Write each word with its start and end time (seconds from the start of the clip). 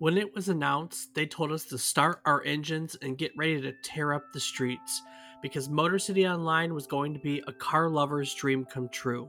When 0.00 0.16
it 0.16 0.32
was 0.32 0.48
announced, 0.48 1.12
they 1.16 1.26
told 1.26 1.50
us 1.50 1.64
to 1.64 1.76
start 1.76 2.20
our 2.24 2.44
engines 2.44 2.96
and 3.02 3.18
get 3.18 3.36
ready 3.36 3.60
to 3.60 3.72
tear 3.82 4.12
up 4.12 4.32
the 4.32 4.38
streets 4.38 5.02
because 5.42 5.68
Motor 5.68 5.98
City 5.98 6.24
Online 6.24 6.72
was 6.72 6.86
going 6.86 7.12
to 7.14 7.18
be 7.18 7.42
a 7.48 7.52
car 7.52 7.90
lover's 7.90 8.32
dream 8.32 8.64
come 8.64 8.88
true. 8.90 9.28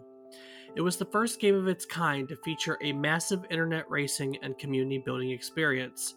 It 0.75 0.81
was 0.81 0.95
the 0.95 1.05
first 1.05 1.39
game 1.39 1.55
of 1.55 1.67
its 1.67 1.87
kind 1.87 2.29
to 2.29 2.35
feature 2.43 2.77
a 2.83 2.93
massive 2.93 3.45
internet 3.49 3.89
racing 3.89 4.37
and 4.43 4.59
community 4.59 4.99
building 5.03 5.31
experience. 5.31 6.13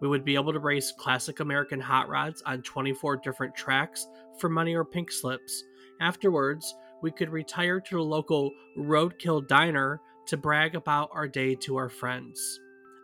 We 0.00 0.06
would 0.06 0.24
be 0.24 0.36
able 0.36 0.52
to 0.52 0.60
race 0.60 0.92
classic 0.96 1.40
American 1.40 1.80
hot 1.80 2.08
rods 2.08 2.40
on 2.46 2.62
24 2.62 3.16
different 3.16 3.56
tracks 3.56 4.06
for 4.38 4.48
money 4.48 4.76
or 4.76 4.84
pink 4.84 5.10
slips. 5.10 5.64
Afterwards, 6.00 6.72
we 7.02 7.10
could 7.10 7.30
retire 7.30 7.80
to 7.80 7.96
the 7.96 8.02
local 8.02 8.52
Roadkill 8.78 9.48
Diner 9.48 10.00
to 10.26 10.36
brag 10.36 10.76
about 10.76 11.10
our 11.12 11.26
day 11.26 11.56
to 11.56 11.76
our 11.76 11.88
friends. 11.88 12.60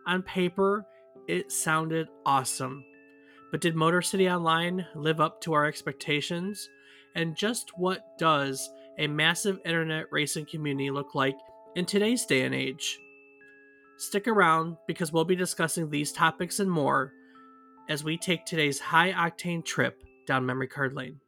On 0.07 0.21
paper, 0.21 0.85
it 1.27 1.51
sounded 1.51 2.07
awesome. 2.25 2.85
But 3.51 3.61
did 3.61 3.75
Motor 3.75 4.01
City 4.01 4.29
Online 4.29 4.85
live 4.95 5.19
up 5.19 5.41
to 5.41 5.53
our 5.53 5.65
expectations? 5.65 6.69
And 7.15 7.35
just 7.35 7.71
what 7.77 8.17
does 8.17 8.69
a 8.97 9.07
massive 9.07 9.59
internet 9.65 10.05
racing 10.11 10.45
community 10.45 10.91
look 10.91 11.15
like 11.15 11.35
in 11.75 11.85
today's 11.85 12.25
day 12.25 12.43
and 12.43 12.53
age? 12.53 12.99
Stick 13.97 14.27
around 14.27 14.77
because 14.87 15.11
we'll 15.11 15.25
be 15.25 15.35
discussing 15.35 15.89
these 15.89 16.11
topics 16.11 16.59
and 16.59 16.69
more 16.69 17.13
as 17.89 18.03
we 18.03 18.17
take 18.17 18.45
today's 18.45 18.79
high 18.79 19.11
octane 19.13 19.63
trip 19.63 20.03
down 20.27 20.45
memory 20.45 20.67
card 20.67 20.93
lane. 20.93 21.19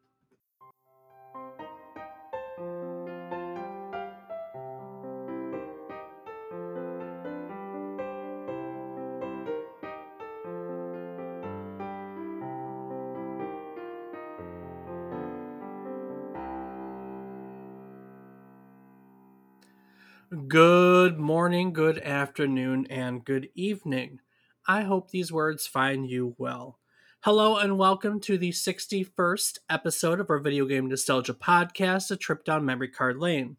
Afternoon, 22.38 22.86
and 22.92 23.26
good 23.26 23.50
evening. 23.56 24.20
I 24.68 24.84
hope 24.84 25.10
these 25.10 25.32
words 25.32 25.66
find 25.66 26.08
you 26.08 26.36
well. 26.38 26.78
Hello, 27.22 27.56
and 27.58 27.80
welcome 27.80 28.20
to 28.20 28.38
the 28.38 28.52
61st 28.52 29.58
episode 29.72 30.20
of 30.20 30.30
our 30.30 30.38
Video 30.38 30.68
Game 30.68 30.88
Nostalgia 30.88 31.34
Podcast, 31.34 32.12
A 32.12 32.16
Trip 32.16 32.46
Down 32.46 32.64
Memory 32.64 32.90
Card 32.90 33.18
Lane. 33.18 33.58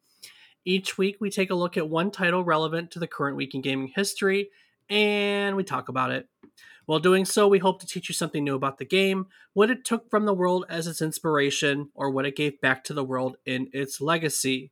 Each 0.65 0.97
week, 0.97 1.17
we 1.19 1.29
take 1.29 1.51
a 1.51 1.57
look 1.57 1.77
at 1.77 1.91
one 1.91 2.13
title 2.13 2.45
relevant 2.45 2.93
to 2.93 3.01
the 3.01 3.09
current 3.09 3.37
week 3.37 3.53
in 3.53 3.63
gaming 3.63 3.91
history, 3.97 4.51
and 4.89 5.57
we 5.57 5.65
talk 5.65 5.89
about 5.89 6.13
it. 6.13 6.29
While 6.87 7.01
doing 7.01 7.25
so, 7.25 7.49
we 7.49 7.59
hope 7.59 7.81
to 7.81 7.87
teach 7.87 8.09
you 8.09 8.15
something 8.15 8.45
new 8.45 8.55
about 8.55 8.79
the 8.79 8.85
game, 8.85 9.27
what 9.55 9.73
it 9.73 9.85
took 9.85 10.09
from 10.09 10.25
the 10.25 10.33
world 10.33 10.67
as 10.69 10.87
its 10.87 11.03
inspiration, 11.03 11.91
or 11.97 12.11
what 12.11 12.27
it 12.27 12.37
gave 12.37 12.61
back 12.61 12.85
to 12.85 12.95
the 12.95 13.03
world 13.03 13.39
in 13.45 13.71
its 13.73 14.01
legacy. 14.01 14.71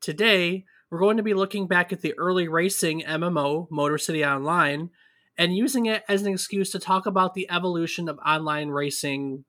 Today, 0.00 0.64
we're 0.92 0.98
going 0.98 1.16
to 1.16 1.22
be 1.22 1.32
looking 1.32 1.66
back 1.66 1.90
at 1.90 2.02
the 2.02 2.12
early 2.18 2.48
racing 2.48 3.00
MMO, 3.00 3.66
Motor 3.70 3.96
City 3.96 4.22
Online, 4.26 4.90
and 5.38 5.56
using 5.56 5.86
it 5.86 6.04
as 6.06 6.20
an 6.20 6.30
excuse 6.30 6.70
to 6.72 6.78
talk 6.78 7.06
about 7.06 7.32
the 7.32 7.50
evolution 7.50 8.10
of 8.10 8.18
online 8.18 8.68
racing, 8.68 9.46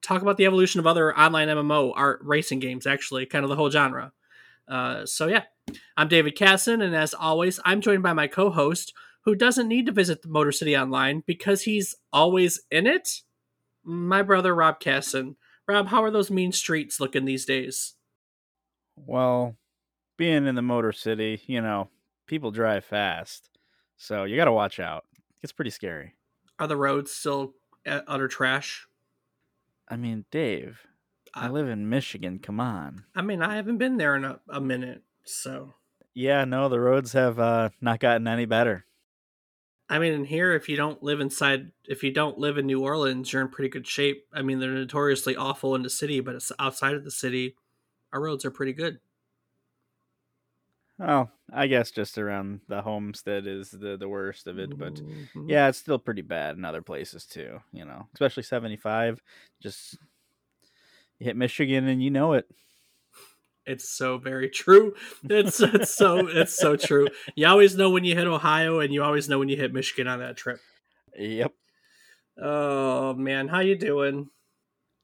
talk 0.00 0.22
about 0.22 0.38
the 0.38 0.46
evolution 0.46 0.80
of 0.80 0.86
other 0.86 1.14
online 1.14 1.48
MMO 1.48 1.92
art 1.94 2.20
racing 2.22 2.58
games, 2.58 2.86
actually, 2.86 3.26
kind 3.26 3.44
of 3.44 3.50
the 3.50 3.56
whole 3.56 3.70
genre. 3.70 4.12
Uh, 4.66 5.04
so, 5.04 5.26
yeah, 5.26 5.42
I'm 5.94 6.08
David 6.08 6.36
Casson, 6.36 6.80
and 6.80 6.96
as 6.96 7.12
always, 7.12 7.60
I'm 7.66 7.82
joined 7.82 8.02
by 8.02 8.14
my 8.14 8.26
co 8.26 8.48
host, 8.48 8.94
who 9.26 9.34
doesn't 9.34 9.68
need 9.68 9.84
to 9.84 9.92
visit 9.92 10.26
Motor 10.26 10.52
City 10.52 10.74
Online 10.74 11.22
because 11.26 11.64
he's 11.64 11.96
always 12.14 12.62
in 12.70 12.86
it. 12.86 13.20
My 13.84 14.22
brother, 14.22 14.54
Rob 14.54 14.80
Casson. 14.80 15.36
Rob, 15.68 15.88
how 15.88 16.02
are 16.02 16.10
those 16.10 16.30
mean 16.30 16.50
streets 16.50 16.98
looking 16.98 17.26
these 17.26 17.44
days? 17.44 17.92
Well, 18.96 19.56
being 20.16 20.46
in 20.46 20.54
the 20.54 20.62
Motor 20.62 20.92
City, 20.92 21.40
you 21.46 21.60
know, 21.60 21.88
people 22.26 22.50
drive 22.50 22.84
fast. 22.84 23.50
So 23.96 24.24
you 24.24 24.36
got 24.36 24.46
to 24.46 24.52
watch 24.52 24.80
out. 24.80 25.04
It's 25.42 25.52
pretty 25.52 25.70
scary. 25.70 26.14
Are 26.58 26.66
the 26.66 26.76
roads 26.76 27.10
still 27.10 27.54
utter 27.86 28.28
trash? 28.28 28.86
I 29.88 29.96
mean, 29.96 30.24
Dave, 30.30 30.86
I, 31.34 31.46
I 31.46 31.48
live 31.50 31.68
in 31.68 31.88
Michigan. 31.88 32.38
Come 32.38 32.60
on. 32.60 33.04
I 33.14 33.22
mean, 33.22 33.42
I 33.42 33.56
haven't 33.56 33.78
been 33.78 33.96
there 33.96 34.14
in 34.16 34.24
a, 34.24 34.40
a 34.48 34.60
minute, 34.60 35.02
so. 35.24 35.74
Yeah, 36.14 36.44
no, 36.44 36.68
the 36.68 36.80
roads 36.80 37.12
have 37.14 37.38
uh, 37.38 37.70
not 37.80 38.00
gotten 38.00 38.28
any 38.28 38.44
better. 38.44 38.84
I 39.88 39.98
mean, 39.98 40.12
in 40.12 40.24
here, 40.24 40.54
if 40.54 40.68
you 40.68 40.76
don't 40.76 41.02
live 41.02 41.20
inside, 41.20 41.72
if 41.84 42.02
you 42.02 42.12
don't 42.12 42.38
live 42.38 42.56
in 42.56 42.66
New 42.66 42.82
Orleans, 42.82 43.32
you're 43.32 43.42
in 43.42 43.48
pretty 43.48 43.68
good 43.68 43.86
shape. 43.86 44.24
I 44.32 44.40
mean, 44.42 44.58
they're 44.58 44.70
notoriously 44.70 45.36
awful 45.36 45.74
in 45.74 45.82
the 45.82 45.90
city, 45.90 46.20
but 46.20 46.34
it's 46.34 46.52
outside 46.58 46.94
of 46.94 47.04
the 47.04 47.10
city, 47.10 47.56
our 48.12 48.20
roads 48.20 48.44
are 48.44 48.50
pretty 48.50 48.72
good. 48.72 49.00
Oh, 51.04 51.28
I 51.52 51.66
guess 51.66 51.90
just 51.90 52.16
around 52.16 52.60
the 52.68 52.82
homestead 52.82 53.46
is 53.46 53.70
the 53.70 53.96
the 53.96 54.08
worst 54.08 54.46
of 54.46 54.58
it, 54.58 54.78
but 54.78 54.94
mm-hmm. 54.94 55.48
yeah, 55.48 55.68
it's 55.68 55.78
still 55.78 55.98
pretty 55.98 56.22
bad 56.22 56.56
in 56.56 56.64
other 56.64 56.82
places 56.82 57.26
too. 57.26 57.58
You 57.72 57.84
know, 57.84 58.06
especially 58.14 58.44
seventy 58.44 58.76
five. 58.76 59.20
Just 59.60 59.98
you 61.18 61.26
hit 61.26 61.36
Michigan 61.36 61.88
and 61.88 62.02
you 62.02 62.10
know 62.10 62.34
it. 62.34 62.46
It's 63.66 63.88
so 63.88 64.18
very 64.18 64.48
true. 64.48 64.94
It's 65.24 65.60
it's 65.60 65.92
so 65.92 66.28
it's 66.28 66.56
so 66.56 66.76
true. 66.76 67.08
You 67.34 67.48
always 67.48 67.76
know 67.76 67.90
when 67.90 68.04
you 68.04 68.14
hit 68.16 68.26
Ohio, 68.26 68.80
and 68.80 68.94
you 68.94 69.02
always 69.02 69.28
know 69.28 69.38
when 69.38 69.48
you 69.48 69.56
hit 69.56 69.72
Michigan 69.72 70.06
on 70.06 70.20
that 70.20 70.36
trip. 70.36 70.60
Yep. 71.18 71.52
Oh 72.40 73.14
man, 73.14 73.48
how 73.48 73.60
you 73.60 73.76
doing? 73.76 74.28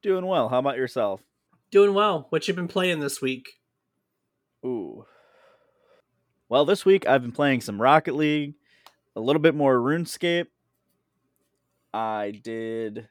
Doing 0.03 0.27
well. 0.27 0.49
How 0.49 0.61
about 0.61 0.77
yourself? 0.77 1.23
Doing 1.71 1.93
well. 1.93 2.27
What 2.31 2.47
you 2.47 2.55
been 2.55 2.69
playing 2.69 3.01
this 3.01 3.21
week? 3.21 3.49
Ooh, 4.65 5.05
well, 6.49 6.65
this 6.65 6.85
week 6.85 7.07
I've 7.07 7.23
been 7.23 7.33
playing 7.33 7.61
some 7.61 7.81
Rocket 7.81 8.15
League, 8.15 8.55
a 9.17 9.21
little 9.21 9.43
bit 9.43 9.55
more 9.55 9.77
RuneScape. 9.79 10.47
I 11.93 12.39
did 12.43 13.09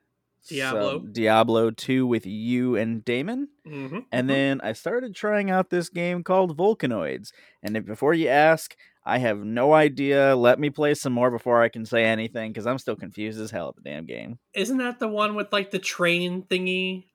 Diablo 0.48 1.00
Diablo 1.00 1.72
2 1.72 2.08
with 2.08 2.26
you 2.26 2.76
and 2.76 3.04
Damon. 3.04 3.50
Mm-hmm. 3.66 4.00
And 4.12 4.28
mm-hmm. 4.28 4.28
then 4.28 4.62
I 4.62 4.74
started 4.74 5.16
trying 5.16 5.52
out 5.52 5.70
this 5.70 5.90
game 5.90 6.24
called 6.24 6.56
Volcanoids. 6.56 7.34
And 7.62 7.76
if, 7.76 7.86
before 7.86 8.14
you 8.14 8.30
ask, 8.30 8.76
I 9.06 9.20
have 9.20 9.40
no 9.40 9.74
idea. 9.74 10.36
Let 10.36 10.60
me 10.60 10.70
play 10.70 10.94
some 10.94 11.14
more 11.14 11.32
before 11.32 11.62
I 11.62 11.70
can 11.70 11.86
say 11.86 12.06
anything 12.06 12.52
because 12.52 12.68
I'm 12.68 12.78
still 12.78 12.96
confused 12.96 13.40
as 13.40 13.52
hell 13.52 13.70
at 13.70 13.76
the 13.76 13.90
damn 13.90 14.06
game. 14.06 14.40
Isn't 14.54 14.78
that 14.78 15.00
the 15.00 15.08
one 15.08 15.36
with 15.36 15.52
like 15.52 15.72
the 15.72 15.80
train 15.80 16.44
thingy? 16.44 17.06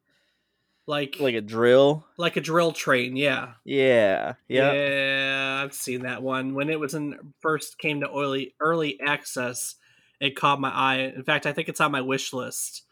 Like 0.86 1.16
like 1.20 1.34
a 1.34 1.40
drill? 1.40 2.04
like 2.16 2.36
a 2.36 2.40
drill 2.40 2.72
train 2.72 3.16
yeah. 3.16 3.52
Yeah 3.64 4.34
yeah 4.48 4.72
yeah 4.72 5.62
i've 5.64 5.74
seen 5.74 6.02
that 6.02 6.22
one. 6.22 6.54
When 6.54 6.70
it 6.70 6.80
was 6.80 6.94
in 6.94 7.18
first 7.40 7.78
came 7.78 8.00
to 8.00 8.10
early 8.10 8.54
early 8.60 9.00
access 9.00 9.76
it 10.20 10.36
caught 10.36 10.60
my 10.60 10.70
eye. 10.70 11.12
In 11.14 11.22
fact 11.24 11.46
i 11.46 11.52
think 11.52 11.68
it's 11.68 11.80
on 11.80 11.92
my 11.92 12.00
wish 12.00 12.32
list. 12.32 12.82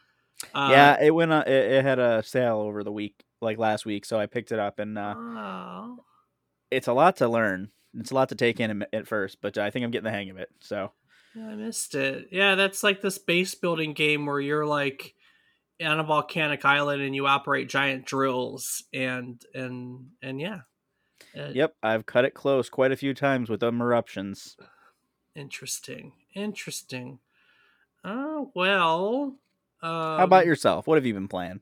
Uh, 0.55 0.69
yeah 0.71 1.03
it 1.03 1.11
went 1.11 1.33
on 1.33 1.43
it, 1.43 1.73
it, 1.73 1.85
had 1.85 1.99
a 1.99 2.23
sale 2.23 2.59
over 2.59 2.83
the 2.83 2.93
week 2.93 3.25
like 3.43 3.59
last 3.59 3.85
week 3.85 4.07
so 4.07 4.19
i 4.19 4.25
picked 4.25 4.53
it 4.53 4.59
up 4.59 4.79
and 4.79 4.97
uh 4.97 5.15
oh. 5.17 5.99
it's 6.71 6.89
a 6.89 6.93
lot 6.93 7.17
to 7.17 7.29
learn. 7.29 7.71
It's 7.99 8.13
a 8.13 8.15
lot 8.15 8.29
to 8.29 8.37
take 8.37 8.61
in 8.61 8.85
at 8.93 9.09
first 9.09 9.39
but 9.43 9.59
i 9.59 9.71
think 9.71 9.85
i'm 9.85 9.91
getting 9.91 10.05
the 10.05 10.11
hang 10.11 10.31
of 10.31 10.39
it 10.39 10.49
so. 10.61 10.93
I 11.37 11.55
missed 11.55 11.95
it. 11.95 12.29
Yeah 12.33 12.57
that's 12.57 12.83
like 12.83 13.03
this 13.03 13.19
base 13.19 13.55
building 13.55 13.93
game 13.93 14.27
where 14.27 14.41
you're 14.41 14.67
like 14.67 15.15
on 15.83 16.01
a 16.01 16.05
volcanic 16.05 16.65
island 16.65 17.03
and 17.03 17.15
you 17.15 17.27
operate 17.27 17.69
giant 17.69 18.05
drills 18.05 18.85
and 18.93 19.43
and 19.55 20.11
and 20.23 20.41
yeah. 20.41 20.61
Uh, 21.37 21.51
yep, 21.53 21.75
I've 21.83 22.07
cut 22.07 22.25
it 22.25 22.35
close 22.35 22.69
quite 22.69 22.93
a 22.93 22.97
few 22.97 23.15
times 23.15 23.49
with 23.49 23.61
them 23.61 23.81
eruptions. 23.81 24.57
Interesting. 25.35 26.13
Interesting. 26.35 27.21
Oh, 28.05 28.51
well. 28.55 29.37
Um, 29.83 30.19
How 30.19 30.25
about 30.25 30.43
um, 30.43 30.49
yourself? 30.49 30.87
What 30.87 30.97
have 30.97 31.07
you 31.07 31.15
been 31.15 31.29
playing? 31.29 31.61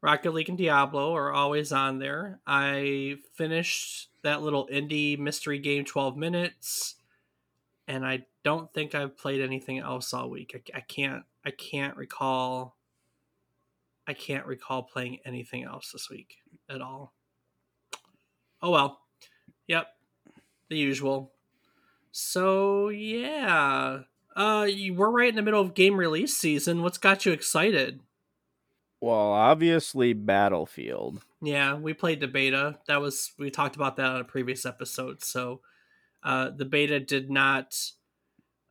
Rocket 0.00 0.34
League 0.34 0.48
and 0.48 0.58
Diablo 0.58 1.14
are 1.14 1.32
always 1.32 1.70
on 1.70 2.00
there. 2.00 2.40
I 2.46 3.18
finished 3.34 4.08
that 4.22 4.42
little 4.42 4.66
indie 4.66 5.16
mystery 5.18 5.58
game 5.58 5.84
12 5.84 6.16
minutes 6.16 6.96
and 7.86 8.04
I 8.04 8.26
don't 8.42 8.72
think 8.72 8.94
I've 8.94 9.16
played 9.16 9.40
anything 9.40 9.78
else 9.78 10.12
all 10.12 10.28
week. 10.30 10.70
I, 10.74 10.78
I 10.78 10.80
can't 10.80 11.24
I 11.44 11.50
can't 11.50 11.96
recall 11.96 12.76
I 14.06 14.14
can't 14.14 14.46
recall 14.46 14.82
playing 14.82 15.18
anything 15.24 15.64
else 15.64 15.92
this 15.92 16.10
week 16.10 16.36
at 16.68 16.80
all. 16.80 17.12
Oh 18.60 18.70
well. 18.70 19.00
Yep. 19.68 19.86
The 20.68 20.76
usual. 20.76 21.32
So 22.10 22.88
yeah. 22.88 24.00
Uh 24.34 24.68
we're 24.92 25.10
right 25.10 25.28
in 25.28 25.36
the 25.36 25.42
middle 25.42 25.60
of 25.60 25.74
game 25.74 25.96
release 25.96 26.36
season. 26.36 26.82
What's 26.82 26.98
got 26.98 27.24
you 27.26 27.32
excited? 27.32 28.00
Well, 29.00 29.32
obviously 29.32 30.12
Battlefield. 30.12 31.24
Yeah, 31.40 31.74
we 31.74 31.92
played 31.92 32.20
the 32.20 32.28
beta. 32.28 32.78
That 32.86 33.00
was 33.00 33.32
we 33.38 33.50
talked 33.50 33.76
about 33.76 33.96
that 33.96 34.06
on 34.06 34.20
a 34.20 34.24
previous 34.24 34.66
episode. 34.66 35.22
So 35.22 35.60
uh 36.24 36.50
the 36.50 36.64
beta 36.64 36.98
did 36.98 37.30
not 37.30 37.76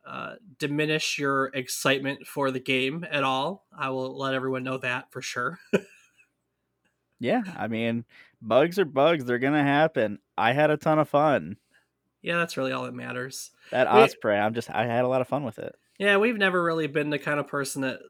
uh, 0.04 0.34
diminish 0.58 1.18
your 1.18 1.46
excitement 1.54 2.26
for 2.26 2.50
the 2.50 2.60
game 2.60 3.06
at 3.10 3.22
all. 3.22 3.66
I 3.76 3.90
will 3.90 4.16
let 4.16 4.34
everyone 4.34 4.64
know 4.64 4.78
that 4.78 5.12
for 5.12 5.22
sure. 5.22 5.58
yeah, 7.20 7.42
I 7.56 7.68
mean, 7.68 8.04
bugs 8.40 8.78
are 8.78 8.84
bugs; 8.84 9.24
they're 9.24 9.38
gonna 9.38 9.62
happen. 9.62 10.18
I 10.36 10.52
had 10.52 10.70
a 10.70 10.76
ton 10.76 10.98
of 10.98 11.08
fun. 11.08 11.56
Yeah, 12.22 12.38
that's 12.38 12.56
really 12.56 12.72
all 12.72 12.84
that 12.84 12.94
matters. 12.94 13.50
That 13.70 13.92
we, 13.92 14.00
Osprey, 14.00 14.36
I'm 14.36 14.54
just 14.54 14.70
I 14.70 14.86
had 14.86 15.04
a 15.04 15.08
lot 15.08 15.20
of 15.20 15.28
fun 15.28 15.44
with 15.44 15.58
it. 15.58 15.74
Yeah, 15.98 16.16
we've 16.16 16.36
never 16.36 16.62
really 16.62 16.86
been 16.86 17.10
the 17.10 17.18
kind 17.18 17.38
of 17.38 17.46
person 17.46 17.82
that 17.82 18.00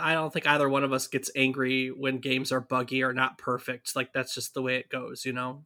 I 0.00 0.14
don't 0.14 0.32
think 0.32 0.46
either 0.46 0.68
one 0.68 0.84
of 0.84 0.92
us 0.92 1.06
gets 1.06 1.30
angry 1.36 1.88
when 1.88 2.18
games 2.18 2.50
are 2.50 2.60
buggy 2.60 3.02
or 3.02 3.12
not 3.12 3.38
perfect. 3.38 3.94
Like 3.94 4.12
that's 4.12 4.34
just 4.34 4.54
the 4.54 4.62
way 4.62 4.76
it 4.76 4.88
goes, 4.88 5.24
you 5.24 5.32
know. 5.32 5.64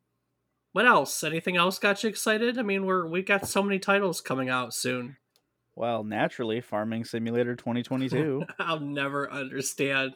What 0.72 0.86
else? 0.86 1.24
Anything 1.24 1.56
else 1.56 1.78
got 1.78 2.02
you 2.02 2.08
excited? 2.08 2.58
I 2.58 2.62
mean, 2.62 2.86
we're 2.86 3.06
we 3.06 3.22
got 3.22 3.48
so 3.48 3.62
many 3.62 3.78
titles 3.78 4.20
coming 4.20 4.48
out 4.48 4.74
soon. 4.74 5.16
Well, 5.80 6.04
naturally, 6.04 6.60
Farming 6.60 7.06
Simulator 7.06 7.56
2022. 7.56 8.44
I'll 8.58 8.80
never 8.80 9.30
understand. 9.30 10.12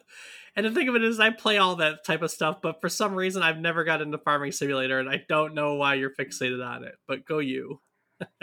And 0.55 0.67
the 0.67 0.71
thing 0.71 0.91
of 0.91 0.95
it 0.95 1.03
is, 1.03 1.19
I 1.19 1.31
play 1.31 1.57
all 1.57 1.77
that 1.77 2.05
type 2.05 2.21
of 2.21 2.31
stuff, 2.31 2.61
but 2.61 2.83
for 2.83 2.91
some 2.91 3.15
reason, 3.15 3.43
I've 3.43 3.59
never 3.59 3.83
got 3.83 4.03
into 4.03 4.19
Farming 4.19 4.53
Simulator, 4.53 5.01
and 5.01 5.09
I 5.09 5.25
don't 5.27 5.55
know 5.55 5.77
why 5.77 5.95
you're 5.95 6.11
fixated 6.11 6.63
on 6.63 6.85
it. 6.85 6.97
But 7.09 7.25
go 7.25 7.39
you. 7.39 7.81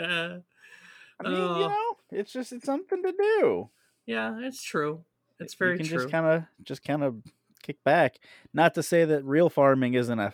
mean, 0.00 0.42
uh, 1.24 1.58
you 1.58 1.68
know, 1.68 1.96
it's 2.10 2.32
just 2.32 2.50
it's 2.52 2.66
something 2.66 3.00
to 3.04 3.12
do. 3.12 3.70
Yeah, 4.04 4.40
it's 4.40 4.60
true. 4.60 5.04
It's 5.38 5.54
very 5.54 5.74
you 5.74 5.78
can 5.78 5.86
true. 5.86 5.98
Just 5.98 6.10
kind 6.10 6.26
of, 6.26 6.42
just 6.64 6.82
kind 6.82 7.04
of 7.04 7.22
kick 7.62 7.84
back. 7.84 8.18
Not 8.52 8.74
to 8.74 8.82
say 8.82 9.04
that 9.04 9.24
real 9.24 9.48
farming 9.48 9.94
isn't 9.94 10.18
a 10.18 10.32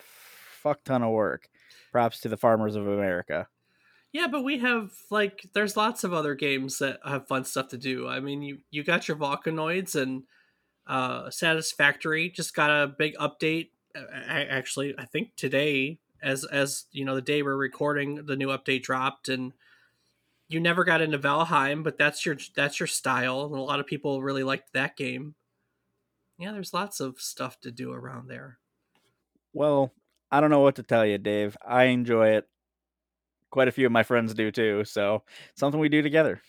fuck 0.63 0.85
ton 0.85 1.03
of 1.03 1.13
work. 1.13 1.51
Props 1.93 2.21
to 2.21 2.31
the 2.31 2.39
farmers 2.39 2.77
of 2.77 2.89
America. 2.89 3.47
Yeah, 4.13 4.27
but 4.27 4.43
we 4.43 4.59
have 4.59 4.93
like 5.11 5.47
there's 5.53 5.77
lots 5.77 6.03
of 6.03 6.13
other 6.13 6.35
games 6.35 6.79
that 6.79 7.01
have 7.05 7.29
fun 7.29 7.45
stuff 7.45 7.69
to 7.69 7.79
do. 7.79 8.09
I 8.09 8.21
mean, 8.21 8.43
you 8.43 8.59
you 8.71 8.83
got 8.83 9.07
your 9.07 9.17
Volcanoids 9.17 9.95
and 9.95 10.25
uh 10.87 11.31
Satisfactory 11.31 12.31
just 12.31 12.55
got 12.55 12.71
a 12.71 12.87
big 12.87 13.15
update. 13.17 13.71
I, 13.95 14.45
actually, 14.45 14.95
I 14.99 15.05
think 15.05 15.37
today, 15.37 15.99
as 16.23 16.45
as 16.45 16.87
you 16.93 17.05
know, 17.05 17.15
the 17.15 17.23
day 17.23 17.43
we're 17.43 17.57
recording, 17.57 18.27
the 18.27 18.37
new 18.37 18.49
update 18.49 18.83
dropped, 18.83 19.29
and 19.29 19.53
you 20.49 20.61
never 20.61 20.85
got 20.85 21.03
into 21.03 21.19
Valheim, 21.19 21.85
but 21.85 21.99
that's 21.99 22.25
your 22.25 22.37
that's 22.57 22.81
your 22.81 22.87
style, 22.87 23.45
and 23.45 23.57
a 23.57 23.63
lot 23.63 23.81
of 23.81 23.87
people 23.87 24.23
really 24.23 24.43
liked 24.45 24.73
that 24.73 24.97
game. 24.97 25.35
Yeah, 26.39 26.53
there's 26.53 26.73
lots 26.73 27.01
of 27.01 27.21
stuff 27.21 27.61
to 27.61 27.71
do 27.71 27.93
around 27.93 28.29
there. 28.29 28.59
Well, 29.53 29.93
I 30.31 30.41
don't 30.41 30.51
know 30.51 30.61
what 30.61 30.77
to 30.77 30.83
tell 30.83 31.05
you, 31.05 31.19
Dave. 31.19 31.57
I 31.67 31.85
enjoy 31.85 32.29
it. 32.29 32.49
Quite 33.51 33.69
a 33.69 33.73
few 33.73 33.87
of 33.87 33.93
my 33.93 34.03
friends 34.03 34.35
do 34.35 34.51
too. 34.51 34.85
So 34.85 35.23
something 35.55 35.81
we 35.81 35.89
do 35.89 36.03
together. 36.03 36.41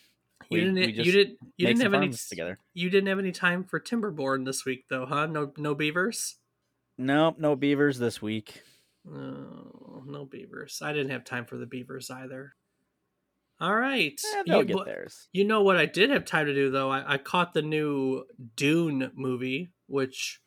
You 0.50 0.58
we, 0.58 0.60
didn't. 0.62 0.76
We 0.76 1.04
you 1.04 1.12
did. 1.12 1.38
You 1.58 1.68
didn't 1.68 1.82
have 1.82 1.94
any 1.94 2.10
together. 2.10 2.60
You 2.74 2.90
didn't 2.90 3.08
have 3.08 3.20
any 3.20 3.32
time 3.32 3.64
for 3.64 3.80
Timberborn 3.80 4.46
this 4.46 4.66
week, 4.66 4.86
though, 4.90 5.06
huh? 5.06 5.28
No, 5.28 5.54
no 5.58 5.76
beavers. 5.76 6.38
Nope, 6.98 7.36
no 7.40 7.56
beavers 7.56 8.00
this 8.00 8.22
week. 8.22 8.62
Oh, 9.08 10.04
no 10.06 10.26
beavers. 10.26 10.82
I 10.84 10.92
didn't 10.92 11.12
have 11.12 11.24
time 11.24 11.46
for 11.46 11.58
the 11.58 11.66
beavers 11.66 12.12
either. 12.12 12.56
All 13.62 13.76
right. 13.76 14.20
Eh, 14.36 14.44
they'll 14.48 14.60
you, 14.60 14.76
get 14.76 14.86
theirs. 14.86 15.28
You 15.34 15.46
know 15.46 15.62
what 15.62 15.78
I 15.78 15.86
did 15.86 16.10
have 16.10 16.26
time 16.26 16.46
to 16.46 16.54
do 16.54 16.72
though? 16.72 16.90
I, 16.90 17.14
I 17.14 17.18
caught 17.18 17.54
the 17.54 17.62
new 17.62 18.24
Dune 18.56 19.12
movie, 19.16 19.70
which 19.88 20.42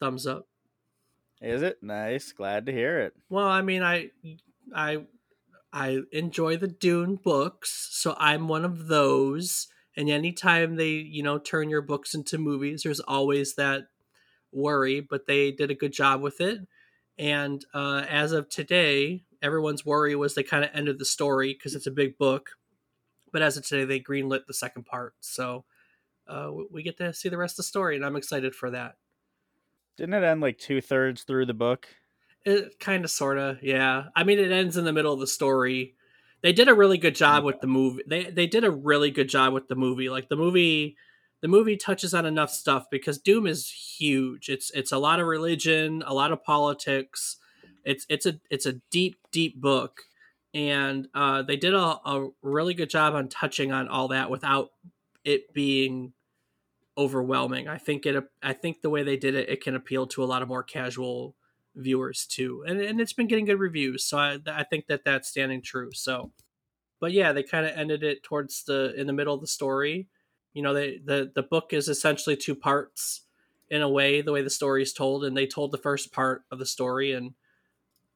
thumbs 0.00 0.26
up. 0.26 0.46
Is 1.40 1.62
it 1.62 1.82
nice? 1.82 2.32
Glad 2.32 2.66
to 2.66 2.72
hear 2.72 3.00
it. 3.00 3.14
Well, 3.28 3.46
I 3.46 3.62
mean, 3.62 3.82
I, 3.82 4.10
I, 4.74 5.04
I 5.72 6.00
enjoy 6.12 6.56
the 6.56 6.68
Dune 6.68 7.16
books, 7.16 7.88
so 7.90 8.14
I'm 8.18 8.48
one 8.48 8.64
of 8.64 8.88
those. 8.88 9.68
And 9.96 10.08
anytime 10.08 10.76
they, 10.76 10.90
you 10.90 11.22
know, 11.22 11.38
turn 11.38 11.70
your 11.70 11.82
books 11.82 12.14
into 12.14 12.38
movies, 12.38 12.82
there's 12.82 13.00
always 13.00 13.54
that 13.54 13.88
worry. 14.52 15.00
But 15.00 15.26
they 15.26 15.50
did 15.50 15.70
a 15.70 15.74
good 15.74 15.92
job 15.92 16.20
with 16.22 16.40
it. 16.40 16.60
And 17.18 17.64
uh, 17.72 18.04
as 18.08 18.32
of 18.32 18.48
today, 18.48 19.24
everyone's 19.42 19.86
worry 19.86 20.14
was 20.14 20.34
they 20.34 20.42
kind 20.42 20.64
of 20.64 20.70
ended 20.74 20.98
the 20.98 21.04
story 21.04 21.54
because 21.54 21.74
it's 21.74 21.86
a 21.86 21.90
big 21.90 22.18
book. 22.18 22.50
But 23.32 23.42
as 23.42 23.56
of 23.56 23.66
today, 23.66 23.84
they 23.84 24.00
greenlit 24.00 24.46
the 24.46 24.54
second 24.54 24.84
part, 24.84 25.14
so 25.20 25.64
uh, 26.28 26.50
we 26.70 26.82
get 26.82 26.96
to 26.98 27.12
see 27.12 27.28
the 27.28 27.36
rest 27.36 27.54
of 27.54 27.58
the 27.58 27.62
story, 27.64 27.96
and 27.96 28.04
I'm 28.04 28.16
excited 28.16 28.54
for 28.54 28.70
that. 28.70 28.96
Didn't 29.96 30.14
it 30.14 30.24
end 30.24 30.40
like 30.40 30.58
two 30.58 30.80
thirds 30.80 31.22
through 31.22 31.46
the 31.46 31.54
book? 31.54 31.88
It 32.46 32.78
kind 32.78 33.04
of, 33.04 33.10
sort 33.10 33.38
of, 33.38 33.62
yeah. 33.62 34.04
I 34.14 34.24
mean, 34.24 34.38
it 34.38 34.52
ends 34.52 34.76
in 34.76 34.84
the 34.84 34.92
middle 34.92 35.12
of 35.12 35.20
the 35.20 35.26
story. 35.26 35.96
They 36.42 36.52
did 36.52 36.68
a 36.68 36.74
really 36.74 36.96
good 36.96 37.16
job 37.16 37.44
with 37.44 37.60
the 37.60 37.66
movie. 37.66 38.04
They 38.06 38.30
they 38.30 38.46
did 38.46 38.64
a 38.64 38.70
really 38.70 39.10
good 39.10 39.28
job 39.28 39.52
with 39.52 39.68
the 39.68 39.74
movie. 39.74 40.08
Like 40.08 40.28
the 40.28 40.36
movie, 40.36 40.96
the 41.40 41.48
movie 41.48 41.76
touches 41.76 42.14
on 42.14 42.24
enough 42.24 42.50
stuff 42.50 42.86
because 42.90 43.18
Dune 43.18 43.46
is 43.46 43.68
huge. 43.68 44.48
It's 44.48 44.70
it's 44.70 44.92
a 44.92 44.98
lot 44.98 45.18
of 45.18 45.26
religion, 45.26 46.04
a 46.06 46.14
lot 46.14 46.30
of 46.30 46.44
politics, 46.44 47.38
it's 47.86 48.04
it's 48.08 48.26
a 48.26 48.38
it's 48.50 48.66
a 48.66 48.74
deep 48.90 49.16
deep 49.30 49.58
book, 49.60 50.02
and 50.52 51.06
uh, 51.14 51.42
they 51.42 51.56
did 51.56 51.72
a, 51.72 51.78
a 51.78 52.28
really 52.42 52.74
good 52.74 52.90
job 52.90 53.14
on 53.14 53.28
touching 53.28 53.70
on 53.70 53.86
all 53.88 54.08
that 54.08 54.28
without 54.28 54.70
it 55.24 55.54
being 55.54 56.12
overwhelming. 56.98 57.68
I 57.68 57.78
think 57.78 58.04
it 58.04 58.22
I 58.42 58.54
think 58.54 58.82
the 58.82 58.90
way 58.90 59.04
they 59.04 59.16
did 59.16 59.36
it, 59.36 59.48
it 59.48 59.62
can 59.62 59.76
appeal 59.76 60.08
to 60.08 60.24
a 60.24 60.26
lot 60.26 60.42
of 60.42 60.48
more 60.48 60.64
casual 60.64 61.35
viewers 61.76 62.26
too, 62.26 62.64
and 62.66 62.80
and 62.80 63.00
it's 63.00 63.12
been 63.12 63.28
getting 63.28 63.44
good 63.44 63.60
reviews. 63.60 64.04
So 64.04 64.18
I 64.18 64.38
I 64.46 64.64
think 64.64 64.86
that 64.86 65.04
that's 65.04 65.28
standing 65.28 65.62
true. 65.62 65.90
So, 65.92 66.32
but 67.00 67.12
yeah, 67.12 67.32
they 67.32 67.42
kind 67.42 67.66
of 67.66 67.76
ended 67.76 68.02
it 68.02 68.22
towards 68.22 68.64
the 68.64 68.94
in 68.96 69.06
the 69.06 69.12
middle 69.12 69.34
of 69.34 69.40
the 69.40 69.46
story. 69.46 70.08
You 70.54 70.62
know, 70.62 70.74
they 70.74 70.98
the 70.98 71.30
the 71.34 71.42
book 71.42 71.72
is 71.72 71.88
essentially 71.88 72.36
two 72.36 72.54
parts 72.54 73.22
in 73.68 73.82
a 73.82 73.88
way, 73.88 74.22
the 74.22 74.32
way 74.32 74.42
the 74.42 74.50
story 74.50 74.82
is 74.82 74.92
told, 74.92 75.24
and 75.24 75.36
they 75.36 75.46
told 75.46 75.72
the 75.72 75.78
first 75.78 76.12
part 76.12 76.44
of 76.50 76.58
the 76.58 76.66
story 76.66 77.12
and 77.12 77.34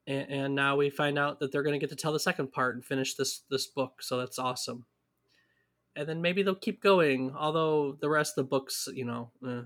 and, 0.07 0.31
and 0.31 0.55
now 0.55 0.77
we 0.77 0.91
find 0.91 1.19
out 1.19 1.39
that 1.41 1.53
they're 1.53 1.63
going 1.63 1.79
to 1.79 1.87
get 1.87 1.91
to 1.91 1.97
tell 1.97 2.13
the 2.13 2.21
second 2.21 2.53
part 2.53 2.75
and 2.75 2.85
finish 2.85 3.15
this 3.15 3.43
this 3.51 3.67
book. 3.67 4.03
So 4.03 4.19
that's 4.19 4.39
awesome. 4.39 4.85
And 5.95 6.09
then 6.09 6.21
maybe 6.23 6.43
they'll 6.43 6.55
keep 6.55 6.83
going. 6.83 7.35
Although 7.37 7.97
the 8.01 8.09
rest 8.09 8.37
of 8.37 8.45
the 8.45 8.49
books, 8.49 8.89
you 8.93 9.05
know, 9.05 9.31
eh, 9.47 9.63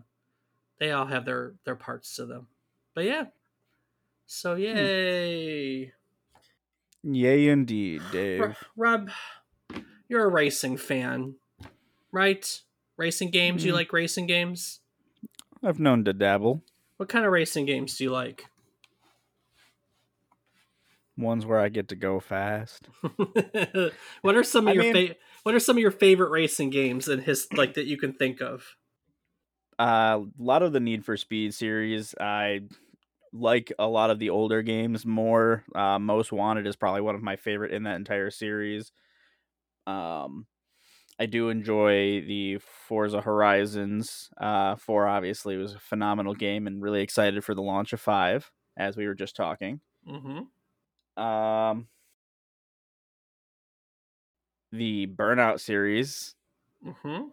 they 0.79 0.91
all 0.91 1.07
have 1.07 1.25
their 1.25 1.55
their 1.65 1.77
parts 1.77 2.17
to 2.17 2.27
them. 2.27 2.49
But 2.95 3.05
yeah. 3.05 3.25
So 4.27 4.55
hmm. 4.55 4.63
yay. 4.63 5.93
Yay 7.03 7.49
indeed, 7.49 8.03
Dave. 8.11 8.57
Rob, 8.77 9.11
you're 10.09 10.25
a 10.25 10.29
racing 10.29 10.79
fan, 10.79 11.35
right? 12.13 12.63
Racing 12.97 13.31
games. 13.31 13.63
Mm. 13.63 13.67
You 13.67 13.73
hmm. 13.73 13.77
like 13.77 13.93
racing 13.93 14.27
games? 14.27 14.81
I've 15.63 15.81
known 15.81 16.05
to 16.05 16.13
dabble. 16.13 16.63
What 16.97 17.09
kind 17.09 17.27
of 17.27 17.33
racing 17.33 17.67
games 17.67 17.99
do 17.99 18.05
you 18.05 18.11
like? 18.11 18.47
ones 21.17 21.47
where 21.47 21.61
I 21.61 21.69
get 21.69 21.89
to 21.89 21.97
go 21.97 22.21
fast. 22.21 22.89
what 24.23 24.35
are 24.35 24.43
some 24.43 24.69
of 24.69 24.73
I 24.73 24.83
your 24.83 24.95
fa- 24.95 25.17
what 25.43 25.55
are 25.55 25.61
some 25.61 25.77
of 25.77 25.81
your 25.81 25.91
favorite 25.91 26.31
racing 26.31 26.71
games 26.71 27.09
and 27.09 27.23
his 27.23 27.47
like 27.53 27.75
that 27.75 27.87
you 27.87 27.97
can 27.97 28.13
think 28.13 28.41
of? 28.41 28.77
Uh, 29.79 30.21
a 30.23 30.43
lot 30.43 30.63
of 30.63 30.73
the 30.73 30.81
Need 30.81 31.05
for 31.05 31.17
Speed 31.17 31.55
series. 31.55 32.15
I 32.21 32.63
like 33.35 33.73
a 33.79 33.87
lot 33.89 34.11
of 34.11 34.19
the 34.19 34.31
older 34.31 34.63
games 34.63 35.05
more. 35.05 35.65
Uh, 35.75 35.99
Most 35.99 36.33
Wanted 36.33 36.67
is 36.67 36.77
probably 36.77 37.01
one 37.01 37.17
of 37.17 37.23
my 37.23 37.37
favorite 37.37 37.73
in 37.73 37.83
that 37.83 37.97
entire 37.97 38.31
series. 38.31 38.93
Um, 39.87 40.47
I 41.19 41.27
do 41.27 41.49
enjoy 41.49 42.23
the 42.23 42.59
Forza 42.59 43.21
Horizons. 43.21 44.31
Uh, 44.41 44.77
four 44.77 45.07
obviously 45.07 45.57
was 45.57 45.75
a 45.75 45.81
phenomenal 45.81 46.35
game, 46.35 46.67
and 46.67 46.81
really 46.81 47.03
excited 47.03 47.45
for 47.45 47.55
the 47.55 47.63
launch 47.63 47.93
of 47.93 48.01
five, 48.01 48.51
as 48.77 48.97
we 48.97 49.07
were 49.07 49.15
just 49.15 49.37
talking. 49.37 49.81
Mm-hmm. 50.09 51.23
Um, 51.23 51.89
the 54.73 55.07
Burnout 55.07 55.61
series. 55.61 56.35
Mm-hmm. 56.85 57.29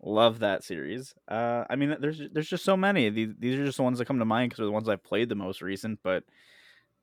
Love 0.00 0.38
that 0.38 0.62
series. 0.62 1.14
Uh, 1.26 1.64
I 1.68 1.76
mean, 1.76 1.96
there's 2.00 2.20
there's 2.32 2.48
just 2.48 2.64
so 2.64 2.76
many. 2.76 3.10
These 3.10 3.34
these 3.38 3.58
are 3.58 3.64
just 3.64 3.78
the 3.78 3.82
ones 3.82 3.98
that 3.98 4.04
come 4.04 4.20
to 4.20 4.24
mind 4.24 4.50
because 4.50 4.58
they're 4.58 4.66
the 4.66 4.72
ones 4.72 4.88
I've 4.88 5.02
played 5.02 5.28
the 5.28 5.34
most 5.34 5.60
recent. 5.60 5.98
But 6.04 6.22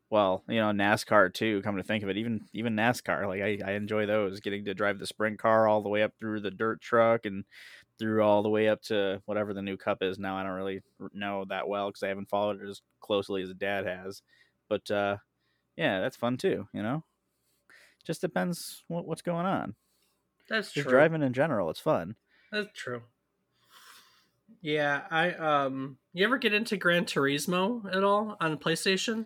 well, 0.10 0.44
you 0.48 0.62
know, 0.62 0.70
NASCAR 0.72 1.34
too. 1.34 1.62
Come 1.62 1.76
to 1.76 1.84
think 1.84 2.04
of 2.04 2.10
it, 2.10 2.18
even 2.18 2.46
even 2.54 2.76
NASCAR, 2.76 3.28
like 3.28 3.42
I, 3.42 3.60
I 3.70 3.74
enjoy 3.74 4.06
those. 4.06 4.40
Getting 4.40 4.64
to 4.66 4.74
drive 4.74 5.00
the 5.00 5.08
sprint 5.08 5.40
car 5.40 5.68
all 5.68 5.82
the 5.82 5.90
way 5.90 6.04
up 6.04 6.14
through 6.18 6.40
the 6.40 6.52
dirt 6.52 6.80
truck 6.80 7.26
and 7.26 7.44
through 8.00 8.24
all 8.24 8.44
the 8.44 8.50
way 8.50 8.70
up 8.70 8.82
to 8.84 9.22
whatever 9.26 9.54
the 9.54 9.62
new 9.62 9.76
cup 9.76 9.98
is 10.02 10.18
now. 10.18 10.38
I 10.38 10.44
don't 10.44 10.54
really 10.54 10.82
know 11.14 11.46
that 11.50 11.68
well 11.68 11.90
because 11.90 12.04
I 12.04 12.10
haven't 12.10 12.30
followed 12.30 12.62
it 12.62 12.70
as 12.70 12.82
closely 13.02 13.42
as 13.42 13.54
Dad 13.54 13.86
has. 13.86 14.22
But 14.70 14.90
uh, 14.90 15.18
yeah, 15.76 16.00
that's 16.00 16.18
fun 16.18 16.38
too. 16.38 16.68
You 16.74 16.82
know, 16.82 17.04
just 18.06 18.22
depends 18.22 18.84
what, 18.88 19.06
what's 19.06 19.22
going 19.22 19.46
on. 19.46 19.76
That's 20.50 20.72
just 20.72 20.84
true. 20.84 20.92
Driving 20.92 21.24
in 21.24 21.34
general, 21.34 21.70
it's 21.70 21.80
fun. 21.80 22.16
That's 22.52 22.70
true. 22.74 23.02
Yeah, 24.62 25.02
I 25.12 25.32
um. 25.32 25.98
You 26.14 26.26
ever 26.26 26.38
get 26.38 26.54
into 26.54 26.78
Gran 26.78 27.06
Turismo 27.06 27.94
at 27.94 28.04
all 28.04 28.38
on 28.40 28.58
PlayStation? 28.58 29.26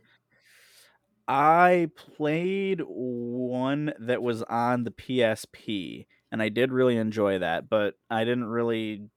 I 1.27 1.91
played 1.95 2.81
one 2.85 3.93
that 3.99 4.23
was 4.23 4.41
on 4.43 4.83
the 4.83 4.91
PSP, 4.91 6.07
and 6.31 6.41
I 6.41 6.49
did 6.49 6.71
really 6.71 6.97
enjoy 6.97 7.39
that, 7.39 7.69
but 7.69 7.93
I 8.09 8.23
didn't 8.23 8.45
really 8.45 9.09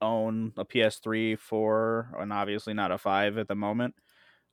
own 0.00 0.54
a 0.56 0.64
PS3, 0.64 1.38
4, 1.38 2.16
and 2.18 2.32
obviously 2.32 2.72
not 2.72 2.92
a 2.92 2.98
5 2.98 3.36
at 3.36 3.46
the 3.46 3.54
moment. 3.54 3.94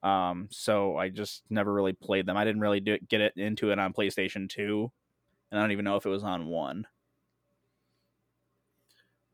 Um, 0.04 0.50
so 0.51 0.98
I 0.98 1.10
just 1.10 1.44
never 1.50 1.74
really 1.74 1.94
played 1.94 2.25
them. 2.25 2.38
I 2.38 2.44
didn't 2.44 2.62
really 2.62 2.82
do, 2.82 2.98
get 3.08 3.22
it 3.22 3.34
into 3.38 3.72
it 3.72 3.80
on 3.80 3.94
PlayStation 3.94 4.50
2, 4.50 4.92
and 5.51 5.60
I 5.60 5.63
don't 5.63 5.72
even 5.72 5.86
know 5.86 5.96
if 5.96 6.06
it 6.06 6.10
was 6.10 6.25
on 6.25 6.48
1. 6.48 6.86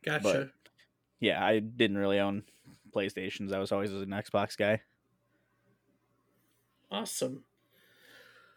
Gotcha. 0.03 0.21
But, 0.23 0.49
yeah, 1.19 1.43
I 1.43 1.59
didn't 1.59 1.97
really 1.97 2.19
own 2.19 2.43
PlayStations. 2.93 3.53
I 3.53 3.59
was 3.59 3.71
always 3.71 3.91
an 3.91 4.09
Xbox 4.09 4.57
guy. 4.57 4.81
Awesome. 6.91 7.43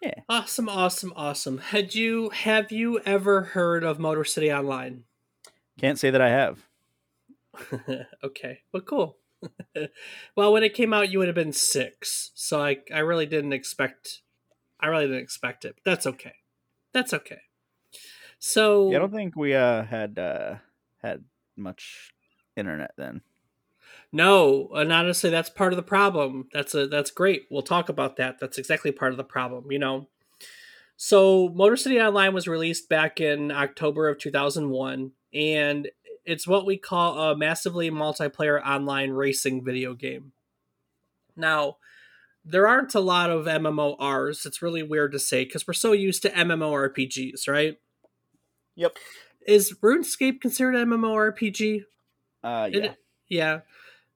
Yeah. 0.03 0.21
Awesome, 0.29 0.69
awesome, 0.69 1.13
awesome. 1.17 1.59
Had 1.59 1.95
you 1.95 2.29
have 2.31 2.71
you 2.71 3.01
ever 3.01 3.43
heard 3.43 3.83
of 3.83 3.99
Motor 3.99 4.25
City 4.25 4.53
Online? 4.53 5.05
Can't 5.81 5.99
say 5.99 6.11
that 6.11 6.21
I 6.21 6.29
have. 6.29 6.67
okay. 8.25 8.61
Well 8.73 8.83
cool. 8.83 9.17
well, 10.37 10.53
when 10.53 10.63
it 10.63 10.75
came 10.75 10.93
out 10.93 11.11
you 11.11 11.19
would 11.19 11.29
have 11.29 11.35
been 11.35 11.53
6. 11.53 12.31
So 12.35 12.61
I 12.61 12.79
I 12.95 12.99
really 12.99 13.27
didn't 13.27 13.55
expect 13.55 14.21
I 14.79 14.89
really 14.89 15.07
didn't 15.07 15.23
expect 15.23 15.65
it. 15.65 15.77
But 15.77 15.91
that's 15.91 16.07
okay. 16.07 16.35
That's 16.93 17.15
okay. 17.15 17.41
So 18.39 18.91
yeah, 18.91 18.99
I 18.99 19.01
don't 19.01 19.13
think 19.13 19.35
we 19.35 19.55
uh 19.55 19.85
had 19.85 20.19
uh 20.19 20.57
had 21.03 21.25
much 21.57 22.13
internet 22.57 22.93
then. 22.97 23.23
No, 24.13 24.69
and 24.75 24.93
honestly, 24.93 25.31
that's 25.31 25.51
part 25.51 25.73
of 25.73 25.77
the 25.77 25.83
problem. 25.83 26.49
That's 26.53 26.75
a 26.75 26.87
that's 26.87 27.11
great. 27.11 27.47
We'll 27.51 27.63
talk 27.63 27.89
about 27.89 28.17
that. 28.17 28.39
That's 28.41 28.59
exactly 28.59 28.93
part 28.93 29.13
of 29.13 29.17
the 29.17 29.25
problem. 29.25 29.71
You 29.71 29.79
know, 29.79 30.09
so 30.97 31.49
Motor 31.51 31.77
City 31.77 32.01
Online 32.01 32.33
was 32.33 32.49
released 32.49 32.89
back 32.89 33.21
in 33.21 33.51
October 33.51 34.09
of 34.09 34.19
2001, 34.19 35.13
and 35.35 35.89
it's 36.25 36.47
what 36.47 36.67
we 36.67 36.77
call 36.77 37.19
a 37.19 37.37
massively 37.37 37.91
multiplayer 37.91 38.65
online 38.65 39.11
racing 39.11 39.65
video 39.65 39.95
game. 39.95 40.33
Now, 41.37 41.77
there 42.45 42.67
aren't 42.67 42.95
a 42.95 43.01
lot 43.01 43.31
of 43.31 43.47
MMORs. 43.47 44.47
It's 44.47 44.63
really 44.63 44.83
weird 44.83 45.13
to 45.13 45.19
say 45.19 45.45
because 45.45 45.67
we're 45.67 45.75
so 45.75 45.93
used 45.93 46.23
to 46.23 46.31
MMORPGs, 46.31 47.49
right? 47.49 47.79
Yep. 48.77 48.97
Is 49.47 49.75
RuneScape 49.83 50.41
considered 50.41 50.75
MMORPG? 50.75 51.83
Uh, 52.43 52.69
yeah. 52.73 52.79
It, 52.79 52.97
yeah. 53.29 53.61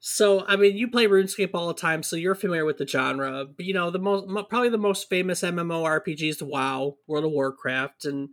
So, 0.01 0.47
I 0.47 0.57
mean, 0.57 0.77
you 0.77 0.89
play 0.89 1.07
RuneScape 1.07 1.51
all 1.53 1.69
the 1.69 1.75
time, 1.75 2.03
so 2.03 2.17
you're 2.17 2.35
familiar 2.35 2.65
with 2.65 2.79
the 2.79 2.87
genre. 2.87 3.45
But 3.45 3.67
you 3.67 3.75
know, 3.75 3.91
the 3.91 3.99
most 3.99 4.27
probably 4.49 4.71
the 4.71 4.79
most 4.79 5.09
famous 5.09 5.43
MMORPG 5.43 6.29
is 6.29 6.43
WoW, 6.43 6.97
World 7.07 7.27
of 7.27 7.33
Warcraft, 7.33 8.07
and 8.07 8.31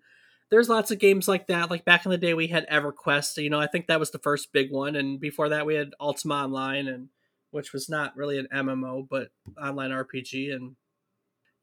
there's 0.50 0.70
lots 0.70 0.92
of 0.92 1.00
games 1.00 1.27
like 1.27 1.48
that. 1.48 1.70
Like 1.70 1.84
back 1.84 2.06
in 2.06 2.12
the 2.12 2.18
day, 2.18 2.34
we 2.34 2.48
had 2.48 2.68
EverQuest. 2.70 3.44
You 3.44 3.50
know, 3.50 3.60
I 3.60 3.68
think 3.68 3.88
that 3.88 4.00
was 4.00 4.12
the 4.12 4.20
first 4.20 4.54
big 4.54 4.72
one, 4.72 4.96
and 4.96 5.20
before 5.20 5.50
that, 5.50 5.66
we 5.66 5.75
had 5.75 5.92
Ultima 6.00 6.36
Online, 6.36 6.88
and 6.88 7.10
which 7.51 7.74
was 7.74 7.89
not 7.89 8.16
really 8.16 8.38
an 8.39 8.48
MMO 8.54 9.06
but 9.10 9.30
online 9.62 9.92
RPG. 9.92 10.54
And 10.54 10.77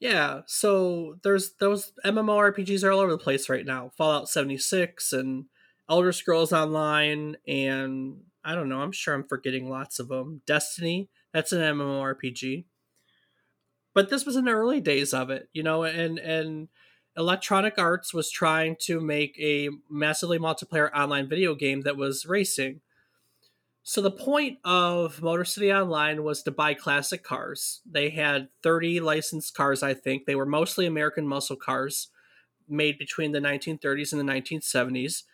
yeah, 0.04 0.42
so 0.44 1.16
there's 1.22 1.54
those 1.60 1.92
MMORPGs 2.04 2.84
are 2.84 2.90
all 2.90 3.00
over 3.00 3.12
the 3.12 3.16
place 3.16 3.48
right 3.48 3.64
now. 3.64 3.90
Fallout 3.96 4.28
76 4.28 5.14
and 5.14 5.46
Elder 5.88 6.12
Scrolls 6.12 6.52
Online 6.52 7.36
and 7.48 8.18
I 8.44 8.54
don't 8.54 8.68
know. 8.68 8.82
I'm 8.82 8.92
sure 8.92 9.14
I'm 9.14 9.26
forgetting 9.26 9.70
lots 9.70 9.98
of 9.98 10.08
them. 10.08 10.42
Destiny, 10.46 11.08
that's 11.32 11.52
an 11.52 11.60
MMORPG. 11.62 12.66
But 13.94 14.10
this 14.10 14.26
was 14.26 14.36
in 14.36 14.44
the 14.44 14.50
early 14.50 14.82
days 14.82 15.14
of 15.14 15.30
it, 15.30 15.48
you 15.54 15.62
know, 15.62 15.84
and 15.84 16.18
and 16.18 16.68
Electronic 17.16 17.78
Arts 17.78 18.12
was 18.12 18.30
trying 18.30 18.76
to 18.82 19.00
make 19.00 19.34
a 19.40 19.70
massively 19.88 20.38
multiplayer 20.38 20.92
online 20.92 21.30
video 21.30 21.54
game 21.54 21.80
that 21.80 21.96
was 21.96 22.26
racing. 22.26 22.82
So 23.84 24.00
the 24.00 24.10
point 24.10 24.58
of 24.64 25.22
Motor 25.22 25.44
City 25.44 25.72
Online 25.72 26.24
was 26.24 26.42
to 26.42 26.50
buy 26.50 26.74
classic 26.74 27.22
cars. 27.22 27.82
They 27.84 28.10
had 28.10 28.48
30 28.62 29.00
licensed 29.00 29.54
cars, 29.54 29.82
I 29.82 29.94
think. 29.94 30.24
They 30.24 30.34
were 30.34 30.46
mostly 30.46 30.86
American 30.86 31.28
muscle 31.28 31.56
cars 31.56 32.08
made 32.66 32.98
between 32.98 33.32
the 33.32 33.40
1930s 33.40 34.12
and 34.12 34.20
the 34.20 34.32
1970s 34.32 35.24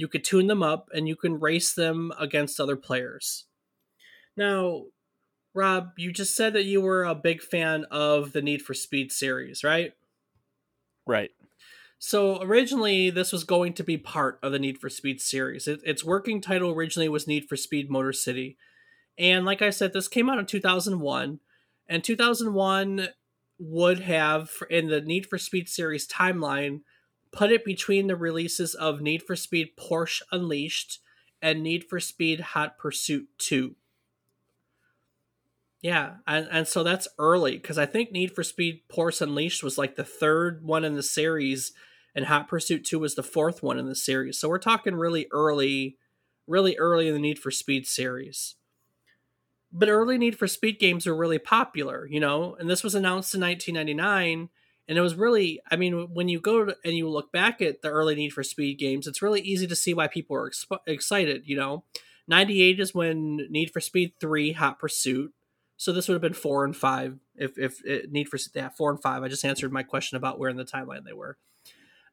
you 0.00 0.08
could 0.08 0.24
tune 0.24 0.46
them 0.46 0.62
up 0.62 0.88
and 0.94 1.06
you 1.06 1.14
can 1.14 1.38
race 1.38 1.74
them 1.74 2.10
against 2.18 2.58
other 2.58 2.76
players. 2.76 3.44
Now, 4.34 4.84
Rob, 5.54 5.90
you 5.98 6.10
just 6.10 6.34
said 6.34 6.54
that 6.54 6.64
you 6.64 6.80
were 6.80 7.04
a 7.04 7.14
big 7.14 7.42
fan 7.42 7.84
of 7.90 8.32
the 8.32 8.40
Need 8.40 8.62
for 8.62 8.72
Speed 8.72 9.12
series, 9.12 9.62
right? 9.62 9.92
Right. 11.06 11.32
So 12.02 12.42
originally, 12.42 13.10
this 13.10 13.30
was 13.30 13.44
going 13.44 13.74
to 13.74 13.84
be 13.84 13.98
part 13.98 14.38
of 14.42 14.52
the 14.52 14.58
Need 14.58 14.78
for 14.78 14.88
Speed 14.88 15.20
series. 15.20 15.68
It, 15.68 15.80
its 15.84 16.02
working 16.02 16.40
title 16.40 16.70
originally 16.70 17.10
was 17.10 17.28
Need 17.28 17.46
for 17.46 17.56
Speed 17.56 17.90
Motor 17.90 18.14
City. 18.14 18.56
And 19.18 19.44
like 19.44 19.60
I 19.60 19.68
said, 19.68 19.92
this 19.92 20.08
came 20.08 20.30
out 20.30 20.38
in 20.38 20.46
2001. 20.46 21.40
And 21.90 22.02
2001 22.02 23.08
would 23.58 24.00
have, 24.00 24.50
in 24.70 24.88
the 24.88 25.02
Need 25.02 25.26
for 25.26 25.36
Speed 25.36 25.68
series 25.68 26.08
timeline, 26.08 26.80
put 27.32 27.52
it 27.52 27.66
between 27.66 28.06
the 28.06 28.16
releases 28.16 28.74
of 28.74 29.02
Need 29.02 29.22
for 29.22 29.36
Speed 29.36 29.76
Porsche 29.78 30.22
Unleashed 30.32 31.00
and 31.42 31.62
Need 31.62 31.84
for 31.84 32.00
Speed 32.00 32.40
Hot 32.40 32.78
Pursuit 32.78 33.28
2. 33.36 33.76
Yeah, 35.82 36.14
and, 36.26 36.48
and 36.50 36.66
so 36.66 36.82
that's 36.82 37.08
early 37.18 37.58
because 37.58 37.76
I 37.76 37.84
think 37.84 38.10
Need 38.10 38.34
for 38.34 38.42
Speed 38.42 38.84
Porsche 38.90 39.20
Unleashed 39.20 39.62
was 39.62 39.76
like 39.76 39.96
the 39.96 40.04
third 40.04 40.64
one 40.64 40.84
in 40.84 40.94
the 40.94 41.02
series, 41.02 41.72
and 42.14 42.26
Hot 42.26 42.48
Pursuit 42.48 42.84
2 42.84 42.98
was 42.98 43.14
the 43.14 43.22
fourth 43.22 43.62
one 43.62 43.78
in 43.78 43.86
the 43.86 43.94
series. 43.94 44.38
So 44.38 44.48
we're 44.48 44.58
talking 44.58 44.94
really 44.94 45.26
early, 45.32 45.96
really 46.46 46.76
early 46.76 47.08
in 47.08 47.14
the 47.14 47.20
Need 47.20 47.38
for 47.38 47.50
Speed 47.50 47.86
series. 47.86 48.56
But 49.72 49.88
early 49.88 50.18
Need 50.18 50.38
for 50.38 50.48
Speed 50.48 50.78
games 50.78 51.06
are 51.06 51.14
really 51.14 51.38
popular, 51.38 52.06
you 52.06 52.20
know, 52.20 52.56
and 52.58 52.68
this 52.68 52.82
was 52.82 52.94
announced 52.94 53.34
in 53.34 53.40
1999 53.40 54.48
and 54.90 54.98
it 54.98 55.00
was 55.00 55.14
really 55.14 55.62
i 55.70 55.76
mean 55.76 56.12
when 56.12 56.28
you 56.28 56.38
go 56.38 56.66
to, 56.66 56.76
and 56.84 56.94
you 56.94 57.08
look 57.08 57.32
back 57.32 57.62
at 57.62 57.80
the 57.80 57.88
early 57.88 58.14
need 58.14 58.32
for 58.32 58.42
speed 58.42 58.78
games 58.78 59.06
it's 59.06 59.22
really 59.22 59.40
easy 59.40 59.66
to 59.66 59.76
see 59.76 59.94
why 59.94 60.06
people 60.06 60.36
are 60.36 60.50
exp- 60.50 60.78
excited 60.86 61.42
you 61.46 61.56
know 61.56 61.84
98 62.28 62.80
is 62.80 62.94
when 62.94 63.46
need 63.48 63.72
for 63.72 63.80
speed 63.80 64.12
3 64.20 64.52
hot 64.52 64.78
pursuit 64.78 65.32
so 65.76 65.92
this 65.92 66.08
would 66.08 66.14
have 66.14 66.20
been 66.20 66.34
4 66.34 66.64
and 66.64 66.76
5 66.76 67.18
if 67.36 67.56
if 67.56 67.84
it, 67.86 68.10
need 68.10 68.28
for 68.28 68.38
yeah 68.54 68.68
4 68.68 68.90
and 68.90 69.02
5 69.02 69.22
i 69.22 69.28
just 69.28 69.44
answered 69.44 69.72
my 69.72 69.82
question 69.82 70.16
about 70.16 70.38
where 70.38 70.50
in 70.50 70.56
the 70.56 70.64
timeline 70.64 71.04
they 71.04 71.14
were 71.14 71.38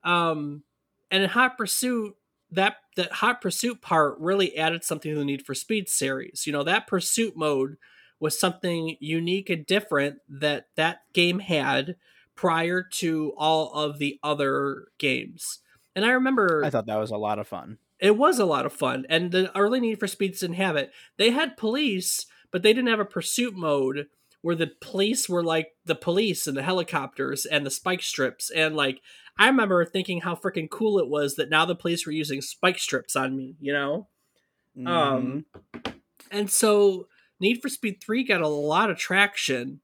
um 0.04 0.64
and 1.12 1.24
in 1.24 1.30
hot 1.30 1.58
pursuit 1.58 2.16
that 2.52 2.78
that 2.96 3.12
hot 3.14 3.42
pursuit 3.42 3.82
part 3.82 4.18
really 4.20 4.58
added 4.58 4.84
something 4.84 5.12
to 5.12 5.20
the 5.20 5.26
need 5.26 5.46
for 5.46 5.54
speed 5.54 5.90
series 5.90 6.44
you 6.46 6.54
know 6.54 6.64
that 6.64 6.88
pursuit 6.88 7.36
mode 7.36 7.78
was 8.20 8.40
something 8.40 8.98
unique 9.00 9.50
and 9.50 9.66
different 9.66 10.18
that 10.28 10.68
that 10.76 11.02
game 11.14 11.40
had 11.40 11.96
prior 12.36 12.84
to 12.84 13.34
all 13.38 13.74
of 13.74 13.98
the 13.98 14.20
other 14.24 14.88
games. 14.98 15.60
And 15.96 16.06
I 16.06 16.10
remember 16.10 16.64
I 16.64 16.70
thought 16.70 16.86
that 16.86 17.00
was 17.00 17.12
a 17.12 17.18
lot 17.18 17.40
of 17.40 17.48
fun. 17.48 17.80
It 18.00 18.16
was 18.16 18.40
a 18.40 18.46
lot 18.46 18.66
of 18.66 18.74
fun. 18.74 19.06
And 19.10 19.32
the 19.32 19.56
early 19.58 19.80
Need 19.80 20.00
for 20.00 20.08
Speeds 20.08 20.40
didn't 20.40 20.58
have 20.58 20.76
it. 20.76 20.92
They 21.18 21.32
had 21.32 21.58
police, 21.58 22.28
but 22.52 22.62
they 22.62 22.72
didn't 22.72 22.90
have 22.90 23.00
a 23.00 23.06
pursuit 23.06 23.56
mode 23.56 24.08
where 24.42 24.56
the 24.56 24.72
police 24.80 25.28
were 25.28 25.44
like 25.44 25.72
the 25.84 25.96
police 25.96 26.46
and 26.46 26.56
the 26.56 26.62
helicopters 26.62 27.46
and 27.46 27.66
the 27.66 27.72
spike 27.72 28.04
strips. 28.04 28.52
And 28.52 28.76
like 28.76 29.02
I 29.40 29.48
remember 29.48 29.84
thinking 29.86 30.22
how 30.22 30.36
freaking 30.36 30.70
cool 30.70 31.00
it 31.00 31.08
was 31.08 31.36
that 31.36 31.50
now 31.50 31.66
the 31.66 31.76
police 31.76 32.06
were 32.06 32.12
using 32.12 32.42
spike 32.42 32.80
strips 32.80 33.16
on 33.16 33.36
me, 33.36 33.56
you 33.60 33.74
know? 33.74 34.08
Mm-hmm. 34.78 34.88
Um 34.88 35.46
and 36.32 36.50
so 36.50 37.08
Need 37.40 37.62
for 37.62 37.70
Speed 37.70 38.02
3 38.02 38.24
got 38.24 38.42
a 38.42 38.48
lot 38.48 38.90
of 38.90 38.98
traction 38.98 39.82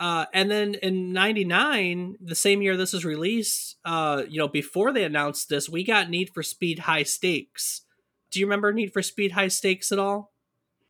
uh, 0.00 0.24
and 0.32 0.50
then 0.50 0.74
in 0.82 1.12
99 1.12 2.16
the 2.20 2.34
same 2.34 2.62
year 2.62 2.76
this 2.76 2.94
was 2.94 3.04
released 3.04 3.76
uh, 3.84 4.22
you 4.28 4.38
know 4.38 4.48
before 4.48 4.92
they 4.92 5.04
announced 5.04 5.48
this 5.48 5.68
we 5.68 5.84
got 5.84 6.10
need 6.10 6.30
for 6.34 6.42
speed 6.42 6.80
high 6.80 7.02
stakes 7.02 7.82
do 8.30 8.40
you 8.40 8.46
remember 8.46 8.72
need 8.72 8.92
for 8.92 9.02
speed 9.02 9.32
high 9.32 9.48
stakes 9.48 9.92
at 9.92 9.98
all 9.98 10.32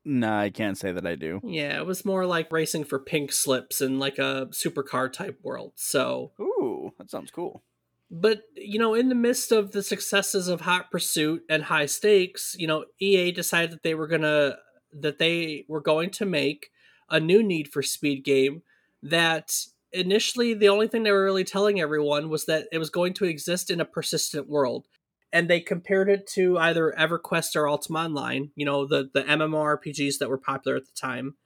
no 0.04 0.32
i 0.32 0.48
can't 0.48 0.78
say 0.78 0.92
that 0.92 1.06
i 1.06 1.14
do 1.14 1.40
yeah 1.44 1.76
it 1.76 1.84
was 1.84 2.04
more 2.04 2.24
like 2.24 2.50
racing 2.52 2.84
for 2.84 2.98
pink 2.98 3.32
slips 3.32 3.80
in 3.80 3.98
like 3.98 4.18
a 4.18 4.48
supercar 4.52 5.12
type 5.12 5.38
world 5.42 5.72
so 5.74 6.30
ooh 6.40 6.92
that 6.96 7.10
sounds 7.10 7.30
cool 7.30 7.62
but 8.10 8.42
you 8.56 8.78
know 8.78 8.94
in 8.94 9.08
the 9.08 9.14
midst 9.14 9.52
of 9.52 9.72
the 9.72 9.82
successes 9.82 10.48
of 10.48 10.62
hot 10.62 10.90
pursuit 10.90 11.42
and 11.48 11.64
high 11.64 11.86
stakes 11.86 12.56
you 12.58 12.66
know 12.66 12.84
ea 13.00 13.30
decided 13.32 13.70
that 13.70 13.82
they 13.82 13.94
were 13.94 14.08
gonna 14.08 14.56
that 14.92 15.18
they 15.18 15.64
were 15.68 15.80
going 15.80 16.10
to 16.10 16.26
make 16.26 16.70
a 17.08 17.20
new 17.20 17.42
need 17.42 17.68
for 17.68 17.82
speed 17.82 18.24
game 18.24 18.62
that 19.02 19.52
initially 19.92 20.54
the 20.54 20.68
only 20.68 20.88
thing 20.88 21.02
they 21.02 21.12
were 21.12 21.24
really 21.24 21.44
telling 21.44 21.80
everyone 21.80 22.28
was 22.28 22.46
that 22.46 22.66
it 22.72 22.78
was 22.78 22.90
going 22.90 23.12
to 23.12 23.24
exist 23.24 23.70
in 23.70 23.80
a 23.80 23.84
persistent 23.84 24.48
world 24.48 24.86
and 25.32 25.48
they 25.48 25.60
compared 25.60 26.08
it 26.08 26.26
to 26.26 26.58
either 26.58 26.94
EverQuest 26.98 27.54
or 27.56 27.68
Ultima 27.68 28.00
Online, 28.00 28.50
you 28.56 28.64
know, 28.66 28.86
the 28.86 29.10
the 29.12 29.22
MMORPGs 29.22 30.18
that 30.18 30.28
were 30.28 30.38
popular 30.38 30.76
at 30.76 30.86
the 30.86 31.00
time. 31.00 31.36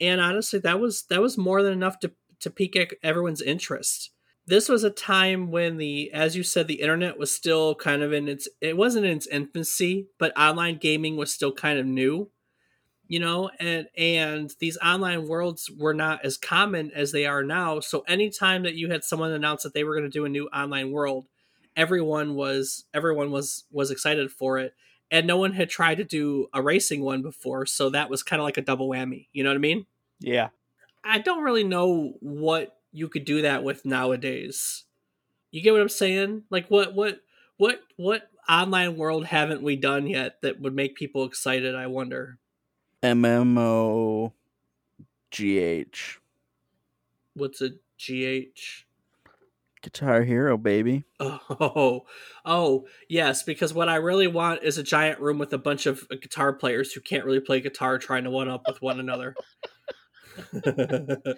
And 0.00 0.20
honestly, 0.20 0.58
that 0.60 0.78
was 0.78 1.04
that 1.10 1.20
was 1.20 1.36
more 1.36 1.62
than 1.62 1.72
enough 1.72 1.98
to 2.00 2.12
to 2.40 2.50
pique 2.50 2.94
everyone's 3.02 3.42
interest. 3.42 4.10
This 4.46 4.68
was 4.68 4.84
a 4.84 4.90
time 4.90 5.50
when 5.50 5.76
the 5.76 6.10
as 6.12 6.36
you 6.36 6.42
said 6.42 6.68
the 6.68 6.80
internet 6.80 7.18
was 7.18 7.34
still 7.34 7.74
kind 7.74 8.02
of 8.02 8.12
in 8.12 8.28
its 8.28 8.48
it 8.60 8.76
wasn't 8.76 9.04
in 9.04 9.16
its 9.16 9.26
infancy 9.26 10.06
but 10.18 10.36
online 10.38 10.76
gaming 10.76 11.16
was 11.16 11.32
still 11.32 11.52
kind 11.52 11.78
of 11.78 11.86
new 11.86 12.30
you 13.08 13.20
know 13.20 13.50
and 13.60 13.86
and 13.96 14.54
these 14.60 14.78
online 14.78 15.28
worlds 15.28 15.70
were 15.76 15.94
not 15.94 16.24
as 16.24 16.36
common 16.36 16.90
as 16.94 17.12
they 17.12 17.26
are 17.26 17.42
now. 17.42 17.80
So 17.80 18.00
anytime 18.08 18.62
that 18.64 18.74
you 18.74 18.90
had 18.90 19.04
someone 19.04 19.32
announce 19.32 19.62
that 19.62 19.74
they 19.74 19.84
were 19.84 19.94
going 19.94 20.10
to 20.10 20.18
do 20.18 20.24
a 20.24 20.30
new 20.30 20.46
online 20.48 20.90
world 20.90 21.26
everyone 21.76 22.34
was 22.34 22.84
everyone 22.94 23.30
was 23.30 23.64
was 23.70 23.90
excited 23.90 24.30
for 24.30 24.58
it 24.58 24.74
and 25.10 25.26
no 25.26 25.36
one 25.36 25.52
had 25.52 25.68
tried 25.70 25.96
to 25.96 26.04
do 26.04 26.48
a 26.52 26.62
racing 26.62 27.02
one 27.02 27.22
before 27.22 27.66
so 27.66 27.90
that 27.90 28.10
was 28.10 28.22
kind 28.22 28.40
of 28.40 28.44
like 28.44 28.56
a 28.56 28.62
double 28.62 28.88
whammy 28.88 29.28
you 29.32 29.44
know 29.44 29.50
what 29.50 29.56
i 29.56 29.58
mean? 29.58 29.86
Yeah. 30.20 30.48
I 31.04 31.18
don't 31.18 31.44
really 31.44 31.62
know 31.62 32.14
what 32.20 32.75
you 32.96 33.08
could 33.08 33.26
do 33.26 33.42
that 33.42 33.62
with 33.62 33.84
nowadays. 33.84 34.84
You 35.50 35.60
get 35.60 35.72
what 35.72 35.82
I'm 35.82 35.88
saying? 35.88 36.44
Like 36.50 36.68
what 36.68 36.94
what 36.94 37.20
what 37.58 37.80
what 37.96 38.30
online 38.48 38.96
world 38.96 39.26
haven't 39.26 39.62
we 39.62 39.76
done 39.76 40.06
yet 40.06 40.40
that 40.40 40.60
would 40.60 40.74
make 40.74 40.96
people 40.96 41.24
excited, 41.24 41.74
I 41.74 41.88
wonder. 41.88 42.38
MMO 43.02 44.32
GH. 45.30 46.18
What's 47.34 47.60
a 47.60 47.70
GH? 47.98 48.86
Guitar 49.82 50.22
Hero, 50.22 50.56
baby. 50.56 51.04
Oh, 51.20 52.06
oh, 52.44 52.86
yes. 53.08 53.42
Because 53.42 53.74
what 53.74 53.88
I 53.90 53.96
really 53.96 54.26
want 54.26 54.62
is 54.62 54.78
a 54.78 54.82
giant 54.82 55.20
room 55.20 55.38
with 55.38 55.52
a 55.52 55.58
bunch 55.58 55.86
of 55.86 56.04
uh, 56.10 56.16
guitar 56.20 56.54
players 56.54 56.92
who 56.92 57.00
can't 57.00 57.24
really 57.24 57.40
play 57.40 57.60
guitar, 57.60 57.98
trying 57.98 58.24
to 58.24 58.30
one 58.30 58.48
up 58.48 58.62
with 58.66 58.80
one 58.80 58.98
another. 58.98 59.36
that 60.52 61.36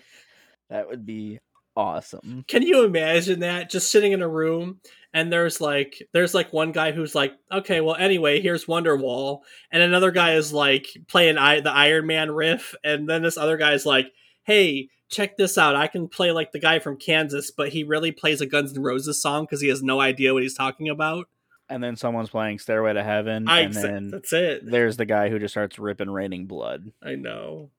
would 0.71 1.05
be 1.05 1.41
awesome. 1.78 2.44
Can 2.49 2.62
you 2.62 2.85
imagine 2.85 3.40
that? 3.40 3.70
Just 3.70 3.90
sitting 3.90 4.12
in 4.12 4.20
a 4.20 4.28
room 4.28 4.80
and 5.14 5.32
there's 5.32 5.61
like 5.61 6.02
there's 6.12 6.35
like 6.35 6.52
one 6.52 6.73
guy 6.73 6.92
who's 6.92 7.14
like, 7.14 7.32
okay, 7.50 7.80
well 7.80 7.97
anyway, 7.97 8.40
here's 8.40 8.66
Wonderwall, 8.66 9.40
and 9.70 9.82
another 9.82 10.11
guy 10.11 10.35
is 10.35 10.52
like 10.52 10.87
playing 11.06 11.38
I- 11.38 11.61
the 11.61 11.73
Iron 11.73 12.06
Man 12.06 12.30
riff, 12.30 12.75
and 12.85 13.08
then 13.08 13.23
this 13.23 13.38
other 13.38 13.56
guy's 13.56 13.87
like, 13.87 14.12
hey, 14.42 14.88
check 15.08 15.37
this 15.37 15.56
out, 15.56 15.76
I 15.76 15.87
can 15.87 16.08
play 16.08 16.32
like 16.32 16.52
the 16.52 16.58
guy 16.61 16.78
from 16.78 16.99
Kansas, 16.99 17.50
but 17.50 17.70
he 17.70 17.85
really 17.85 18.12
plays 18.12 18.40
a 18.40 18.47
Guns 18.47 18.76
N' 18.76 18.82
Roses 18.82 19.20
song 19.23 19.44
because 19.44 19.61
he 19.61 19.68
has 19.68 19.82
no 19.82 20.00
idea 20.00 20.35
what 20.35 20.42
he's 20.42 20.54
talking 20.54 20.88
about. 20.88 21.28
And 21.70 21.85
then 21.85 21.97
someone's 21.97 22.30
playing 22.30 22.58
Stairway 22.58 22.94
to 22.94 23.02
Heaven, 23.02 23.49
I, 23.49 23.61
and 23.61 23.75
then 23.75 24.08
that's 24.08 24.32
it. 24.32 24.62
There's 24.64 24.97
the 24.97 25.04
guy 25.04 25.28
who 25.28 25.38
just 25.38 25.52
starts 25.52 25.78
ripping 25.78 26.11
raining 26.11 26.47
blood. 26.47 26.92
I 27.02 27.14
know. 27.14 27.70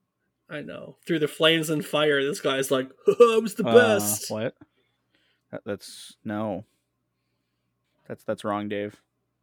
I 0.50 0.62
know. 0.62 0.98
Through 1.06 1.20
the 1.20 1.28
flames 1.28 1.70
and 1.70 1.86
fire, 1.86 2.24
this 2.24 2.42
guy's 2.42 2.72
like, 2.72 2.90
I 3.08 3.40
was 3.42 3.56
the 3.56 3.68
uh, 3.68 3.74
best. 3.74 4.32
What? 4.32 4.56
That's 5.66 6.16
no. 6.24 6.66
That's 8.08 8.24
that's 8.24 8.44
wrong, 8.44 8.70
Dave. 8.70 8.96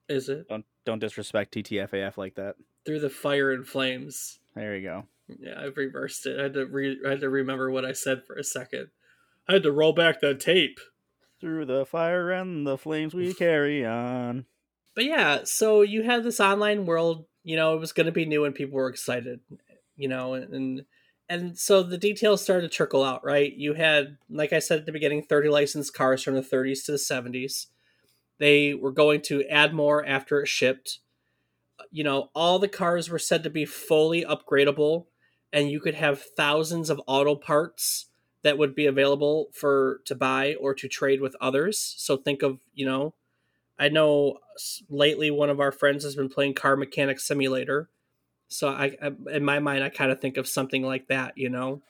Is 0.09 0.29
it? 0.29 0.49
Don't 0.49 0.65
don't 0.85 0.99
disrespect 0.99 1.55
TTFAF 1.55 2.17
like 2.17 2.35
that. 2.35 2.57
Through 2.85 3.01
the 3.01 3.11
fire 3.11 3.53
and 3.53 3.67
flames. 3.67 4.39
There 4.55 4.77
you 4.77 4.83
go. 4.83 5.05
Yeah, 5.29 5.61
I've 5.61 5.77
reversed 5.77 6.27
it. 6.27 6.39
I 6.39 6.45
had 6.45 6.55
to 6.55 6.67
re- 6.67 7.01
I 7.05 7.11
had 7.11 7.21
to 7.21 7.29
remember 7.29 7.71
what 7.71 7.85
I 7.85 7.93
said 7.93 8.25
for 8.25 8.37
a 8.37 8.45
second. 8.45 8.89
I 9.49 9.55
had 9.55 9.63
to 9.65 9.73
roll 9.73 9.93
back 9.93 10.21
that 10.21 10.41
tape. 10.41 10.79
Through 11.41 11.67
the 11.67 11.85
fire 11.85 12.31
and 12.31 12.67
the 12.67 12.79
flames 12.79 13.15
we 13.15 13.35
carry 13.39 13.85
on. 13.85 14.47
But 14.95 15.05
yeah, 15.05 15.41
so 15.45 15.83
you 15.83 16.03
had 16.03 16.25
this 16.25 16.41
online 16.41 16.87
world, 16.87 17.27
you 17.45 17.57
know, 17.57 17.75
it 17.75 17.81
was 17.81 17.93
going 17.93 18.07
to 18.07 18.13
be 18.13 18.25
new 18.25 18.45
and 18.45 18.55
people 18.55 18.77
were 18.77 18.89
excited, 18.89 19.41
you 19.97 20.09
know, 20.09 20.35
and 20.35 20.55
and 20.55 20.85
so 21.55 21.83
the 21.83 21.99
details 21.99 22.43
started 22.43 22.71
to 22.71 22.75
trickle 22.75 23.03
out, 23.03 23.25
right? 23.25 23.53
You 23.53 23.75
had, 23.75 24.19
like 24.31 24.53
I 24.53 24.61
said 24.61 24.81
at 24.81 24.87
the 24.87 24.93
beginning, 24.93 25.23
30 25.23 25.49
licensed 25.49 25.95
cars 25.95 26.23
from 26.23 26.35
the 26.35 26.41
30s 26.41 26.85
to 26.85 26.93
the 26.93 26.99
70s. 26.99 27.67
They 28.39 28.75
were 28.75 28.93
going 28.93 29.23
to 29.23 29.45
add 29.45 29.75
more 29.75 30.05
after 30.05 30.41
it 30.41 30.49
shipped. 30.49 31.01
You 31.91 32.05
know, 32.05 32.31
all 32.35 32.59
the 32.59 32.69
cars 32.69 33.11
were 33.11 33.19
said 33.19 33.43
to 33.43 33.51
be 33.51 33.65
fully 33.65 34.25
upgradable, 34.25 35.07
and 35.53 35.71
you 35.71 35.81
could 35.81 35.95
have 35.95 36.23
thousands 36.23 36.91
of 36.91 37.01
auto 37.07 37.35
parts 37.35 38.07
that 38.43 38.59
would 38.59 38.75
be 38.75 38.87
available 38.87 39.49
for 39.53 40.01
to 40.05 40.15
buy 40.15 40.55
or 40.61 40.75
to 40.75 40.87
trade 40.87 41.21
with 41.21 41.35
others. 41.41 41.95
So 41.99 42.17
think 42.17 42.43
of, 42.43 42.61
you 42.75 42.87
know, 42.87 43.15
I 43.79 43.89
know 43.89 44.39
lately 44.89 45.31
one 45.31 45.51
of 45.51 45.61
our 45.61 45.73
friends 45.73 46.05
has 46.05 46.15
been 46.15 46.29
playing 46.29 46.55
Car 46.55 46.77
Mechanic 46.77 47.19
Simulator 47.19 47.89
so 48.49 48.69
I, 48.69 48.97
I 49.03 49.11
in 49.33 49.45
my 49.45 49.59
mind, 49.59 49.85
I 49.85 49.89
kind 49.89 50.11
of 50.11 50.21
think 50.21 50.37
of 50.37 50.49
something 50.49 50.83
like 50.83 51.09
that. 51.09 51.35
You 51.37 51.51
know, 51.51 51.83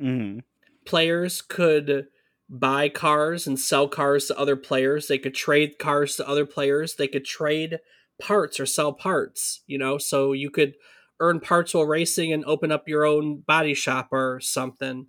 mm-hmm. 0.00 0.40
players 0.84 1.42
could 1.42 2.06
buy 2.48 2.88
cars 2.88 3.46
and 3.46 3.58
sell 3.58 3.88
cars 3.88 4.26
to 4.26 4.38
other 4.38 4.56
players. 4.56 5.08
They 5.08 5.18
could 5.18 5.34
trade 5.34 5.78
cars 5.78 6.16
to 6.16 6.28
other 6.28 6.46
players. 6.46 6.94
They 6.94 7.08
could 7.08 7.24
trade 7.24 7.78
parts 8.20 8.58
or 8.58 8.66
sell 8.66 8.92
parts. 8.92 9.62
You 9.66 9.78
know, 9.78 9.98
so 9.98 10.32
you 10.32 10.50
could 10.50 10.74
earn 11.20 11.40
parts 11.40 11.74
while 11.74 11.84
racing 11.84 12.32
and 12.32 12.44
open 12.44 12.70
up 12.72 12.88
your 12.88 13.04
own 13.04 13.40
body 13.40 13.74
shop 13.74 14.08
or 14.12 14.40
something. 14.40 15.06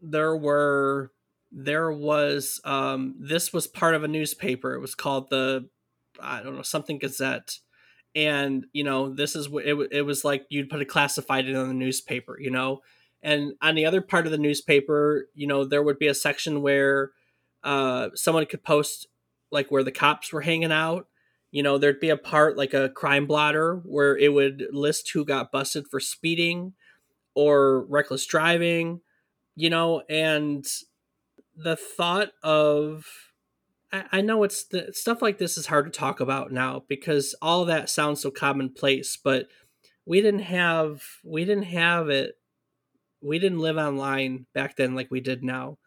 There 0.00 0.36
were 0.36 1.12
there 1.50 1.90
was 1.90 2.60
um 2.64 3.14
this 3.18 3.52
was 3.52 3.66
part 3.66 3.94
of 3.94 4.04
a 4.04 4.08
newspaper. 4.08 4.74
It 4.74 4.80
was 4.80 4.94
called 4.94 5.30
the 5.30 5.68
I 6.20 6.42
don't 6.42 6.56
know 6.56 6.62
something 6.62 6.98
Gazette 6.98 7.58
and 8.16 8.66
you 8.72 8.82
know 8.82 9.10
this 9.14 9.36
is 9.36 9.48
what 9.48 9.64
it, 9.64 9.76
it 9.92 10.02
was 10.02 10.24
like 10.24 10.46
you'd 10.48 10.70
put 10.70 10.80
a 10.80 10.86
classified 10.86 11.46
in 11.46 11.54
the 11.54 11.74
newspaper 11.74 12.36
you 12.40 12.50
know? 12.50 12.80
And 13.22 13.54
on 13.60 13.74
the 13.74 13.86
other 13.86 14.00
part 14.00 14.26
of 14.26 14.32
the 14.32 14.38
newspaper 14.38 15.28
you 15.34 15.46
know 15.46 15.64
there 15.64 15.82
would 15.82 15.98
be 15.98 16.08
a 16.08 16.14
section 16.14 16.62
where 16.62 17.12
uh, 17.62 18.10
someone 18.14 18.46
could 18.46 18.64
post 18.64 19.06
like 19.52 19.70
where 19.70 19.84
the 19.84 19.92
cops 19.92 20.32
were 20.32 20.40
hanging 20.40 20.72
out. 20.72 21.06
You 21.52 21.62
know 21.62 21.78
there'd 21.78 22.00
be 22.00 22.10
a 22.10 22.16
part 22.16 22.56
like 22.56 22.74
a 22.74 22.88
crime 22.88 23.26
blotter 23.26 23.76
where 23.84 24.16
it 24.16 24.32
would 24.32 24.64
list 24.72 25.10
who 25.12 25.24
got 25.24 25.52
busted 25.52 25.86
for 25.88 26.00
speeding 26.00 26.72
or 27.34 27.82
reckless 27.82 28.26
driving 28.26 29.00
you 29.56 29.70
know? 29.70 30.02
And 30.08 30.64
the 31.56 31.76
thought 31.76 32.30
of 32.42 33.06
I, 33.92 34.20
know 34.20 34.42
it's 34.42 34.64
the 34.64 34.92
stuff 34.92 35.22
like 35.22 35.38
this 35.38 35.56
is 35.56 35.66
hard 35.66 35.86
to 35.86 35.96
talk 35.96 36.20
about 36.20 36.52
now 36.52 36.82
because 36.88 37.34
all 37.40 37.64
that 37.66 37.88
sounds 37.88 38.20
so 38.20 38.30
commonplace, 38.30 39.16
but 39.16 39.46
we 40.04 40.20
didn't 40.20 40.40
have 40.40 41.02
we 41.24 41.44
didn't 41.44 41.64
have 41.64 42.08
it 42.08 42.34
we 43.20 43.38
didn't 43.38 43.60
live 43.60 43.76
online 43.76 44.46
back 44.54 44.76
then 44.76 44.94
like 44.94 45.10
we 45.10 45.20
did 45.20 45.42
now. 45.42 45.78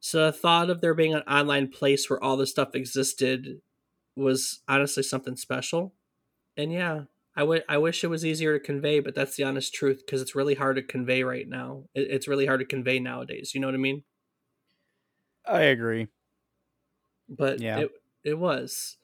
So 0.00 0.26
the 0.26 0.32
thought 0.32 0.70
of 0.70 0.80
there 0.80 0.94
being 0.94 1.14
an 1.14 1.22
online 1.22 1.68
place 1.68 2.08
where 2.08 2.22
all 2.22 2.36
this 2.36 2.50
stuff 2.50 2.74
existed 2.74 3.60
was 4.16 4.60
honestly 4.68 5.02
something 5.02 5.36
special. 5.36 5.94
And 6.56 6.72
yeah, 6.72 7.04
I 7.36 7.44
would 7.44 7.64
I 7.68 7.78
wish 7.78 8.04
it 8.04 8.08
was 8.08 8.24
easier 8.24 8.58
to 8.58 8.64
convey, 8.64 9.00
but 9.00 9.14
that's 9.14 9.36
the 9.36 9.44
honest 9.44 9.74
truth 9.74 10.02
because 10.04 10.22
it's 10.22 10.34
really 10.34 10.54
hard 10.54 10.76
to 10.76 10.82
convey 10.82 11.22
right 11.24 11.48
now. 11.48 11.84
It, 11.94 12.08
it's 12.10 12.28
really 12.28 12.46
hard 12.46 12.60
to 12.60 12.66
convey 12.66 12.98
nowadays. 12.98 13.52
You 13.54 13.60
know 13.60 13.68
what 13.68 13.74
I 13.74 13.78
mean? 13.78 14.04
I 15.46 15.62
agree 15.62 16.08
but 17.36 17.60
yeah. 17.60 17.80
it 17.80 17.90
it 18.24 18.38
was. 18.38 18.96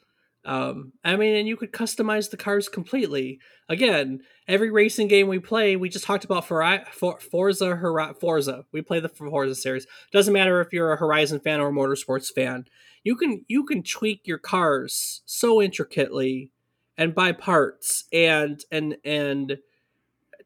Um, 0.44 0.92
I 1.04 1.16
mean, 1.16 1.36
and 1.36 1.48
you 1.48 1.56
could 1.56 1.72
customize 1.72 2.30
the 2.30 2.36
cars 2.36 2.68
completely. 2.68 3.38
Again, 3.68 4.20
every 4.46 4.70
racing 4.70 5.08
game 5.08 5.28
we 5.28 5.38
play, 5.38 5.76
we 5.76 5.90
just 5.90 6.06
talked 6.06 6.24
about 6.24 6.46
for, 6.46 6.84
for 6.90 7.20
Forza 7.20 8.14
Forza. 8.18 8.64
We 8.72 8.80
play 8.80 9.00
the 9.00 9.10
Forza 9.10 9.54
series. 9.54 9.86
Doesn't 10.10 10.32
matter 10.32 10.60
if 10.60 10.72
you're 10.72 10.92
a 10.92 10.96
Horizon 10.96 11.40
fan 11.40 11.60
or 11.60 11.68
a 11.68 11.72
motorsports 11.72 12.32
fan. 12.32 12.64
You 13.04 13.16
can 13.16 13.44
you 13.48 13.64
can 13.64 13.82
tweak 13.82 14.26
your 14.26 14.38
cars 14.38 15.22
so 15.26 15.60
intricately 15.60 16.50
and 16.96 17.14
buy 17.14 17.32
parts 17.32 18.04
and 18.12 18.64
and 18.72 18.96
and 19.04 19.58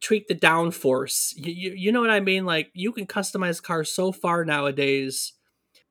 tweak 0.01 0.27
the 0.27 0.35
downforce. 0.35 1.33
You, 1.37 1.53
you, 1.53 1.73
you 1.77 1.93
know 1.93 2.01
what 2.01 2.11
I 2.11 2.21
mean? 2.21 2.45
Like 2.45 2.71
you 2.75 2.93
can 2.93 3.07
customize 3.07 3.63
cars 3.63 3.95
so 3.95 4.11
far 4.11 4.45
nowadays 4.45 5.33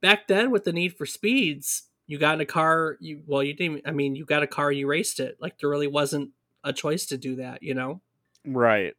back 0.01 0.27
then 0.27 0.51
with 0.51 0.63
the 0.63 0.73
need 0.73 0.97
for 0.97 1.05
speeds, 1.05 1.83
you 2.07 2.17
got 2.17 2.35
in 2.35 2.41
a 2.41 2.45
car. 2.45 2.97
You 2.99 3.21
well, 3.25 3.43
you 3.43 3.53
didn't. 3.53 3.83
I 3.85 3.91
mean, 3.91 4.15
you 4.15 4.25
got 4.25 4.43
a 4.43 4.47
car, 4.47 4.71
you 4.71 4.87
raced 4.87 5.19
it. 5.19 5.37
Like 5.39 5.59
there 5.59 5.69
really 5.69 5.87
wasn't 5.87 6.31
a 6.63 6.73
choice 6.73 7.05
to 7.07 7.17
do 7.17 7.37
that. 7.37 7.63
You 7.63 7.73
know, 7.73 8.01
right? 8.45 8.93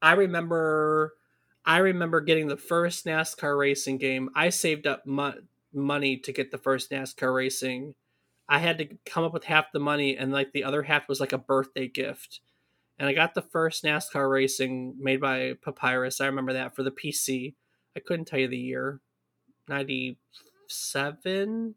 I 0.00 0.12
remember. 0.12 1.14
I 1.66 1.78
remember 1.78 2.20
getting 2.20 2.48
the 2.48 2.58
first 2.58 3.06
NASCAR 3.06 3.58
racing 3.58 3.96
game. 3.96 4.28
I 4.34 4.50
saved 4.50 4.86
up 4.86 5.06
mo- 5.06 5.40
money 5.72 6.18
to 6.18 6.30
get 6.30 6.50
the 6.50 6.58
first 6.58 6.90
NASCAR 6.90 7.34
racing. 7.34 7.94
I 8.46 8.58
had 8.58 8.76
to 8.78 8.88
come 9.06 9.24
up 9.24 9.32
with 9.32 9.44
half 9.44 9.72
the 9.72 9.80
money, 9.80 10.16
and 10.16 10.30
like 10.30 10.52
the 10.52 10.64
other 10.64 10.82
half 10.82 11.08
was 11.08 11.20
like 11.20 11.32
a 11.32 11.38
birthday 11.38 11.88
gift. 11.88 12.40
And 12.98 13.08
I 13.08 13.14
got 13.14 13.34
the 13.34 13.42
first 13.42 13.82
NASCAR 13.82 14.30
racing 14.30 14.94
made 15.00 15.20
by 15.20 15.54
Papyrus. 15.64 16.20
I 16.20 16.26
remember 16.26 16.52
that 16.52 16.76
for 16.76 16.82
the 16.82 16.90
PC. 16.90 17.54
I 17.96 18.00
couldn't 18.00 18.26
tell 18.26 18.38
you 18.38 18.48
the 18.48 18.56
year. 18.56 19.00
97, 19.68 21.74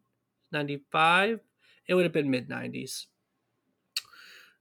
95. 0.52 1.40
It 1.88 1.94
would 1.94 2.04
have 2.06 2.14
been 2.14 2.32
mid 2.32 2.50
90s. 2.50 3.06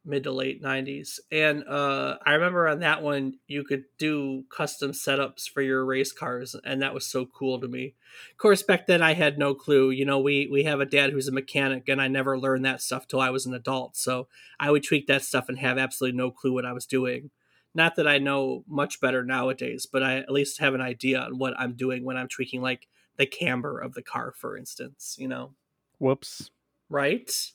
mid 0.04 0.22
to 0.22 0.30
late 0.30 0.62
90s 0.62 1.18
and 1.32 1.64
uh, 1.66 2.16
i 2.24 2.34
remember 2.34 2.68
on 2.68 2.78
that 2.78 3.02
one 3.02 3.34
you 3.48 3.64
could 3.64 3.82
do 3.98 4.44
custom 4.56 4.92
setups 4.92 5.48
for 5.48 5.62
your 5.62 5.84
race 5.84 6.12
cars 6.12 6.54
and 6.64 6.80
that 6.80 6.94
was 6.94 7.04
so 7.04 7.26
cool 7.26 7.60
to 7.60 7.66
me. 7.66 7.94
Of 8.30 8.36
course 8.38 8.62
back 8.62 8.86
then 8.86 9.02
i 9.02 9.14
had 9.14 9.36
no 9.36 9.52
clue. 9.54 9.90
You 9.90 10.04
know 10.04 10.20
we 10.20 10.46
we 10.46 10.62
have 10.62 10.78
a 10.80 10.86
dad 10.86 11.10
who's 11.10 11.26
a 11.26 11.32
mechanic 11.32 11.88
and 11.88 12.00
i 12.00 12.06
never 12.06 12.38
learned 12.38 12.64
that 12.64 12.80
stuff 12.82 13.08
till 13.08 13.20
i 13.20 13.30
was 13.30 13.46
an 13.46 13.54
adult. 13.54 13.96
So 13.96 14.28
i 14.60 14.70
would 14.70 14.84
tweak 14.84 15.08
that 15.08 15.22
stuff 15.22 15.48
and 15.48 15.58
have 15.58 15.76
absolutely 15.78 16.16
no 16.16 16.30
clue 16.30 16.52
what 16.52 16.66
i 16.66 16.72
was 16.72 16.86
doing. 16.86 17.30
Not 17.74 17.96
that 17.96 18.06
i 18.06 18.18
know 18.18 18.62
much 18.68 19.00
better 19.00 19.24
nowadays 19.24 19.86
but 19.90 20.04
i 20.04 20.18
at 20.18 20.30
least 20.30 20.60
have 20.60 20.74
an 20.74 20.80
idea 20.80 21.18
on 21.20 21.36
what 21.38 21.54
i'm 21.58 21.72
doing 21.74 22.04
when 22.04 22.16
i'm 22.16 22.28
tweaking. 22.28 22.62
Like 22.62 22.86
the 23.16 23.26
camber 23.26 23.78
of 23.78 23.94
the 23.94 24.02
car 24.02 24.32
for 24.36 24.56
instance 24.56 25.16
you 25.18 25.28
know 25.28 25.52
whoops 25.98 26.50
right 26.88 27.52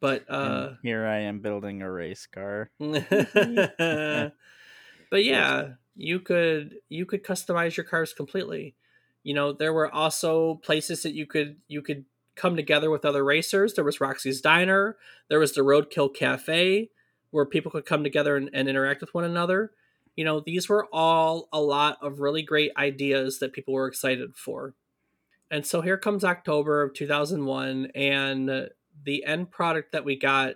but 0.00 0.24
uh, 0.30 0.68
and 0.68 0.76
here 0.82 1.06
I 1.06 1.20
am 1.20 1.40
building 1.40 1.82
a 1.82 1.90
race 1.90 2.26
car. 2.26 2.70
but 2.78 4.32
yeah, 5.12 5.70
you 5.96 6.20
could 6.20 6.76
you 6.88 7.04
could 7.04 7.24
customize 7.24 7.76
your 7.76 7.84
cars 7.84 8.12
completely. 8.12 8.76
You 9.24 9.34
know, 9.34 9.52
there 9.52 9.72
were 9.72 9.92
also 9.92 10.60
places 10.62 11.02
that 11.02 11.14
you 11.14 11.26
could 11.26 11.56
you 11.66 11.82
could 11.82 12.04
come 12.36 12.54
together 12.54 12.90
with 12.90 13.04
other 13.04 13.24
racers. 13.24 13.74
There 13.74 13.84
was 13.84 14.00
Roxy's 14.00 14.40
Diner. 14.40 14.96
There 15.28 15.40
was 15.40 15.54
the 15.54 15.62
Roadkill 15.62 16.14
Cafe, 16.14 16.90
where 17.30 17.44
people 17.44 17.72
could 17.72 17.84
come 17.84 18.04
together 18.04 18.36
and, 18.36 18.48
and 18.52 18.68
interact 18.68 19.00
with 19.00 19.12
one 19.12 19.24
another. 19.24 19.72
You 20.18 20.24
know, 20.24 20.40
these 20.40 20.68
were 20.68 20.88
all 20.92 21.48
a 21.52 21.60
lot 21.60 21.98
of 22.02 22.18
really 22.18 22.42
great 22.42 22.72
ideas 22.76 23.38
that 23.38 23.52
people 23.52 23.72
were 23.72 23.86
excited 23.86 24.34
for. 24.34 24.74
And 25.48 25.64
so 25.64 25.80
here 25.80 25.96
comes 25.96 26.24
October 26.24 26.82
of 26.82 26.92
2001, 26.92 27.92
and 27.94 28.68
the 29.04 29.24
end 29.24 29.52
product 29.52 29.92
that 29.92 30.04
we 30.04 30.16
got 30.16 30.54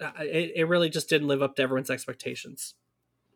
uh, 0.00 0.12
it, 0.20 0.52
it 0.54 0.68
really 0.68 0.90
just 0.90 1.08
didn't 1.08 1.26
live 1.26 1.42
up 1.42 1.56
to 1.56 1.62
everyone's 1.62 1.90
expectations. 1.90 2.74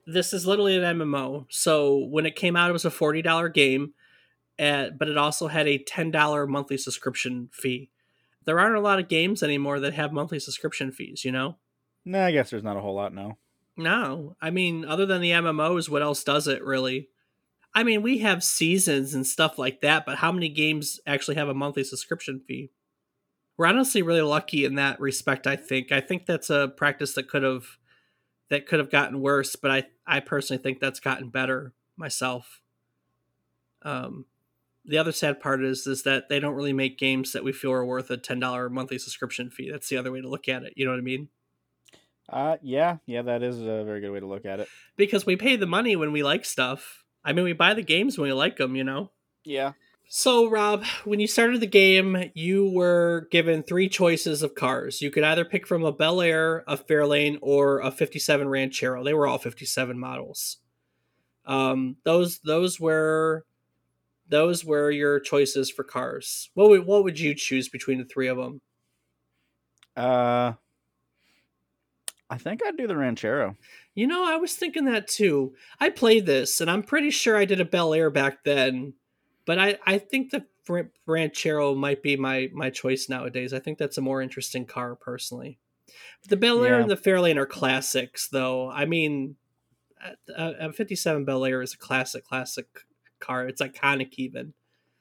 This 0.06 0.32
is 0.32 0.46
literally 0.46 0.76
an 0.76 0.98
mmo 1.00 1.46
so 1.48 1.96
when 1.96 2.24
it 2.24 2.36
came 2.36 2.54
out 2.54 2.70
it 2.70 2.72
was 2.72 2.84
a 2.84 2.90
$40 2.90 3.52
game 3.52 3.94
at, 4.60 4.96
but 4.96 5.08
it 5.08 5.18
also 5.18 5.48
had 5.48 5.66
a 5.66 5.76
$10 5.76 6.48
monthly 6.48 6.78
subscription 6.78 7.48
fee. 7.52 7.90
There 8.44 8.60
aren't 8.60 8.76
a 8.76 8.80
lot 8.80 9.00
of 9.00 9.08
games 9.08 9.42
anymore 9.42 9.80
that 9.80 9.94
have 9.94 10.12
monthly 10.12 10.38
subscription 10.38 10.92
fees 10.92 11.24
you 11.24 11.32
know? 11.32 11.56
No 12.04 12.26
i 12.26 12.30
guess 12.30 12.50
there's 12.50 12.62
not 12.62 12.76
a 12.76 12.80
whole 12.80 12.94
lot 12.94 13.12
now 13.12 13.38
no 13.76 14.36
i 14.40 14.50
mean 14.50 14.84
other 14.84 15.06
than 15.06 15.20
the 15.20 15.30
mmos 15.30 15.88
what 15.88 16.02
else 16.02 16.22
does 16.24 16.46
it 16.46 16.62
really 16.64 17.08
i 17.74 17.82
mean 17.82 18.02
we 18.02 18.18
have 18.18 18.44
seasons 18.44 19.14
and 19.14 19.26
stuff 19.26 19.58
like 19.58 19.80
that 19.80 20.04
but 20.04 20.18
how 20.18 20.30
many 20.30 20.48
games 20.48 21.00
actually 21.06 21.34
have 21.34 21.48
a 21.48 21.54
monthly 21.54 21.84
subscription 21.84 22.40
fee 22.46 22.70
we're 23.56 23.66
honestly 23.66 24.02
really 24.02 24.22
lucky 24.22 24.64
in 24.64 24.76
that 24.76 25.00
respect. 25.00 25.46
I 25.46 25.56
think. 25.56 25.92
I 25.92 26.00
think 26.00 26.26
that's 26.26 26.50
a 26.50 26.72
practice 26.76 27.14
that 27.14 27.28
could 27.28 27.42
have 27.42 27.78
that 28.50 28.66
could 28.66 28.78
have 28.78 28.90
gotten 28.90 29.20
worse, 29.20 29.56
but 29.56 29.70
I 29.70 29.86
I 30.06 30.20
personally 30.20 30.62
think 30.62 30.80
that's 30.80 31.00
gotten 31.00 31.28
better 31.28 31.72
myself. 31.96 32.60
Um, 33.82 34.26
the 34.84 34.98
other 34.98 35.12
sad 35.12 35.40
part 35.40 35.62
is 35.62 35.86
is 35.86 36.02
that 36.02 36.28
they 36.28 36.40
don't 36.40 36.54
really 36.54 36.72
make 36.72 36.98
games 36.98 37.32
that 37.32 37.44
we 37.44 37.52
feel 37.52 37.72
are 37.72 37.84
worth 37.84 38.10
a 38.10 38.16
ten 38.16 38.40
dollar 38.40 38.68
monthly 38.68 38.98
subscription 38.98 39.50
fee. 39.50 39.70
That's 39.70 39.88
the 39.88 39.96
other 39.96 40.12
way 40.12 40.20
to 40.20 40.28
look 40.28 40.48
at 40.48 40.62
it. 40.62 40.72
You 40.76 40.84
know 40.84 40.92
what 40.92 40.98
I 40.98 41.02
mean? 41.02 41.28
Uh, 42.32 42.56
yeah, 42.62 42.96
yeah, 43.06 43.22
that 43.22 43.42
is 43.42 43.60
a 43.60 43.84
very 43.84 44.00
good 44.00 44.10
way 44.10 44.20
to 44.20 44.26
look 44.26 44.46
at 44.46 44.60
it. 44.60 44.68
Because 44.96 45.26
we 45.26 45.36
pay 45.36 45.56
the 45.56 45.66
money 45.66 45.96
when 45.96 46.12
we 46.12 46.22
like 46.22 46.44
stuff. 46.44 47.04
I 47.24 47.32
mean, 47.32 47.44
we 47.44 47.52
buy 47.52 47.74
the 47.74 47.82
games 47.82 48.18
when 48.18 48.28
we 48.28 48.32
like 48.32 48.56
them. 48.56 48.74
You 48.74 48.84
know? 48.84 49.10
Yeah. 49.44 49.72
So, 50.08 50.50
Rob, 50.50 50.84
when 51.04 51.20
you 51.20 51.26
started 51.26 51.60
the 51.60 51.66
game, 51.66 52.30
you 52.34 52.68
were 52.68 53.28
given 53.30 53.62
three 53.62 53.88
choices 53.88 54.42
of 54.42 54.54
cars. 54.54 55.00
You 55.00 55.10
could 55.10 55.24
either 55.24 55.44
pick 55.44 55.66
from 55.66 55.84
a 55.84 55.92
Bel 55.92 56.20
Air, 56.20 56.64
a 56.66 56.76
Fairlane, 56.76 57.38
or 57.40 57.80
a 57.80 57.90
57 57.90 58.46
Ranchero. 58.46 59.02
They 59.02 59.14
were 59.14 59.26
all 59.26 59.38
57 59.38 59.98
models. 59.98 60.58
Um, 61.46 61.96
those 62.04 62.40
those 62.40 62.78
were 62.78 63.44
those 64.28 64.64
were 64.64 64.90
your 64.90 65.18
choices 65.18 65.70
for 65.70 65.82
cars. 65.82 66.50
What 66.54 66.68
would 66.68 66.86
what 66.86 67.04
would 67.04 67.18
you 67.18 67.34
choose 67.34 67.68
between 67.68 67.98
the 67.98 68.04
three 68.04 68.28
of 68.28 68.36
them? 68.36 68.60
Uh, 69.96 70.52
I 72.32 72.38
think 72.38 72.60
I'd 72.64 72.76
do 72.76 72.86
the 72.86 72.96
Ranchero. 72.96 73.56
You 73.94 74.06
know, 74.06 74.24
I 74.24 74.36
was 74.36 74.54
thinking 74.54 74.86
that 74.86 75.06
too. 75.06 75.54
I 75.78 75.90
played 75.90 76.26
this, 76.26 76.60
and 76.60 76.70
I'm 76.70 76.82
pretty 76.82 77.10
sure 77.10 77.36
I 77.36 77.44
did 77.44 77.60
a 77.60 77.64
Bel 77.64 77.94
Air 77.94 78.10
back 78.10 78.44
then 78.44 78.94
but 79.44 79.58
I, 79.58 79.78
I 79.86 79.98
think 79.98 80.30
the 80.30 80.44
Ranchero 81.06 81.74
might 81.74 82.02
be 82.02 82.16
my 82.16 82.48
my 82.52 82.70
choice 82.70 83.08
nowadays. 83.08 83.52
I 83.52 83.58
think 83.58 83.78
that's 83.78 83.98
a 83.98 84.02
more 84.02 84.22
interesting 84.22 84.64
car 84.64 84.94
personally. 84.94 85.58
The 86.28 86.36
Bel 86.36 86.64
Air 86.64 86.76
yeah. 86.76 86.82
and 86.82 86.90
the 86.90 86.96
Fairlane 86.96 87.36
are 87.36 87.46
classics, 87.46 88.28
though. 88.28 88.70
I 88.70 88.84
mean, 88.84 89.36
a, 90.36 90.68
a 90.68 90.72
57 90.72 91.24
Bel 91.24 91.44
Air 91.44 91.62
is 91.62 91.74
a 91.74 91.78
classic, 91.78 92.24
classic 92.24 92.66
car. 93.18 93.46
It's 93.46 93.60
iconic 93.60 94.14
even. 94.16 94.54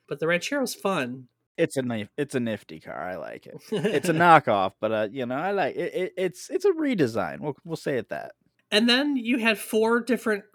But 0.07 0.19
the 0.19 0.27
Ranchero's 0.27 0.73
fun. 0.73 1.27
It's 1.61 1.77
a 1.77 2.09
it's 2.17 2.35
a 2.35 2.39
nifty 2.39 2.79
car. 2.79 2.99
I 2.99 3.15
like 3.17 3.47
it. 3.47 3.55
It's 3.71 4.09
a 4.09 4.13
knockoff, 4.13 4.73
but 4.79 4.91
uh, 4.91 5.07
you 5.11 5.25
know, 5.25 5.35
I 5.35 5.51
like 5.51 5.75
it, 5.75 5.93
it. 5.93 6.13
It's 6.17 6.49
it's 6.49 6.65
a 6.65 6.71
redesign. 6.71 7.39
We'll 7.39 7.55
we'll 7.63 7.77
say 7.77 7.97
it 7.97 8.09
that 8.09 8.33
and 8.71 8.87
then 8.87 9.17
you 9.17 9.37
had 9.37 9.59
four 9.59 9.99
different 9.99 10.45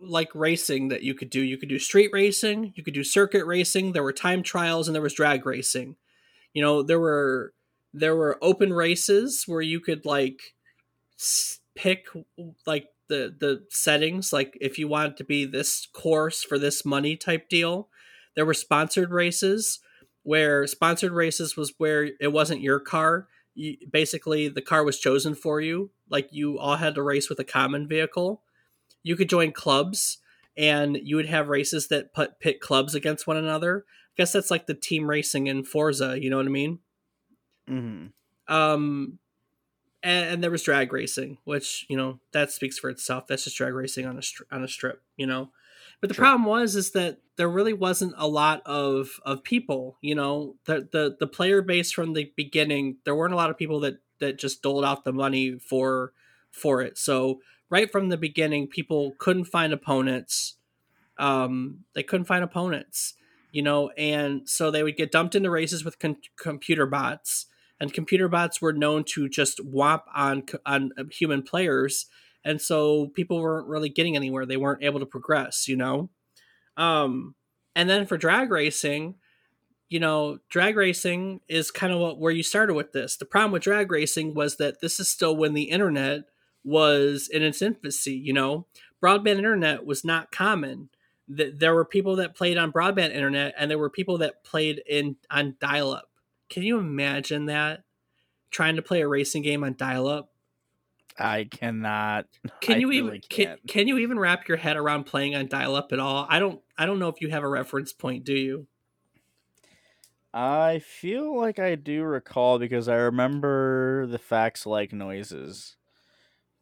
like 0.00 0.28
racing 0.34 0.88
that 0.88 1.02
you 1.02 1.14
could 1.14 1.30
do 1.30 1.40
you 1.40 1.56
could 1.56 1.68
do 1.68 1.78
street 1.78 2.10
racing 2.12 2.72
you 2.76 2.84
could 2.84 2.94
do 2.94 3.02
circuit 3.02 3.44
racing 3.44 3.92
there 3.92 4.02
were 4.02 4.12
time 4.12 4.42
trials 4.42 4.86
and 4.86 4.94
there 4.94 5.02
was 5.02 5.14
drag 5.14 5.44
racing 5.46 5.96
you 6.52 6.62
know 6.62 6.82
there 6.82 7.00
were 7.00 7.52
there 7.92 8.14
were 8.14 8.38
open 8.42 8.72
races 8.72 9.44
where 9.46 9.62
you 9.62 9.80
could 9.80 10.04
like 10.04 10.54
pick 11.74 12.06
like 12.66 12.88
the 13.08 13.34
the 13.38 13.64
settings 13.70 14.32
like 14.32 14.56
if 14.60 14.78
you 14.78 14.86
wanted 14.86 15.16
to 15.16 15.24
be 15.24 15.44
this 15.44 15.86
course 15.92 16.42
for 16.42 16.58
this 16.58 16.84
money 16.84 17.16
type 17.16 17.48
deal 17.48 17.88
there 18.34 18.46
were 18.46 18.54
sponsored 18.54 19.10
races 19.10 19.80
where 20.26 20.66
sponsored 20.66 21.12
races 21.12 21.56
was 21.56 21.72
where 21.78 22.10
it 22.20 22.32
wasn't 22.32 22.60
your 22.60 22.80
car 22.80 23.28
you, 23.56 23.76
basically 23.90 24.48
the 24.48 24.62
car 24.62 24.84
was 24.84 25.00
chosen 25.00 25.34
for 25.34 25.60
you. 25.60 25.90
Like 26.08 26.28
you 26.30 26.58
all 26.58 26.76
had 26.76 26.94
to 26.94 27.02
race 27.02 27.28
with 27.28 27.40
a 27.40 27.44
common 27.44 27.88
vehicle. 27.88 28.42
You 29.02 29.16
could 29.16 29.28
join 29.28 29.52
clubs, 29.52 30.18
and 30.56 30.96
you 31.02 31.16
would 31.16 31.26
have 31.26 31.48
races 31.48 31.88
that 31.88 32.14
put 32.14 32.38
pit 32.38 32.60
clubs 32.60 32.94
against 32.94 33.26
one 33.26 33.36
another. 33.36 33.84
I 33.88 34.14
guess 34.16 34.32
that's 34.32 34.50
like 34.50 34.66
the 34.66 34.74
team 34.74 35.08
racing 35.08 35.46
in 35.48 35.64
Forza. 35.64 36.20
You 36.20 36.30
know 36.30 36.36
what 36.36 36.46
I 36.46 36.50
mean? 36.50 36.78
Mm-hmm. 37.68 38.54
Um, 38.54 39.18
and, 40.02 40.26
and, 40.26 40.42
there 40.42 40.52
was 40.52 40.62
drag 40.62 40.92
racing, 40.92 41.38
which 41.44 41.84
you 41.88 41.96
know 41.96 42.20
that 42.32 42.52
speaks 42.52 42.78
for 42.78 42.90
itself. 42.90 43.26
That's 43.26 43.44
just 43.44 43.56
drag 43.56 43.74
racing 43.74 44.06
on 44.06 44.18
a 44.18 44.54
on 44.54 44.62
a 44.62 44.68
strip. 44.68 45.02
You 45.16 45.26
know, 45.26 45.50
but 46.00 46.08
the 46.08 46.14
sure. 46.14 46.24
problem 46.24 46.44
was 46.44 46.76
is 46.76 46.92
that 46.92 47.18
there 47.36 47.48
really 47.48 47.72
wasn't 47.72 48.14
a 48.16 48.28
lot 48.28 48.62
of 48.66 49.20
of 49.24 49.42
people. 49.44 49.98
You 50.00 50.14
know, 50.14 50.56
the 50.64 50.88
the 50.90 51.16
the 51.18 51.26
player 51.26 51.62
base 51.62 51.92
from 51.92 52.12
the 52.12 52.32
beginning, 52.36 52.98
there 53.04 53.14
weren't 53.14 53.32
a 53.32 53.36
lot 53.36 53.50
of 53.50 53.58
people 53.58 53.80
that 53.80 53.98
that 54.20 54.38
just 54.38 54.62
doled 54.62 54.84
out 54.84 55.04
the 55.04 55.12
money 55.12 55.58
for 55.58 56.12
for 56.50 56.82
it. 56.82 56.98
So 56.98 57.40
right 57.70 57.90
from 57.90 58.08
the 58.08 58.16
beginning, 58.16 58.68
people 58.68 59.14
couldn't 59.18 59.44
find 59.44 59.72
opponents. 59.72 60.56
Um, 61.18 61.84
they 61.94 62.02
couldn't 62.02 62.26
find 62.26 62.44
opponents. 62.44 63.14
You 63.52 63.62
know, 63.62 63.88
and 63.96 64.46
so 64.46 64.70
they 64.70 64.82
would 64.82 64.98
get 64.98 65.10
dumped 65.10 65.34
into 65.34 65.50
races 65.50 65.82
with 65.82 65.98
con- 65.98 66.18
computer 66.38 66.84
bots, 66.84 67.46
and 67.80 67.90
computer 67.90 68.28
bots 68.28 68.60
were 68.60 68.72
known 68.72 69.04
to 69.04 69.30
just 69.30 69.60
whop 69.60 70.06
on 70.14 70.44
on 70.66 70.90
human 71.10 71.42
players 71.42 72.06
and 72.46 72.62
so 72.62 73.08
people 73.08 73.40
weren't 73.40 73.68
really 73.68 73.88
getting 73.88 74.16
anywhere. 74.16 74.46
They 74.46 74.56
weren't 74.56 74.84
able 74.84 75.00
to 75.00 75.06
progress 75.06 75.68
you 75.68 75.76
know? 75.76 76.10
Um 76.76 77.34
and 77.74 77.90
then 77.90 78.06
for 78.06 78.16
drag 78.16 78.50
racing 78.50 79.16
you 79.88 80.00
know 80.00 80.38
drag 80.48 80.76
racing 80.76 81.40
is 81.48 81.70
kind 81.70 81.92
of 81.92 81.98
what, 82.00 82.18
where 82.18 82.32
you 82.32 82.42
started 82.42 82.74
with 82.74 82.92
this. 82.92 83.16
The 83.16 83.26
problem 83.26 83.52
with 83.52 83.62
drag 83.62 83.90
racing 83.90 84.34
was 84.34 84.56
that 84.56 84.80
this 84.80 84.98
is 85.00 85.08
still 85.08 85.36
when 85.36 85.54
the 85.54 85.64
internet 85.64 86.22
was 86.64 87.28
in 87.30 87.42
its 87.42 87.60
infancy 87.60 88.14
you 88.14 88.32
know? 88.32 88.66
Broadband 89.02 89.36
internet 89.36 89.84
was 89.84 90.04
not 90.04 90.32
common. 90.32 90.88
That 91.28 91.58
there 91.58 91.74
were 91.74 91.84
people 91.84 92.16
that 92.16 92.36
played 92.36 92.56
on 92.56 92.72
broadband 92.72 93.12
internet 93.14 93.54
and 93.58 93.70
there 93.70 93.78
were 93.78 93.90
people 93.90 94.18
that 94.18 94.44
played 94.44 94.80
in 94.88 95.16
on 95.28 95.56
dial-up. 95.60 96.08
Can 96.48 96.62
you 96.62 96.78
imagine 96.78 97.46
that? 97.46 97.82
Trying 98.50 98.76
to 98.76 98.82
play 98.82 99.02
a 99.02 99.08
racing 99.08 99.42
game 99.42 99.64
on 99.64 99.74
dial-up 99.76 100.30
I 101.18 101.44
cannot. 101.44 102.26
Can 102.60 102.80
you 102.80 102.92
even 102.92 103.20
can, 103.28 103.56
can 103.66 103.88
you 103.88 103.98
even 103.98 104.18
wrap 104.18 104.48
your 104.48 104.58
head 104.58 104.76
around 104.76 105.04
playing 105.04 105.34
on 105.34 105.46
dial 105.46 105.74
up 105.74 105.92
at 105.92 105.98
all? 105.98 106.26
I 106.28 106.38
don't 106.38 106.60
I 106.76 106.86
don't 106.86 106.98
know 106.98 107.08
if 107.08 107.20
you 107.20 107.30
have 107.30 107.42
a 107.42 107.48
reference 107.48 107.92
point, 107.92 108.24
do 108.24 108.34
you? 108.34 108.66
I 110.34 110.80
feel 110.80 111.38
like 111.38 111.58
I 111.58 111.76
do 111.76 112.02
recall 112.02 112.58
because 112.58 112.88
I 112.88 112.96
remember 112.96 114.06
the 114.06 114.18
fax 114.18 114.66
like 114.66 114.92
noises. 114.92 115.76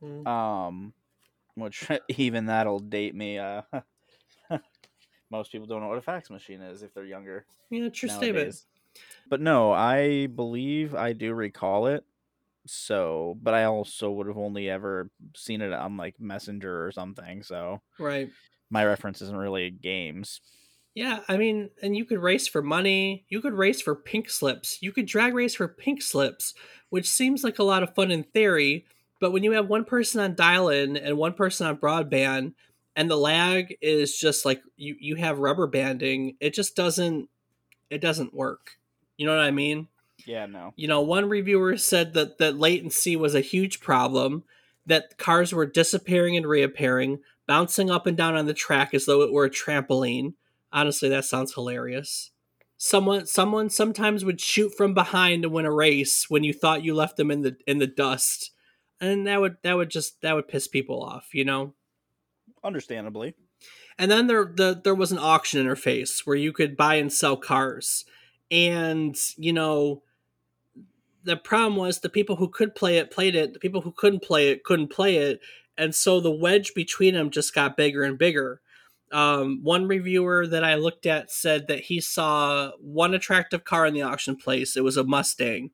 Mm. 0.02 0.26
Um 0.26 0.92
which 1.56 1.88
even 2.08 2.46
that'll 2.46 2.80
date 2.80 3.14
me 3.14 3.38
uh 3.38 3.62
most 5.30 5.50
people 5.50 5.66
don't 5.66 5.80
know 5.80 5.88
what 5.88 5.98
a 5.98 6.02
fax 6.02 6.30
machine 6.30 6.60
is 6.60 6.82
if 6.82 6.94
they're 6.94 7.04
younger. 7.04 7.44
Yeah, 7.70 7.88
true 7.88 8.08
nowadays. 8.08 8.34
statement. 8.34 8.62
But 9.28 9.40
no, 9.40 9.72
I 9.72 10.28
believe 10.28 10.94
I 10.94 11.12
do 11.12 11.34
recall 11.34 11.88
it 11.88 12.04
so 12.66 13.36
but 13.42 13.54
I 13.54 13.64
also 13.64 14.10
would 14.10 14.26
have 14.26 14.38
only 14.38 14.68
ever 14.70 15.10
seen 15.36 15.60
it 15.60 15.72
on 15.72 15.96
like 15.96 16.20
Messenger 16.20 16.84
or 16.86 16.92
something. 16.92 17.42
So 17.42 17.80
right, 17.98 18.30
my 18.70 18.84
reference 18.84 19.22
isn't 19.22 19.36
really 19.36 19.70
games. 19.70 20.40
Yeah, 20.94 21.20
I 21.28 21.36
mean, 21.36 21.70
and 21.82 21.96
you 21.96 22.04
could 22.04 22.20
race 22.20 22.46
for 22.46 22.62
money. 22.62 23.24
You 23.28 23.40
could 23.40 23.54
race 23.54 23.82
for 23.82 23.96
pink 23.96 24.30
slips. 24.30 24.78
You 24.80 24.92
could 24.92 25.06
drag 25.06 25.34
race 25.34 25.56
for 25.56 25.66
pink 25.66 26.00
slips, 26.02 26.54
which 26.90 27.08
seems 27.08 27.42
like 27.42 27.58
a 27.58 27.64
lot 27.64 27.82
of 27.82 27.94
fun 27.94 28.12
in 28.12 28.22
theory. 28.22 28.86
But 29.20 29.32
when 29.32 29.42
you 29.42 29.52
have 29.52 29.68
one 29.68 29.84
person 29.84 30.20
on 30.20 30.36
dial 30.36 30.68
in 30.68 30.96
and 30.96 31.16
one 31.16 31.34
person 31.34 31.66
on 31.66 31.78
broadband, 31.78 32.54
and 32.94 33.10
the 33.10 33.16
lag 33.16 33.76
is 33.80 34.16
just 34.16 34.44
like 34.44 34.62
you, 34.76 34.94
you 35.00 35.16
have 35.16 35.40
rubber 35.40 35.66
banding, 35.66 36.36
it 36.40 36.54
just 36.54 36.76
doesn't 36.76 37.28
it 37.90 38.00
doesn't 38.00 38.34
work. 38.34 38.78
You 39.16 39.26
know 39.26 39.36
what 39.36 39.44
I 39.44 39.50
mean? 39.50 39.88
Yeah, 40.26 40.46
no. 40.46 40.72
You 40.76 40.88
know, 40.88 41.00
one 41.00 41.28
reviewer 41.28 41.76
said 41.76 42.14
that 42.14 42.38
that 42.38 42.58
latency 42.58 43.16
was 43.16 43.34
a 43.34 43.40
huge 43.40 43.80
problem, 43.80 44.44
that 44.86 45.18
cars 45.18 45.52
were 45.52 45.66
disappearing 45.66 46.36
and 46.36 46.46
reappearing, 46.46 47.20
bouncing 47.46 47.90
up 47.90 48.06
and 48.06 48.16
down 48.16 48.36
on 48.36 48.46
the 48.46 48.54
track 48.54 48.94
as 48.94 49.06
though 49.06 49.22
it 49.22 49.32
were 49.32 49.44
a 49.44 49.50
trampoline 49.50 50.34
Honestly, 50.74 51.08
that 51.08 51.24
sounds 51.24 51.54
hilarious. 51.54 52.32
Someone 52.76 53.26
someone 53.26 53.70
sometimes 53.70 54.24
would 54.24 54.40
shoot 54.40 54.74
from 54.76 54.92
behind 54.92 55.44
to 55.44 55.48
win 55.48 55.64
a 55.64 55.72
race 55.72 56.28
when 56.28 56.42
you 56.42 56.52
thought 56.52 56.82
you 56.82 56.92
left 56.94 57.16
them 57.16 57.30
in 57.30 57.42
the 57.42 57.56
in 57.64 57.78
the 57.78 57.86
dust. 57.86 58.50
And 59.00 59.24
that 59.28 59.40
would 59.40 59.58
that 59.62 59.76
would 59.76 59.88
just 59.88 60.20
that 60.22 60.34
would 60.34 60.48
piss 60.48 60.66
people 60.66 61.00
off, 61.00 61.28
you 61.32 61.44
know? 61.44 61.74
Understandably. 62.64 63.34
And 63.96 64.10
then 64.10 64.26
there 64.26 64.52
the, 64.52 64.80
there 64.82 64.96
was 64.96 65.12
an 65.12 65.18
auction 65.18 65.64
interface 65.64 66.26
where 66.26 66.36
you 66.36 66.52
could 66.52 66.76
buy 66.76 66.96
and 66.96 67.12
sell 67.12 67.36
cars. 67.36 68.04
And, 68.50 69.16
you 69.36 69.52
know, 69.52 70.02
the 71.24 71.36
problem 71.36 71.76
was 71.76 72.00
the 72.00 72.08
people 72.08 72.36
who 72.36 72.48
could 72.48 72.74
play 72.74 72.98
it 72.98 73.10
played 73.10 73.34
it, 73.34 73.52
the 73.52 73.58
people 73.58 73.80
who 73.80 73.92
couldn't 73.92 74.22
play 74.22 74.50
it 74.50 74.64
couldn't 74.64 74.88
play 74.88 75.16
it. 75.16 75.40
And 75.76 75.94
so 75.94 76.20
the 76.20 76.30
wedge 76.30 76.74
between 76.74 77.14
them 77.14 77.30
just 77.30 77.54
got 77.54 77.76
bigger 77.76 78.02
and 78.04 78.16
bigger. 78.18 78.60
Um, 79.10 79.60
one 79.62 79.86
reviewer 79.88 80.46
that 80.46 80.64
I 80.64 80.74
looked 80.74 81.06
at 81.06 81.30
said 81.30 81.66
that 81.68 81.80
he 81.80 82.00
saw 82.00 82.72
one 82.80 83.14
attractive 83.14 83.64
car 83.64 83.86
in 83.86 83.94
the 83.94 84.02
auction 84.02 84.36
place. 84.36 84.76
It 84.76 84.84
was 84.84 84.96
a 84.96 85.04
Mustang, 85.04 85.70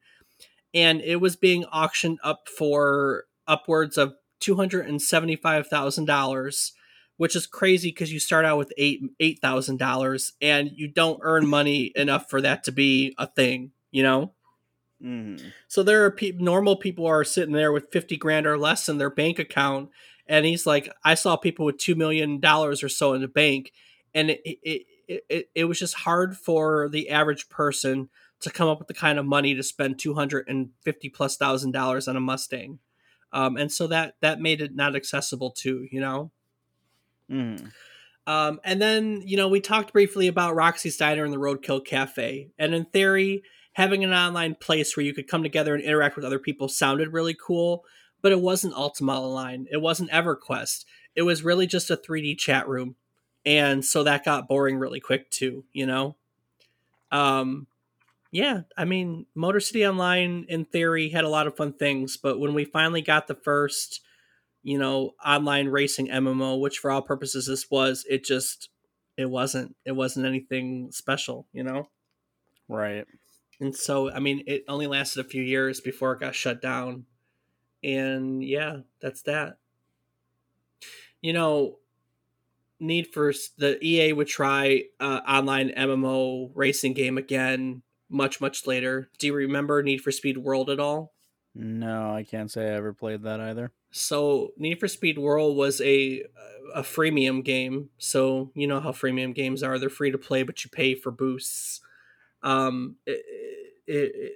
and 0.75 1.01
it 1.01 1.17
was 1.17 1.37
being 1.37 1.65
auctioned 1.67 2.19
up 2.23 2.49
for 2.49 3.25
upwards 3.47 3.97
of 3.97 4.15
two 4.41 4.57
hundred 4.57 4.87
and 4.87 5.01
seventy-five 5.01 5.69
thousand 5.69 6.05
dollars, 6.05 6.73
which 7.17 7.35
is 7.35 7.47
crazy 7.47 7.91
because 7.91 8.13
you 8.13 8.21
start 8.21 8.45
out 8.45 8.59
with 8.59 8.73
eight 8.77 9.01
eight 9.21 9.39
thousand 9.41 9.79
dollars, 9.79 10.33
and 10.43 10.71
you 10.75 10.89
don't 10.89 11.21
earn 11.23 11.47
money 11.47 11.93
enough 11.97 12.29
for 12.29 12.41
that 12.41 12.65
to 12.65 12.73
be 12.73 13.15
a 13.19 13.27
thing. 13.27 13.73
You 13.91 14.03
know. 14.03 14.33
Mm-hmm. 15.03 15.49
So 15.69 15.83
there 15.83 16.05
are 16.05 16.11
pe- 16.11 16.33
normal 16.33 16.77
people 16.77 17.07
are 17.07 17.25
sitting 17.25 17.55
there 17.55 17.73
with 17.73 17.91
fifty 17.91 18.17
grand 18.17 18.47
or 18.47 18.59
less 18.59 18.89
in 18.89 18.99
their 18.99 19.11
bank 19.11 19.39
account, 19.39 19.91
and 20.27 20.45
he's 20.45 20.67
like, 20.67 20.93
I 21.05 21.15
saw 21.15 21.37
people 21.37 21.67
with 21.67 21.79
two 21.79 21.95
million 21.95 22.39
dollars 22.39 22.83
or 22.83 22.89
so 22.89 23.15
in 23.15 23.23
the 23.23 23.29
bank, 23.29 23.73
and 24.15 24.31
it, 24.31 24.41
it 24.45 24.87
it, 25.29 25.51
it 25.55 25.65
was 25.65 25.79
just 25.79 25.95
hard 25.95 26.37
for 26.37 26.89
the 26.89 27.11
average 27.11 27.49
person 27.49 28.09
to 28.41 28.51
come 28.51 28.69
up 28.69 28.79
with 28.79 28.89
the 28.89 28.95
kind 28.95 29.19
of 29.19 29.27
money 29.27 29.55
to 29.55 29.63
spend 29.63 29.99
two 29.99 30.15
hundred 30.15 30.47
and 30.49 30.71
fifty 30.83 31.09
plus 31.09 31.37
thousand 31.37 31.73
dollars 31.73 32.07
on 32.07 32.17
a 32.17 32.21
Mustang, 32.21 32.79
um, 33.33 33.57
and 33.57 33.73
so 33.73 33.87
that 33.87 34.17
that 34.21 34.41
made 34.41 34.61
it 34.61 34.75
not 34.75 34.95
accessible 34.95 35.51
to 35.51 35.87
you 35.91 36.01
know. 36.01 36.31
Mm-hmm. 37.31 37.67
Um, 38.27 38.61
and 38.65 38.81
then 38.81 39.23
you 39.25 39.37
know 39.37 39.49
we 39.49 39.61
talked 39.61 39.93
briefly 39.93 40.29
about 40.29 40.55
Roxy's 40.55 40.97
Diner 40.97 41.25
and 41.25 41.33
the 41.33 41.39
Roadkill 41.39 41.85
Cafe, 41.85 42.51
and 42.59 42.75
in 42.75 42.85
theory, 42.85 43.43
having 43.75 44.05
an 44.05 44.13
online 44.13 44.55
place 44.55 44.97
where 44.97 45.07
you 45.07 45.15
could 45.15 45.29
come 45.29 45.43
together 45.43 45.75
and 45.75 45.83
interact 45.83 46.17
with 46.17 46.25
other 46.25 46.39
people 46.39 46.69
sounded 46.69 47.13
really 47.13 47.35
cool 47.35 47.85
but 48.23 48.33
it 48.33 48.41
wasn't 48.41 48.75
Ultima 48.75 49.21
Online. 49.21 49.67
It 49.71 49.79
wasn't 49.79 50.11
EverQuest. 50.11 50.85
It 51.15 51.23
was 51.23 51.43
really 51.43 51.67
just 51.67 51.91
a 51.91 51.97
3D 51.97 52.39
chat 52.39 52.69
room. 52.69 52.97
And 53.45 53.85
so 53.85 54.05
that 54.05 54.25
got 54.25 54.49
boring 54.49 54.77
really 54.77 55.01
quick 55.01 55.31
too, 55.31 55.65
you 55.73 55.87
know? 55.87 56.17
Um 57.11 57.67
yeah, 58.33 58.61
I 58.77 58.85
mean, 58.85 59.27
Motor 59.35 59.59
City 59.59 59.85
Online 59.85 60.47
in 60.49 60.65
theory 60.65 61.09
had 61.09 61.25
a 61.25 61.29
lot 61.29 61.49
of 61.49 61.57
fun 61.57 61.73
things, 61.73 62.17
but 62.17 62.39
when 62.39 62.55
we 62.55 62.65
finally 62.65 63.03
got 63.03 63.27
the 63.27 63.35
first, 63.35 64.03
you 64.63 64.79
know, 64.79 65.15
online 65.27 65.67
racing 65.67 66.07
MMO, 66.09 66.61
which 66.61 66.79
for 66.79 66.93
all 66.93 67.03
purposes 67.03 67.47
this 67.47 67.69
was, 67.71 68.05
it 68.09 68.25
just 68.25 68.69
it 69.17 69.29
wasn't 69.29 69.75
it 69.85 69.93
wasn't 69.93 70.27
anything 70.27 70.93
special, 70.93 71.49
you 71.53 71.65
know? 71.65 71.89
Right. 72.69 73.07
And 73.61 73.77
so, 73.77 74.11
I 74.11 74.19
mean, 74.21 74.43
it 74.47 74.65
only 74.69 74.87
lasted 74.87 75.25
a 75.25 75.29
few 75.29 75.43
years 75.43 75.81
before 75.81 76.13
it 76.13 76.21
got 76.21 76.35
shut 76.35 76.63
down 76.63 77.05
and 77.83 78.45
yeah, 78.45 78.79
that's 79.01 79.23
that. 79.23 79.59
You 81.21 81.33
know, 81.33 81.79
Need 82.79 83.09
for 83.09 83.33
the 83.59 83.79
EA 83.85 84.15
would 84.15 84.27
try 84.27 84.85
uh, 84.99 85.21
online 85.29 85.69
MMO 85.71 86.51
racing 86.55 86.95
game 86.95 87.19
again 87.19 87.83
much 88.09 88.41
much 88.41 88.67
later. 88.67 89.11
Do 89.19 89.27
you 89.27 89.35
remember 89.35 89.83
Need 89.83 90.01
for 90.01 90.11
Speed 90.11 90.39
World 90.39 90.71
at 90.71 90.81
all? 90.81 91.13
No, 91.55 92.15
I 92.15 92.23
can't 92.23 92.51
say 92.51 92.71
I 92.71 92.77
ever 92.77 92.95
played 92.95 93.23
that 93.25 93.41
either. 93.41 93.73
So 93.91 94.53
Need 94.57 94.81
for 94.81 94.89
Speed 94.89 95.19
World 95.19 95.57
was 95.59 95.81
a 95.83 96.25
a 96.75 96.83
freemium 96.83 97.45
game. 97.45 97.91
So 97.99 98.51
you 98.55 98.67
know 98.67 98.81
how 98.81 98.93
freemium 98.93 99.35
games 99.35 99.63
are; 99.63 99.79
they're 99.79 99.91
free 99.91 100.11
to 100.11 100.19
play, 100.19 100.43
but 100.43 100.65
you 100.65 100.71
pay 100.71 100.95
for 100.95 101.11
boosts. 101.11 101.83
Um, 102.43 102.97
it, 103.05 103.23
it, 103.91 104.33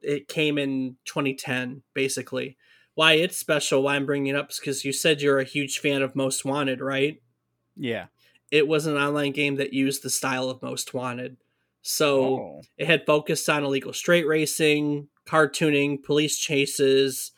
it 0.00 0.28
came 0.28 0.58
in 0.58 0.96
2010, 1.04 1.82
basically 1.94 2.56
why 2.98 3.12
it's 3.12 3.36
special, 3.36 3.84
why 3.84 3.94
I'm 3.94 4.06
bringing 4.06 4.34
it 4.34 4.36
up, 4.36 4.50
is 4.50 4.58
because 4.58 4.84
you 4.84 4.92
said 4.92 5.22
you're 5.22 5.38
a 5.38 5.44
huge 5.44 5.78
fan 5.78 6.02
of 6.02 6.16
Most 6.16 6.44
Wanted, 6.44 6.80
right? 6.80 7.22
Yeah. 7.76 8.06
It 8.50 8.66
was 8.66 8.86
an 8.86 8.96
online 8.96 9.30
game 9.30 9.54
that 9.54 9.72
used 9.72 10.02
the 10.02 10.10
style 10.10 10.50
of 10.50 10.60
Most 10.62 10.94
Wanted. 10.94 11.36
So 11.80 12.24
oh. 12.24 12.62
it 12.76 12.88
had 12.88 13.06
focused 13.06 13.48
on 13.48 13.62
illegal 13.62 13.92
straight 13.92 14.26
racing, 14.26 15.06
car 15.26 15.46
tuning, 15.46 16.02
police 16.02 16.38
chases. 16.38 17.30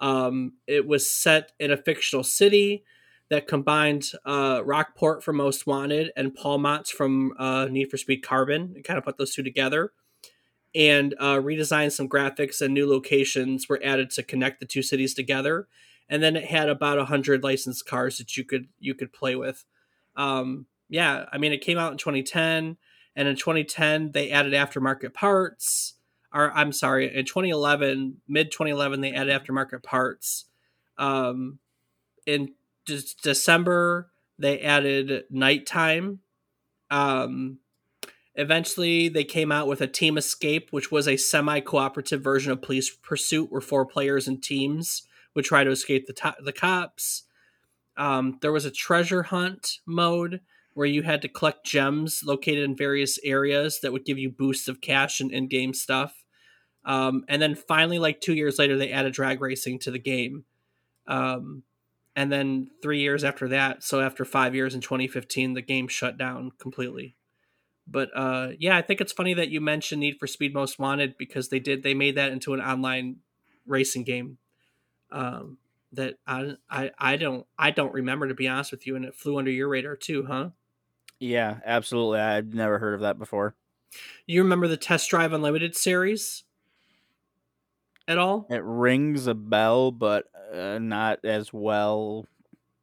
Um, 0.00 0.54
it 0.66 0.84
was 0.84 1.08
set 1.08 1.52
in 1.60 1.70
a 1.70 1.76
fictional 1.76 2.24
city 2.24 2.82
that 3.30 3.46
combined 3.46 4.10
uh, 4.26 4.62
Rockport 4.64 5.22
from 5.22 5.36
Most 5.36 5.64
Wanted 5.64 6.10
and 6.16 6.34
Paul 6.34 6.58
from 6.86 7.34
uh, 7.38 7.66
Need 7.66 7.88
for 7.88 7.98
Speed 7.98 8.24
Carbon 8.24 8.72
and 8.74 8.82
kind 8.82 8.98
of 8.98 9.04
put 9.04 9.16
those 9.16 9.32
two 9.32 9.44
together 9.44 9.92
and 10.74 11.14
uh, 11.18 11.36
redesigned 11.36 11.92
some 11.92 12.08
graphics 12.08 12.60
and 12.60 12.74
new 12.74 12.88
locations 12.88 13.68
were 13.68 13.80
added 13.84 14.10
to 14.10 14.22
connect 14.22 14.60
the 14.60 14.66
two 14.66 14.82
cities 14.82 15.14
together. 15.14 15.68
And 16.08 16.22
then 16.22 16.36
it 16.36 16.46
had 16.46 16.68
about 16.68 17.06
hundred 17.06 17.42
licensed 17.42 17.86
cars 17.86 18.18
that 18.18 18.36
you 18.36 18.44
could 18.44 18.68
you 18.78 18.94
could 18.94 19.12
play 19.12 19.36
with. 19.36 19.64
Um, 20.16 20.66
yeah, 20.88 21.26
I 21.32 21.38
mean 21.38 21.52
it 21.52 21.62
came 21.62 21.78
out 21.78 21.92
in 21.92 21.98
2010, 21.98 22.76
and 23.16 23.28
in 23.28 23.36
2010 23.36 24.12
they 24.12 24.30
added 24.30 24.52
aftermarket 24.52 25.14
parts. 25.14 25.94
Or 26.32 26.50
I'm 26.52 26.72
sorry, 26.72 27.14
in 27.14 27.24
2011, 27.24 28.20
mid 28.28 28.50
2011 28.50 29.00
they 29.00 29.12
added 29.12 29.32
aftermarket 29.32 29.82
parts. 29.82 30.46
Um, 30.98 31.58
in 32.26 32.52
de- 32.86 33.14
December 33.22 34.10
they 34.38 34.60
added 34.60 35.24
nighttime. 35.30 36.20
Um, 36.90 37.58
Eventually, 38.36 39.08
they 39.08 39.24
came 39.24 39.52
out 39.52 39.68
with 39.68 39.80
a 39.80 39.86
Team 39.86 40.18
Escape, 40.18 40.72
which 40.72 40.90
was 40.90 41.06
a 41.06 41.16
semi 41.16 41.60
cooperative 41.60 42.22
version 42.22 42.50
of 42.50 42.62
Police 42.62 42.90
Pursuit, 42.90 43.50
where 43.50 43.60
four 43.60 43.86
players 43.86 44.26
and 44.26 44.42
teams 44.42 45.02
would 45.34 45.44
try 45.44 45.64
to 45.64 45.70
escape 45.70 46.06
the, 46.06 46.12
to- 46.14 46.36
the 46.42 46.52
cops. 46.52 47.24
Um, 47.96 48.38
there 48.40 48.52
was 48.52 48.64
a 48.64 48.70
treasure 48.70 49.24
hunt 49.24 49.78
mode 49.86 50.40
where 50.74 50.86
you 50.86 51.02
had 51.02 51.22
to 51.22 51.28
collect 51.28 51.64
gems 51.64 52.22
located 52.24 52.64
in 52.64 52.76
various 52.76 53.18
areas 53.22 53.78
that 53.80 53.92
would 53.92 54.04
give 54.04 54.18
you 54.18 54.30
boosts 54.30 54.66
of 54.66 54.80
cash 54.80 55.20
and 55.20 55.30
in 55.30 55.46
game 55.46 55.72
stuff. 55.72 56.24
Um, 56.84 57.24
and 57.28 57.40
then 57.40 57.54
finally, 57.54 58.00
like 58.00 58.20
two 58.20 58.34
years 58.34 58.58
later, 58.58 58.76
they 58.76 58.90
added 58.90 59.12
drag 59.12 59.40
racing 59.40 59.78
to 59.80 59.92
the 59.92 59.98
game. 59.98 60.44
Um, 61.06 61.62
and 62.16 62.30
then 62.30 62.68
three 62.82 63.00
years 63.00 63.24
after 63.24 63.48
that, 63.48 63.82
so 63.82 64.00
after 64.00 64.24
five 64.24 64.54
years 64.54 64.74
in 64.74 64.80
2015, 64.80 65.54
the 65.54 65.62
game 65.62 65.88
shut 65.88 66.18
down 66.18 66.50
completely. 66.58 67.14
But 67.86 68.10
uh, 68.14 68.52
yeah, 68.58 68.76
I 68.76 68.82
think 68.82 69.00
it's 69.00 69.12
funny 69.12 69.34
that 69.34 69.50
you 69.50 69.60
mentioned 69.60 70.00
Need 70.00 70.18
for 70.18 70.26
Speed 70.26 70.54
Most 70.54 70.78
Wanted 70.78 71.16
because 71.18 71.48
they 71.50 71.58
did 71.60 71.82
they 71.82 71.94
made 71.94 72.16
that 72.16 72.32
into 72.32 72.54
an 72.54 72.60
online 72.60 73.20
racing 73.66 74.04
game. 74.04 74.38
Um, 75.10 75.58
that 75.92 76.16
I, 76.26 76.56
I 76.70 76.90
I 76.98 77.16
don't 77.16 77.46
I 77.58 77.70
don't 77.70 77.92
remember 77.94 78.28
to 78.28 78.34
be 78.34 78.48
honest 78.48 78.72
with 78.72 78.86
you, 78.86 78.96
and 78.96 79.04
it 79.04 79.14
flew 79.14 79.38
under 79.38 79.50
your 79.50 79.68
radar 79.68 79.96
too, 79.96 80.26
huh? 80.26 80.50
Yeah, 81.20 81.60
absolutely. 81.64 82.20
I've 82.20 82.54
never 82.54 82.78
heard 82.78 82.94
of 82.94 83.00
that 83.00 83.18
before. 83.18 83.56
You 84.26 84.42
remember 84.42 84.68
the 84.68 84.76
Test 84.76 85.10
Drive 85.10 85.32
Unlimited 85.32 85.76
series 85.76 86.44
at 88.06 88.18
all? 88.18 88.46
It 88.50 88.62
rings 88.62 89.26
a 89.26 89.34
bell, 89.34 89.90
but 89.90 90.26
uh, 90.52 90.78
not 90.78 91.24
as 91.24 91.52
well 91.52 92.26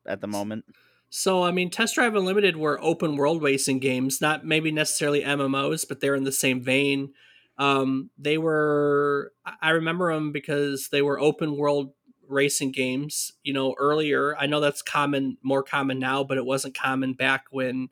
at 0.05 0.21
the 0.21 0.27
moment. 0.27 0.65
So, 1.13 1.43
I 1.43 1.51
mean, 1.51 1.69
Test 1.69 1.95
Drive 1.95 2.15
Unlimited 2.15 2.55
were 2.55 2.81
open 2.81 3.17
world 3.17 3.43
racing 3.43 3.79
games, 3.79 4.21
not 4.21 4.45
maybe 4.45 4.71
necessarily 4.71 5.21
MMOs, 5.21 5.85
but 5.85 5.99
they're 5.99 6.15
in 6.15 6.23
the 6.23 6.31
same 6.31 6.61
vein. 6.61 7.13
Um, 7.57 8.09
they 8.17 8.37
were 8.37 9.33
I 9.61 9.71
remember 9.71 10.13
them 10.13 10.31
because 10.31 10.87
they 10.89 11.01
were 11.01 11.19
open 11.19 11.57
world 11.57 11.91
racing 12.29 12.71
games. 12.71 13.33
You 13.43 13.51
know, 13.51 13.75
earlier 13.77 14.37
I 14.37 14.45
know 14.45 14.61
that's 14.61 14.81
common, 14.81 15.37
more 15.43 15.63
common 15.63 15.99
now, 15.99 16.23
but 16.23 16.37
it 16.37 16.45
wasn't 16.45 16.77
common 16.77 17.11
back 17.13 17.43
when 17.51 17.89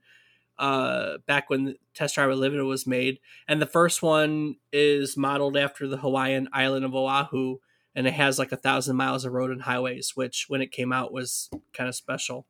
uh, 0.57 1.17
back 1.27 1.49
when 1.49 1.75
Test 1.93 2.15
Drive 2.15 2.29
Unlimited 2.29 2.65
was 2.65 2.87
made. 2.87 3.19
And 3.49 3.61
the 3.61 3.65
first 3.65 4.01
one 4.01 4.55
is 4.71 5.17
modeled 5.17 5.57
after 5.57 5.87
the 5.87 5.97
Hawaiian 5.97 6.47
island 6.53 6.85
of 6.85 6.95
Oahu, 6.95 7.57
and 7.95 8.07
it 8.07 8.13
has 8.13 8.39
like 8.39 8.53
a 8.53 8.57
thousand 8.57 8.95
miles 8.95 9.25
of 9.25 9.33
road 9.33 9.51
and 9.51 9.63
highways, 9.63 10.13
which 10.15 10.45
when 10.47 10.61
it 10.61 10.71
came 10.71 10.93
out 10.93 11.11
was 11.11 11.49
kind 11.73 11.89
of 11.89 11.95
special. 11.95 12.47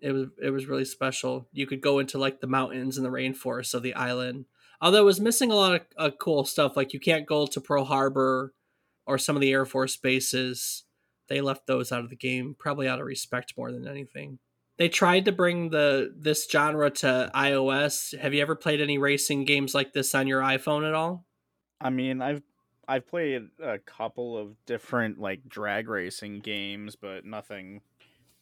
It 0.00 0.12
was 0.12 0.26
it 0.42 0.50
was 0.50 0.66
really 0.66 0.84
special. 0.84 1.48
You 1.52 1.66
could 1.66 1.80
go 1.80 1.98
into 1.98 2.18
like 2.18 2.40
the 2.40 2.46
mountains 2.46 2.96
and 2.96 3.04
the 3.04 3.10
rainforests 3.10 3.74
of 3.74 3.82
the 3.82 3.94
island. 3.94 4.46
Although 4.80 5.02
it 5.02 5.04
was 5.04 5.20
missing 5.20 5.50
a 5.50 5.56
lot 5.56 5.74
of 5.74 5.80
uh, 5.96 6.10
cool 6.20 6.44
stuff, 6.44 6.76
like 6.76 6.92
you 6.92 7.00
can't 7.00 7.26
go 7.26 7.46
to 7.46 7.60
Pearl 7.60 7.84
Harbor 7.84 8.54
or 9.06 9.18
some 9.18 9.36
of 9.36 9.40
the 9.40 9.52
Air 9.52 9.66
Force 9.66 9.96
bases. 9.96 10.84
They 11.28 11.40
left 11.40 11.66
those 11.66 11.92
out 11.92 12.04
of 12.04 12.10
the 12.10 12.16
game, 12.16 12.56
probably 12.58 12.88
out 12.88 13.00
of 13.00 13.06
respect 13.06 13.54
more 13.56 13.72
than 13.72 13.86
anything 13.86 14.38
they 14.78 14.88
tried 14.88 15.26
to 15.26 15.32
bring 15.32 15.70
the 15.70 16.14
this 16.16 16.48
genre 16.50 16.88
to 16.88 17.30
iOS. 17.34 18.16
Have 18.18 18.32
you 18.32 18.40
ever 18.40 18.54
played 18.54 18.80
any 18.80 18.96
racing 18.96 19.44
games 19.44 19.74
like 19.74 19.92
this 19.92 20.14
on 20.14 20.26
your 20.26 20.40
iPhone 20.40 20.86
at 20.86 20.94
all? 20.94 21.26
I 21.80 21.90
mean, 21.90 22.22
I've 22.22 22.42
I've 22.86 23.06
played 23.06 23.48
a 23.62 23.78
couple 23.78 24.38
of 24.38 24.54
different 24.64 25.18
like 25.18 25.46
drag 25.46 25.88
racing 25.88 26.40
games, 26.40 26.96
but 26.96 27.24
nothing 27.24 27.82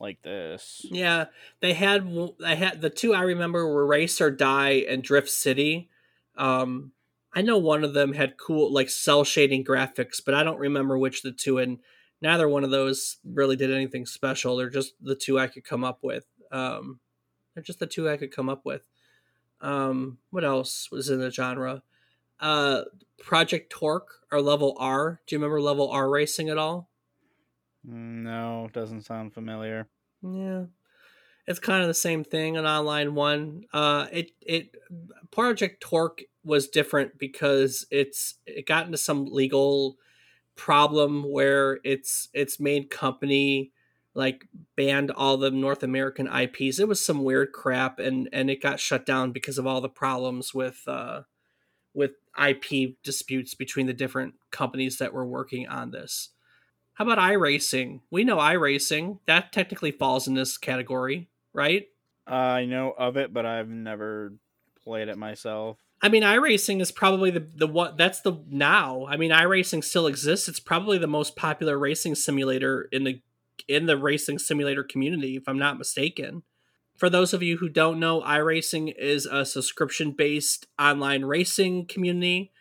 like 0.01 0.23
this. 0.23 0.85
Yeah, 0.85 1.27
they 1.61 1.73
had 1.75 2.09
I 2.45 2.55
had 2.55 2.81
the 2.81 2.91
two 2.91 3.15
I 3.15 3.23
remember 3.23 3.67
were 3.67 3.87
Race 3.87 4.21
or 4.21 4.31
Die 4.31 4.85
and 4.89 5.03
Drift 5.03 5.31
City. 5.31 5.89
Um, 6.37 6.93
I 7.35 7.43
know 7.43 7.59
one 7.59 7.85
of 7.85 7.95
them 7.95 8.15
had 8.15 8.39
cool 8.39 8.73
like 8.73 8.91
cell 8.91 9.25
shading 9.25 9.65
graphics, 9.65 10.21
but 10.25 10.35
I 10.35 10.43
don't 10.43 10.59
remember 10.59 10.99
which 10.99 11.23
the 11.23 11.33
two. 11.33 11.59
And 11.59 11.79
neither 12.21 12.49
one 12.49 12.65
of 12.65 12.71
those 12.71 13.19
really 13.25 13.57
did 13.57 13.71
anything 13.71 14.07
special. 14.07 14.57
They're 14.57 14.71
just 14.71 14.95
the 15.01 15.15
two 15.15 15.39
I 15.39 15.47
could 15.47 15.65
come 15.65 15.85
up 15.85 15.99
with. 16.03 16.25
Um, 16.51 17.01
they're 17.55 17.63
just 17.63 17.79
the 17.79 17.87
two 17.87 18.09
I 18.09 18.17
could 18.17 18.35
come 18.35 18.49
up 18.49 18.65
with. 18.65 18.83
Um, 19.61 20.19
what 20.31 20.45
else 20.45 20.91
was 20.91 21.09
in 21.09 21.21
the 21.21 21.31
genre? 21.31 21.83
Uh, 22.39 22.83
Project 23.19 23.71
Torque 23.71 24.21
or 24.31 24.41
Level 24.41 24.77
R. 24.79 25.21
Do 25.27 25.35
you 25.35 25.39
remember 25.39 25.61
Level 25.61 25.91
R 25.91 26.09
racing 26.09 26.49
at 26.51 26.59
all? 26.59 26.91
No, 27.87 28.69
doesn't 28.73 29.03
sound 29.03 29.33
familiar. 29.33 29.87
Yeah, 30.21 30.65
it's 31.47 31.61
kind 31.61 31.83
of 31.83 31.89
the 31.89 31.95
same 31.95 32.25
thing. 32.25 32.57
An 32.57 32.67
online 32.67 33.15
one. 33.15 33.65
Uh, 33.73 34.07
it 34.13 34.33
it 34.41 34.75
Project 35.31 35.81
Torque 35.81 36.23
was 36.45 36.69
different 36.69 37.19
because 37.19 37.87
it's 37.91 38.35
it 38.45 38.67
got 38.67 38.87
into 38.87 38.99
some 38.99 39.27
legal 39.27 39.97
problem 40.57 41.31
where 41.31 41.79
its 41.85 42.29
its 42.35 42.59
main 42.59 42.89
company 42.89 43.73
like 44.15 44.49
banned 44.77 45.11
all 45.11 45.37
the 45.37 45.51
North 45.51 45.83
American 45.83 46.27
IPs. 46.27 46.81
It 46.81 46.89
was 46.89 47.05
some 47.05 47.23
weird 47.23 47.53
crap, 47.53 48.01
and 48.01 48.29
and 48.33 48.51
it 48.51 48.61
got 48.63 48.81
shut 48.81 49.07
down 49.07 49.31
because 49.31 49.59
of 49.59 49.67
all 49.67 49.81
the 49.81 49.89
problems 49.89 50.53
with 50.53 50.83
uh, 50.89 51.23
with 51.95 52.13
IP 52.43 52.97
disputes 53.05 53.55
between 53.55 53.87
the 53.87 53.93
different 53.93 54.35
companies 54.51 54.99
that 54.99 55.13
were 55.13 55.27
working 55.27 55.69
on 55.69 55.93
this. 55.93 56.31
How 56.97 57.05
about 57.05 57.19
iRacing? 57.19 58.01
We 58.11 58.25
know 58.25 58.39
iRacing 58.39 59.19
that 59.27 59.53
technically 59.53 59.91
falls 59.91 60.27
in 60.27 60.33
this 60.33 60.57
category, 60.57 61.29
right? 61.53 61.89
Uh, 62.29 62.35
I 62.35 62.65
know 62.65 62.95
of 62.97 63.19
it, 63.19 63.35
but 63.35 63.45
I've 63.45 63.69
never 63.69 64.33
played 64.83 65.09
it 65.09 65.19
myself. 65.19 65.77
I 66.01 66.09
mean, 66.09 66.23
iRacing 66.23 66.81
is 66.81 66.91
probably 66.91 67.31
the 67.31 67.41
the 67.41 67.67
what 67.67 67.99
that's 67.99 68.23
the 68.23 68.43
now. 68.49 69.07
I 69.09 69.19
mean, 69.19 69.31
iRacing 69.31 69.85
still 69.85 70.07
exists. 70.07 70.49
It's 70.49 70.59
probably 70.59 70.97
the 70.97 71.07
most 71.07 71.37
popular 71.37 71.79
racing 71.79 72.15
simulator 72.15 72.89
in 72.91 73.05
the 73.05 73.21
in 73.69 73.85
the 73.85 73.99
racing 73.99 74.39
simulator 74.39 74.83
community, 74.83 75.37
if 75.37 75.47
I'm 75.47 75.59
not 75.59 75.79
mistaken. 75.79 76.45
For 76.97 77.11
those 77.11 77.35
of 77.35 77.43
you 77.43 77.59
who 77.59 77.69
don't 77.69 78.01
know, 78.01 78.23
iRacing 78.23 78.95
is 78.97 79.27
a 79.27 79.45
subscription 79.45 80.13
based 80.13 80.67
online 80.79 81.27
racing 81.27 81.87
community. 81.87 82.53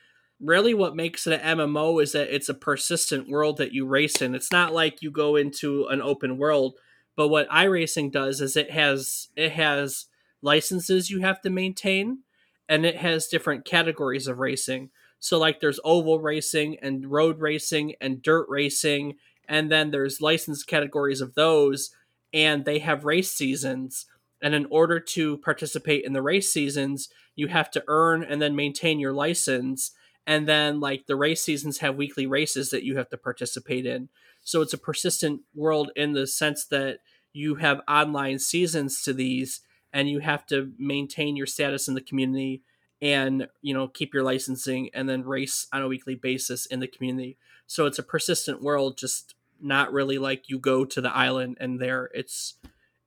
Really, 0.41 0.74
what 0.74 0.95
makes 0.95 1.26
it 1.28 1.39
an 1.41 1.58
MMO 1.58 2.02
is 2.04 2.12
that 2.12 2.34
it's 2.34 2.50
a 2.50 2.54
persistent 2.54 3.30
world 3.30 3.58
that 3.58 3.71
you 3.74 3.86
race 3.86 4.21
in. 4.21 4.36
It's 4.36 4.52
not 4.52 4.74
like 4.74 5.02
you 5.02 5.10
go 5.10 5.38
into 5.38 5.86
an 5.86 6.02
open 6.02 6.38
world, 6.38 6.76
but 7.15 7.30
what 7.30 7.50
iRacing 7.50 8.12
does 8.12 8.41
is 8.41 8.58
it 8.58 8.71
has 8.71 9.30
it 9.36 9.54
has 9.54 10.08
licenses 10.41 11.10
you 11.10 11.21
have 11.21 11.41
to 11.41 11.50
maintain 11.50 12.19
and 12.67 12.86
it 12.86 12.98
has 12.98 13.28
different 13.28 13.65
categories 13.65 14.28
of 14.28 14.39
racing. 14.39 14.89
So 15.19 15.39
like 15.39 15.60
there's 15.60 15.80
oval 15.84 16.19
racing 16.19 16.78
and 16.82 17.10
road 17.10 17.39
racing 17.39 17.93
and 18.02 18.21
dirt 18.21 18.48
racing 18.50 19.15
and 19.48 19.71
then 19.71 19.91
there's 19.91 20.21
license 20.21 20.63
categories 20.63 21.21
of 21.21 21.36
those 21.36 21.91
and 22.34 22.65
they 22.65 22.80
have 22.80 23.06
race 23.06 23.32
seasons 23.32 24.06
and 24.41 24.54
in 24.54 24.65
order 24.69 25.00
to 25.00 25.38
participate 25.38 26.04
in 26.04 26.13
the 26.13 26.21
race 26.21 26.52
seasons 26.52 27.10
you 27.36 27.48
have 27.48 27.71
to 27.71 27.84
earn 27.88 28.24
and 28.24 28.41
then 28.41 28.56
maintain 28.56 29.00
your 29.00 29.13
license 29.13 29.91
and 30.28 30.48
then 30.48 30.80
like 30.80 31.06
the 31.06 31.16
race 31.16 31.42
seasons 31.42 31.80
have 31.80 31.96
weekly 31.96 32.26
races 32.26 32.70
that 32.72 32.84
you 32.84 32.98
have 32.98 33.10
to 33.10 33.18
participate 33.18 33.86
in. 33.86 34.10
So 34.44 34.62
it's 34.62 34.74
a 34.74 34.78
persistent 34.78 35.42
world 35.54 35.92
in 35.96 36.14
the 36.14 36.28
sense 36.28 36.66
that 36.66 37.00
you 37.34 37.56
have 37.56 37.82
online 37.88 38.40
seasons 38.40 39.02
to 39.04 39.14
these 39.14 39.62
and 39.94 40.10
you 40.10 40.20
have 40.20 40.46
to 40.48 40.72
maintain 40.78 41.36
your 41.36 41.46
status 41.46 41.88
in 41.88 41.94
the 41.94 42.02
community 42.02 42.62
and 43.02 43.48
you 43.62 43.74
know 43.74 43.88
keep 43.88 44.14
your 44.14 44.24
licensing 44.24 44.90
and 44.94 45.08
then 45.08 45.24
race 45.24 45.68
on 45.74 45.82
a 45.82 45.88
weekly 45.88 46.16
basis 46.16 46.66
in 46.66 46.80
the 46.80 46.88
community. 46.88 47.38
So 47.68 47.86
it's 47.86 48.00
a 48.00 48.04
persistent 48.04 48.62
world 48.62 48.98
just 48.98 49.36
not 49.62 49.94
really 49.94 50.18
like 50.18 50.50
you 50.50 50.60
go 50.60 50.86
to 50.86 51.02
the 51.02 51.16
island 51.16 51.58
and 51.60 51.80
there 51.80 52.10
it's 52.14 52.56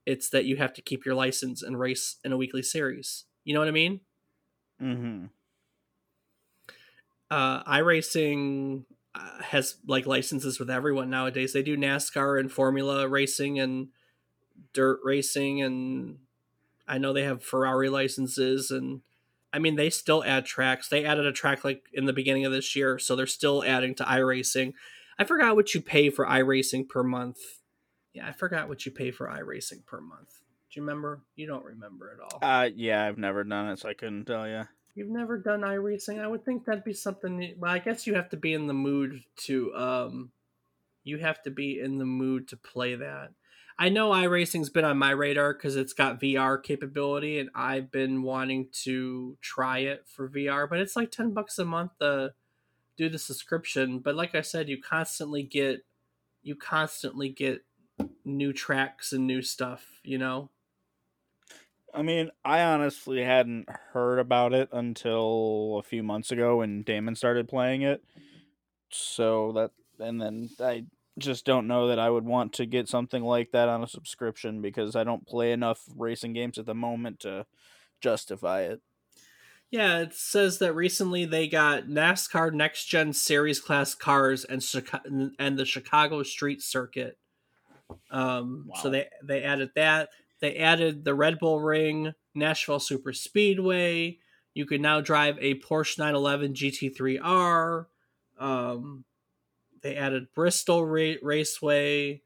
it's 0.07 0.31
that 0.31 0.45
you 0.45 0.57
have 0.57 0.73
to 0.73 0.83
keep 0.83 1.05
your 1.05 1.15
license 1.15 1.63
and 1.63 1.79
race 1.79 2.17
in 2.25 2.33
a 2.33 2.37
weekly 2.37 2.63
series. 2.63 3.25
You 3.45 3.55
know 3.55 3.61
what 3.61 3.69
i 3.69 3.73
mean? 3.73 4.01
Mm-hmm 4.81 5.27
uh 7.31 7.63
iRacing 7.65 8.85
uh, 9.15 9.43
has 9.43 9.77
like 9.87 10.07
licenses 10.07 10.59
with 10.59 10.71
everyone 10.71 11.11
nowadays 11.11 11.53
they 11.53 11.63
do 11.63 11.77
nascar 11.77 12.39
and 12.39 12.53
formula 12.53 13.09
racing 13.09 13.59
and 13.59 13.89
dirt 14.73 15.01
racing 15.03 15.63
and 15.63 16.19
I 16.89 16.99
know 16.99 17.13
they 17.13 17.25
have 17.25 17.45
Ferrari 17.45 17.89
licenses 17.89 18.71
and 18.71 19.03
I 19.53 19.59
mean 19.59 19.77
they 19.77 19.91
still 19.91 20.25
add 20.25 20.47
tracks. 20.47 20.89
They 20.89 21.05
added 21.05 21.27
a 21.27 21.33
track 21.33 21.65
like 21.65 21.85
in 21.93 22.07
the 22.07 22.13
beginning 22.13 22.47
of 22.47 22.53
this 22.53 22.75
year, 22.75 22.99
so 22.99 23.15
they're 23.15 23.27
still 23.27 23.63
adding 23.65 23.95
to 23.97 24.05
iRacing. 24.05 24.73
I 25.19 25.25
forgot 25.25 25.57
what 25.57 25.75
you 25.75 25.81
pay 25.81 26.11
for 26.11 26.25
iRacing 26.27 26.89
per 26.89 27.03
month. 27.03 27.39
Yeah, 28.15 28.27
I 28.27 28.33
forgot 28.33 28.69
what 28.69 28.87
you 28.87 28.93
pay 28.93 29.11
for 29.11 29.29
iRacing 29.29 29.85
per 29.85 30.01
month. 30.01 30.41
Do 30.71 30.81
you 30.81 30.83
remember? 30.83 31.23
You 31.37 31.47
don't 31.47 31.65
remember 31.65 32.17
at 32.17 32.21
all. 32.21 32.39
Uh 32.43 32.69
yeah, 32.75 33.05
I've 33.05 33.19
never 33.19 33.45
done 33.45 33.69
it, 33.69 33.79
so 33.79 33.89
I 33.89 33.95
couldn't 33.95 34.25
tell 34.25 34.49
you. 34.49 34.65
You've 34.99 35.11
never 35.11 35.39
done 35.39 35.61
iRacing? 35.61 36.21
I 36.21 36.27
would 36.27 36.45
think 36.45 36.65
that'd 36.65 36.83
be 36.83 36.93
something 36.93 37.55
well, 37.57 37.71
I 37.71 37.79
guess 37.79 38.05
you 38.05 38.15
have 38.15 38.31
to 38.31 38.37
be 38.37 38.53
in 38.53 38.67
the 38.67 38.75
mood 38.75 39.23
to 39.45 39.73
um 39.77 40.33
you 41.05 41.19
have 41.19 41.41
to 41.45 41.53
be 41.53 41.79
in 41.79 41.99
the 41.99 42.05
mood 42.05 42.49
to 42.49 42.57
play 42.57 42.97
that. 42.97 43.31
I 43.79 43.91
know 43.91 44.11
iRacing's 44.11 44.71
been 44.71 44.85
on 44.85 44.99
my 44.99 45.13
radar 45.13 45.55
because 45.55 45.77
it's 45.77 45.93
got 45.93 46.21
VR 46.21 46.61
capability, 46.61 47.39
and 47.39 47.49
I've 47.55 47.93
been 47.93 48.25
wanting 48.25 48.71
to 48.83 49.39
try 49.41 49.79
it 49.79 50.03
for 50.09 50.29
VR. 50.29 50.69
But 50.69 50.81
it's 50.81 50.97
like 50.97 51.13
ten 51.13 51.33
bucks 51.33 51.61
a 51.61 51.65
month 51.65 51.93
to 52.01 52.33
do 52.97 53.09
the 53.09 53.21
subscription. 53.21 54.01
But 54.01 54.17
like 54.17 54.35
I 54.35 54.41
said, 54.41 54.69
you 54.69 54.83
constantly 54.83 55.45
get 55.45 55.85
you 56.43 56.57
constantly 56.57 57.29
get 57.29 57.65
new 58.25 58.53
tracks 58.53 59.13
and 59.13 59.29
new 59.29 59.43
stuff. 59.43 60.01
You 60.03 60.19
know. 60.19 60.51
I 61.95 62.03
mean, 62.03 62.31
I 62.45 62.63
honestly 62.63 63.23
hadn't 63.23 63.69
heard 63.93 64.19
about 64.19 64.53
it 64.53 64.69
until 64.73 65.79
a 65.79 65.83
few 65.83 66.03
months 66.03 66.31
ago 66.31 66.59
when 66.59 66.83
Damon 66.83 67.15
started 67.15 67.49
playing 67.49 67.83
it. 67.83 68.03
So 68.91 69.53
that, 69.53 69.71
and 69.99 70.21
then 70.21 70.51
I 70.61 70.85
just 71.19 71.45
don't 71.45 71.67
know 71.67 71.89
that 71.89 71.99
I 71.99 72.11
would 72.11 72.25
want 72.25 72.53
to 72.55 72.67
get 72.67 72.89
something 72.89 73.23
like 73.23 73.51
that 73.53 73.69
on 73.69 73.83
a 73.83 73.89
subscription 73.89 74.63
because 74.63 74.95
I 74.95 75.05
don't 75.05 75.27
play 75.27 75.53
enough 75.53 75.83
racing 75.97 76.33
games 76.33 76.59
at 76.59 76.67
the 76.67 76.75
moment 76.75 77.21
to 77.21 77.47
justify 78.01 78.63
it. 78.63 78.81
Yeah, 79.71 79.99
it 79.99 80.15
says 80.15 80.59
that 80.59 80.75
recently 80.75 81.27
they 81.27 81.47
got 81.47 81.89
NASCAR 81.89 82.53
Next 82.55 82.87
Gen 82.87 83.13
Series 83.13 83.61
class 83.61 83.95
cars 83.95 84.45
and 84.45 84.65
and 85.39 85.59
the 85.59 85.67
Chicago 85.67 86.23
Street 86.23 86.63
Circuit. 86.63 87.19
Um, 88.11 88.65
wow. 88.69 88.81
So 88.81 88.91
they 88.91 89.09
they 89.23 89.43
added 89.43 89.71
that. 89.75 90.09
They 90.41 90.57
added 90.57 91.05
the 91.05 91.15
Red 91.15 91.39
Bull 91.39 91.61
Ring, 91.61 92.15
Nashville 92.35 92.81
Super 92.81 93.13
Speedway. 93.13 94.19
You 94.55 94.67
can 94.67 94.83
now 94.83 95.01
drive 95.01 95.37
a 95.41 95.55
Porsche 95.61 95.99
911 95.99 96.55
GT3R. 96.55 97.87
Um, 98.39 99.05
they 99.83 99.97
added 99.97 100.29
Bristol 100.35 100.85
Ra- 100.85 101.15
Raceway. 101.23 102.23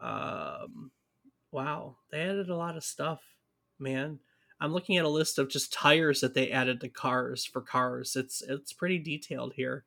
Um, 0.00 0.90
wow, 1.50 1.96
they 2.10 2.20
added 2.20 2.50
a 2.50 2.56
lot 2.56 2.76
of 2.76 2.84
stuff, 2.84 3.22
man. 3.78 4.18
I'm 4.60 4.72
looking 4.72 4.96
at 4.96 5.04
a 5.04 5.08
list 5.08 5.38
of 5.38 5.48
just 5.48 5.72
tires 5.72 6.20
that 6.20 6.34
they 6.34 6.50
added 6.50 6.80
to 6.80 6.88
cars 6.88 7.44
for 7.44 7.60
cars. 7.60 8.16
It's 8.16 8.42
it's 8.42 8.72
pretty 8.72 8.98
detailed 8.98 9.54
here. 9.54 9.84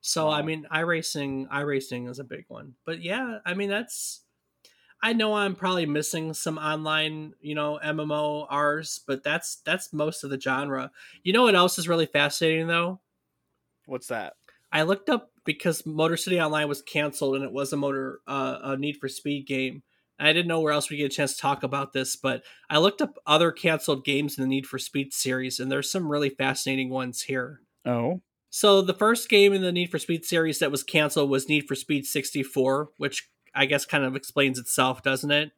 So 0.00 0.26
wow. 0.26 0.32
I 0.32 0.42
mean, 0.42 0.66
iRacing 0.72 1.48
iRacing 1.48 2.08
is 2.10 2.18
a 2.18 2.24
big 2.24 2.44
one. 2.48 2.74
But 2.84 3.02
yeah, 3.02 3.38
I 3.46 3.54
mean 3.54 3.70
that's 3.70 4.21
I 5.02 5.12
know 5.12 5.34
I'm 5.34 5.56
probably 5.56 5.86
missing 5.86 6.32
some 6.32 6.58
online, 6.58 7.34
you 7.40 7.56
know, 7.56 7.80
MMO 7.84 8.46
Rs, 8.50 9.00
but 9.06 9.24
that's 9.24 9.56
that's 9.64 9.92
most 9.92 10.22
of 10.22 10.30
the 10.30 10.40
genre. 10.40 10.92
You 11.24 11.32
know 11.32 11.42
what 11.42 11.56
else 11.56 11.78
is 11.78 11.88
really 11.88 12.06
fascinating 12.06 12.68
though? 12.68 13.00
What's 13.86 14.06
that? 14.06 14.34
I 14.70 14.82
looked 14.82 15.10
up 15.10 15.30
because 15.44 15.84
Motor 15.84 16.16
City 16.16 16.40
Online 16.40 16.68
was 16.68 16.82
canceled 16.82 17.34
and 17.34 17.44
it 17.44 17.52
was 17.52 17.72
a 17.72 17.76
motor 17.76 18.20
uh, 18.28 18.58
a 18.62 18.76
Need 18.76 18.98
for 18.98 19.08
Speed 19.08 19.46
game. 19.46 19.82
I 20.20 20.32
didn't 20.32 20.46
know 20.46 20.60
where 20.60 20.72
else 20.72 20.88
we 20.88 20.96
get 20.96 21.12
a 21.12 21.14
chance 21.14 21.34
to 21.34 21.40
talk 21.40 21.64
about 21.64 21.92
this, 21.92 22.14
but 22.14 22.44
I 22.70 22.78
looked 22.78 23.02
up 23.02 23.18
other 23.26 23.50
canceled 23.50 24.04
games 24.04 24.38
in 24.38 24.42
the 24.42 24.48
Need 24.48 24.66
for 24.66 24.78
Speed 24.78 25.12
series, 25.12 25.58
and 25.58 25.70
there's 25.70 25.90
some 25.90 26.08
really 26.08 26.28
fascinating 26.28 26.90
ones 26.90 27.22
here. 27.22 27.60
Oh. 27.84 28.20
So 28.48 28.82
the 28.82 28.94
first 28.94 29.28
game 29.28 29.52
in 29.52 29.62
the 29.62 29.72
Need 29.72 29.90
for 29.90 29.98
Speed 29.98 30.24
series 30.24 30.60
that 30.60 30.70
was 30.70 30.84
canceled 30.84 31.28
was 31.28 31.48
Need 31.48 31.66
for 31.66 31.74
Speed 31.74 32.06
64, 32.06 32.90
which 32.98 33.30
I 33.54 33.66
guess 33.66 33.84
kind 33.84 34.04
of 34.04 34.16
explains 34.16 34.58
itself, 34.58 35.02
doesn't 35.02 35.30
it? 35.30 35.52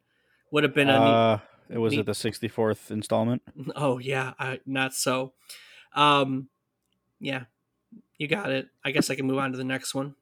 Would 0.51 0.63
have 0.63 0.73
been 0.73 0.89
a. 0.89 0.93
Uh, 0.93 1.39
it 1.69 1.77
was 1.77 1.93
it 1.93 2.05
the 2.05 2.11
64th 2.11 2.91
installment? 2.91 3.41
Oh 3.75 3.97
yeah, 3.97 4.33
I, 4.39 4.59
not 4.65 4.93
so. 4.93 5.33
Um, 5.93 6.49
yeah, 7.19 7.45
you 8.17 8.27
got 8.27 8.51
it. 8.51 8.67
I 8.83 8.91
guess 8.91 9.09
I 9.09 9.15
can 9.15 9.25
move 9.25 9.39
on 9.39 9.51
to 9.51 9.57
the 9.57 9.63
next 9.63 9.95
one. 9.95 10.15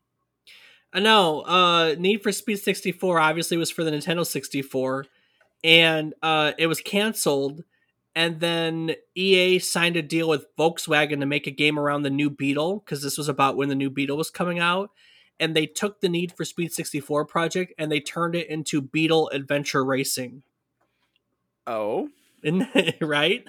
Uh, 0.93 0.99
no, 0.99 1.41
uh, 1.41 1.95
Need 1.97 2.21
for 2.21 2.31
Speed 2.31 2.57
64 2.57 3.19
obviously 3.19 3.57
was 3.57 3.71
for 3.71 3.83
the 3.83 3.91
Nintendo 3.91 4.25
64, 4.25 5.05
and 5.63 6.13
uh, 6.21 6.53
it 6.57 6.67
was 6.67 6.81
canceled. 6.81 7.63
And 8.15 8.39
then 8.39 8.91
EA 9.15 9.57
signed 9.57 9.97
a 9.97 10.03
deal 10.03 10.29
with 10.29 10.45
Volkswagen 10.55 11.19
to 11.19 11.25
make 11.25 11.47
a 11.47 11.51
game 11.51 11.79
around 11.79 12.03
the 12.03 12.11
new 12.11 12.29
Beetle 12.29 12.83
because 12.85 13.01
this 13.01 13.17
was 13.17 13.27
about 13.27 13.57
when 13.57 13.69
the 13.69 13.75
new 13.75 13.89
Beetle 13.89 14.17
was 14.17 14.29
coming 14.29 14.59
out. 14.59 14.91
And 15.39 15.55
they 15.55 15.65
took 15.65 15.99
the 15.99 16.09
Need 16.09 16.31
for 16.31 16.45
Speed 16.45 16.71
64 16.71 17.25
project 17.25 17.73
and 17.77 17.91
they 17.91 17.99
turned 17.99 18.35
it 18.35 18.49
into 18.49 18.81
Beetle 18.81 19.29
Adventure 19.29 19.83
Racing. 19.83 20.43
Oh, 21.65 22.09
right? 23.01 23.47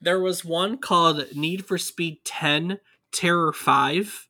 There 0.00 0.20
was 0.20 0.44
one 0.44 0.78
called 0.78 1.26
Need 1.34 1.66
for 1.66 1.78
Speed 1.78 2.24
10 2.24 2.78
Terror 3.12 3.52
5 3.52 4.28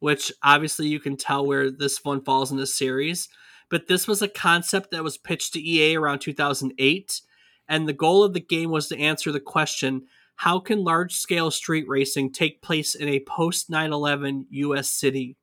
which 0.00 0.32
obviously 0.42 0.88
you 0.88 0.98
can 0.98 1.16
tell 1.16 1.46
where 1.46 1.70
this 1.70 2.04
one 2.04 2.22
falls 2.22 2.50
in 2.50 2.56
the 2.56 2.66
series. 2.66 3.28
But 3.70 3.86
this 3.86 4.08
was 4.08 4.20
a 4.20 4.28
concept 4.28 4.90
that 4.90 5.04
was 5.04 5.16
pitched 5.16 5.52
to 5.52 5.60
EA 5.60 5.96
around 5.96 6.18
2008, 6.18 7.20
and 7.68 7.88
the 7.88 7.92
goal 7.92 8.24
of 8.24 8.32
the 8.32 8.40
game 8.40 8.70
was 8.70 8.88
to 8.88 8.98
answer 8.98 9.30
the 9.30 9.38
question 9.38 10.06
how 10.36 10.58
can 10.58 10.82
large 10.82 11.14
scale 11.14 11.50
street 11.50 11.84
racing 11.86 12.32
take 12.32 12.62
place 12.62 12.94
in 12.94 13.08
a 13.08 13.20
post 13.20 13.68
9 13.68 13.92
11 13.92 14.46
US 14.50 14.90
city? 14.90 15.36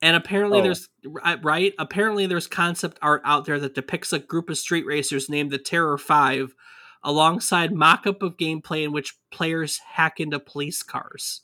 And 0.00 0.14
apparently, 0.14 0.60
oh. 0.60 0.62
there's 0.62 0.88
right. 1.42 1.74
Apparently, 1.78 2.26
there's 2.26 2.46
concept 2.46 2.98
art 3.02 3.22
out 3.24 3.46
there 3.46 3.58
that 3.58 3.74
depicts 3.74 4.12
a 4.12 4.18
group 4.18 4.48
of 4.48 4.58
street 4.58 4.86
racers 4.86 5.28
named 5.28 5.50
the 5.50 5.58
Terror 5.58 5.98
Five, 5.98 6.54
alongside 7.02 7.72
mock-up 7.72 8.22
of 8.22 8.36
gameplay 8.36 8.84
in 8.84 8.92
which 8.92 9.16
players 9.32 9.78
hack 9.78 10.20
into 10.20 10.38
police 10.38 10.82
cars. 10.82 11.42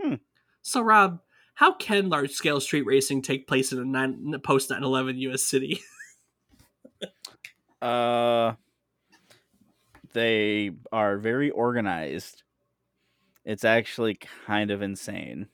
Hmm. 0.00 0.14
So, 0.62 0.80
Rob, 0.80 1.20
how 1.54 1.74
can 1.74 2.08
large 2.08 2.30
scale 2.30 2.60
street 2.60 2.86
racing 2.86 3.22
take 3.22 3.46
place 3.46 3.72
in 3.72 3.78
a 3.78 3.84
nine, 3.84 4.34
post 4.42 4.70
9 4.70 4.82
11 4.82 5.18
US 5.18 5.42
city? 5.42 5.80
uh, 7.82 8.54
they 10.12 10.70
are 10.92 11.18
very 11.18 11.50
organized. 11.50 12.42
It's 13.44 13.64
actually 13.64 14.18
kind 14.46 14.70
of 14.70 14.82
insane. 14.82 15.48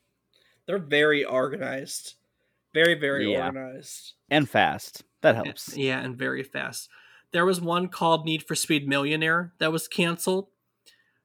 They're 0.67 0.79
very 0.79 1.25
organized. 1.25 2.15
Very, 2.75 2.95
very 2.95 3.33
yeah. 3.33 3.47
organized. 3.47 4.15
And 4.31 4.49
fast. 4.49 5.05
That 5.23 5.35
helps. 5.35 5.77
Yeah, 5.77 6.01
and 6.01 6.17
very 6.17 6.43
fast. 6.43 6.89
There 7.33 7.47
was 7.47 7.61
one 7.61 7.89
called 7.89 8.25
Need 8.25 8.43
for 8.43 8.55
Speed 8.55 8.87
Millionaire 8.87 9.53
that 9.59 9.73
was 9.73 9.89
canceled. 9.89 10.49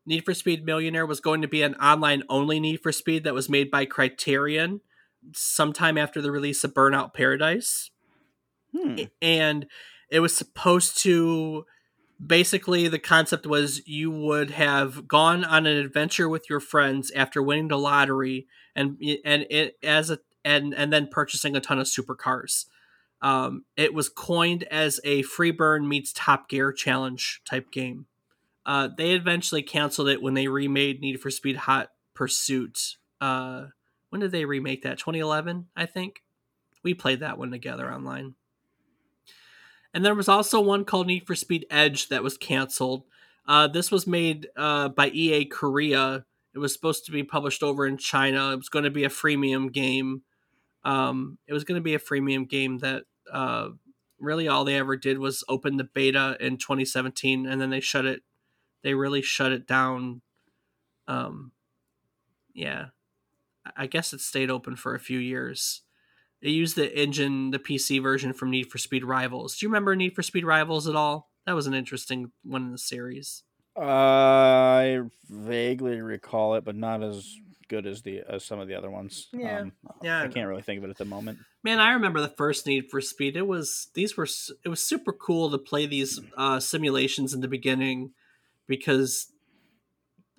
Need 0.06 0.26
for 0.26 0.34
Speed 0.34 0.66
Millionaire 0.66 1.06
was 1.06 1.20
going 1.20 1.42
to 1.42 1.48
be 1.48 1.62
an 1.62 1.76
online 1.76 2.24
only 2.30 2.60
Need 2.60 2.82
for 2.82 2.92
Speed 2.92 3.24
that 3.24 3.34
was 3.34 3.50
made 3.50 3.70
by 3.70 3.86
Criterion 3.86 4.82
sometime 5.34 5.98
after 5.98 6.22
the 6.22 6.32
release 6.32 6.64
of 6.64 6.74
Burnout 6.74 7.14
Paradise. 7.14 7.92
Hmm. 8.76 9.04
And 9.22 9.68
it 10.10 10.20
was 10.20 10.36
supposed 10.36 11.02
to 11.04 11.66
basically 12.26 12.88
the 12.88 13.00
concept 13.00 13.46
was 13.46 13.88
you 13.88 14.12
would 14.12 14.52
have 14.52 15.08
gone 15.08 15.44
on 15.44 15.66
an 15.66 15.78
adventure 15.78 16.30
with 16.30 16.50
your 16.50 16.60
friends 16.60 17.12
after 17.12 17.42
winning 17.42 17.68
the 17.68 17.78
lottery 17.78 18.48
and 18.76 18.97
and 19.26 19.45
it 19.49 19.78
as 19.84 20.09
a 20.09 20.19
and 20.43 20.74
and 20.74 20.91
then 20.91 21.07
purchasing 21.07 21.55
a 21.55 21.61
ton 21.61 21.80
of 21.80 21.88
supercars. 21.88 22.65
Um, 23.22 23.65
it 23.78 23.93
was 23.93 24.09
coined 24.09 24.63
as 24.63 24.99
a 25.03 25.24
Freeburn 25.24 25.88
meets 25.88 26.11
Top 26.13 26.49
Gear 26.49 26.72
challenge 26.72 27.41
type 27.45 27.72
game. 27.72 28.07
Uh, 28.65 28.89
they 28.95 29.11
eventually 29.11 29.61
canceled 29.61 30.09
it 30.09 30.22
when 30.22 30.34
they 30.34 30.47
remade 30.47 31.01
Need 31.01 31.19
for 31.22 31.30
Speed 31.30 31.57
Hot 31.57 31.89
Pursuit. 32.13 32.97
Uh, 33.19 33.67
when 34.09 34.22
did 34.22 34.32
they 34.32 34.45
remake 34.45 34.84
that? 34.84 34.97
2011, 34.97 35.67
I 35.76 35.86
think. 35.86 36.24
We 36.84 36.93
played 36.93 37.19
that 37.19 37.38
one 37.38 37.51
together 37.51 37.91
online. 37.91 38.36
And 39.93 40.05
there 40.05 40.15
was 40.15 40.30
also 40.30 40.59
one 40.59 40.86
called 40.86 41.07
Need 41.07 41.28
for 41.28 41.36
Speed 41.36 41.65
Edge 41.69 42.09
that 42.09 42.24
was 42.24 42.38
canceled. 42.38 43.03
Uh, 43.47 43.67
this 43.67 43.91
was 43.91 44.07
made 44.07 44.47
uh, 44.55 44.89
by 44.89 45.09
EA 45.09 45.45
Korea. 45.45 46.26
It 46.54 46.60
was 46.60 46.74
supposed 46.74 47.06
to 47.06 47.12
be 47.12 47.24
published 47.24 47.64
over 47.64 47.88
in 47.88 47.97
China. 47.97 48.52
It 48.52 48.58
was 48.58 48.70
going 48.70 48.84
to 48.84 48.91
be 48.91 49.04
a 49.04 49.10
freemium 49.10 49.72
game. 49.72 50.24
Um, 50.84 51.38
it 51.47 51.54
was 51.54 51.64
going 51.64 51.78
to 51.78 51.84
be 51.84 51.93
a 51.93 51.99
freemium 51.99 52.49
game 52.49 52.80
that 52.80 53.04
uh, 53.32 53.70
really 54.20 54.47
all 54.47 54.66
they 54.66 54.78
ever 54.78 54.97
did 54.97 55.20
was 55.20 55.43
open 55.47 55.78
the 55.78 55.84
beta 55.84 56.38
in 56.39 56.58
2017, 56.58 57.45
and 57.45 57.62
then 57.62 57.70
they 57.70 57.80
shut 57.80 58.06
it 58.06 58.24
they 58.84 58.93
really 58.93 59.22
shut 59.22 59.52
it 59.52 59.68
down. 59.68 60.22
Um, 61.08 61.52
yeah, 62.54 62.88
I 63.76 63.88
guess 63.88 64.14
it 64.14 64.22
stayed 64.22 64.49
open 64.49 64.76
for 64.76 64.95
a 64.95 64.99
few 64.99 65.20
years. 65.20 65.82
It 66.41 66.49
used 66.49 66.76
the 66.76 66.97
engine, 66.99 67.52
the 67.52 67.60
PC 67.60 68.02
version 68.02 68.34
from 68.34 68.49
Need 68.49 68.72
for 68.72 68.80
Speed 68.80 69.04
Rivals. 69.04 69.58
Do 69.58 69.66
you 69.66 69.70
remember 69.70 69.95
Need 69.95 70.16
for 70.16 70.24
Speed 70.24 70.45
Rivals 70.45 70.88
at 70.88 70.95
all? 70.95 71.30
That 71.45 71.54
was 71.54 71.68
an 71.68 71.74
interesting 71.74 72.32
one 72.43 72.64
in 72.64 72.72
the 72.72 72.78
series. 72.78 73.43
Uh, 73.78 73.82
I 73.82 75.01
vaguely 75.30 76.01
recall 76.01 76.55
it, 76.55 76.65
but 76.65 76.76
not 76.76 77.03
as 77.03 77.36
good 77.67 77.88
as 77.88 78.01
the 78.01 78.22
as 78.28 78.43
some 78.43 78.59
of 78.59 78.67
the 78.67 78.76
other 78.76 78.91
ones. 78.91 79.30
Yeah, 79.32 79.61
um, 79.61 79.72
yeah. 80.01 80.22
I 80.22 80.28
can't 80.28 80.47
really 80.47 80.61
think 80.61 80.80
of 80.80 80.84
it 80.84 80.89
at 80.89 80.97
the 80.97 81.05
moment. 81.05 81.39
Man, 81.63 81.80
I 81.80 81.93
remember 81.93 82.19
the 82.19 82.28
first 82.28 82.65
Need 82.65 82.89
for 82.89 82.99
Speed. 82.99 83.38
It 83.38 83.47
was 83.47 83.89
these 83.93 84.17
were 84.17 84.28
it 84.65 84.69
was 84.69 84.84
super 84.84 85.13
cool 85.13 85.49
to 85.51 85.57
play 85.57 85.86
these 85.86 86.19
uh, 86.36 86.59
simulations 86.59 87.34
in 87.34 87.41
the 87.41 87.47
beginning 87.47 88.11
because 88.67 89.28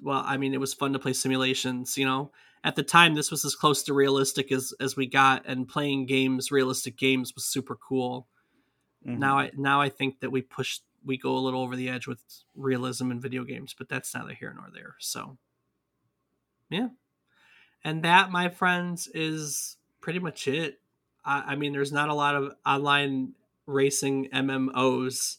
well 0.01 0.23
i 0.27 0.37
mean 0.37 0.55
it 0.55 0.61
was 0.61 0.75
fun 0.75 0.93
to 0.93 0.99
play 0.99 1.13
simulations 1.13 1.97
you 1.97 2.05
know 2.05 2.33
at 2.65 2.77
the 2.77 2.83
time 2.83 3.15
this 3.15 3.31
was 3.31 3.45
as 3.45 3.55
close 3.55 3.83
to 3.83 3.95
realistic 3.95 4.51
as 4.51 4.75
as 4.81 4.97
we 4.97 5.07
got 5.07 5.45
and 5.47 5.69
playing 5.69 6.07
games 6.07 6.51
realistic 6.51 6.97
games 6.97 7.35
was 7.35 7.45
super 7.45 7.77
cool 7.77 8.27
mm-hmm. 9.07 9.19
now 9.19 9.39
i 9.39 9.51
now 9.57 9.81
i 9.81 9.89
think 9.89 10.21
that 10.21 10.31
we 10.31 10.43
push 10.43 10.81
we 11.05 11.17
go 11.17 11.37
a 11.37 11.41
little 11.41 11.63
over 11.63 11.77
the 11.77 11.89
edge 11.89 12.07
with 12.07 12.23
realism 12.55 13.11
in 13.11 13.21
video 13.21 13.45
games 13.45 13.75
but 13.77 13.89
that's 13.89 14.15
neither 14.15 14.35
here 14.35 14.55
nor 14.55 14.69
there 14.73 14.97
so 14.99 15.37
yeah 16.71 16.89
and 17.85 18.03
that 18.03 18.31
my 18.31 18.49
friends 18.49 19.09
is 19.15 19.77
pretty 20.01 20.19
much 20.19 20.49
it 20.49 20.81
i, 21.25 21.43
I 21.49 21.57
mean 21.57 21.73
there's 21.73 21.93
not 21.93 22.09
a 22.09 22.15
lot 22.15 22.35
of 22.35 22.53
online 22.65 23.33
racing 23.67 24.29
mmos 24.33 25.39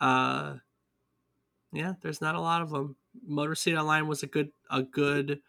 uh 0.00 0.54
yeah, 1.72 1.94
there's 2.02 2.20
not 2.20 2.34
a 2.34 2.40
lot 2.40 2.62
of 2.62 2.70
them. 2.70 2.96
Motor 3.26 3.54
City 3.54 3.76
Online 3.76 4.06
was 4.06 4.22
a 4.22 4.26
good 4.26 4.52
a 4.70 4.82
good 4.82 5.40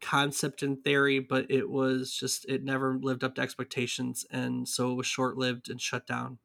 concept 0.00 0.62
in 0.62 0.76
theory, 0.76 1.18
but 1.18 1.50
it 1.50 1.68
was 1.68 2.12
just 2.14 2.44
it 2.48 2.64
never 2.64 2.96
lived 2.96 3.24
up 3.24 3.34
to 3.34 3.40
expectations, 3.40 4.24
and 4.30 4.68
so 4.68 4.92
it 4.92 4.94
was 4.94 5.06
short 5.06 5.36
lived 5.36 5.68
and 5.68 5.80
shut 5.80 6.06
down. 6.06 6.38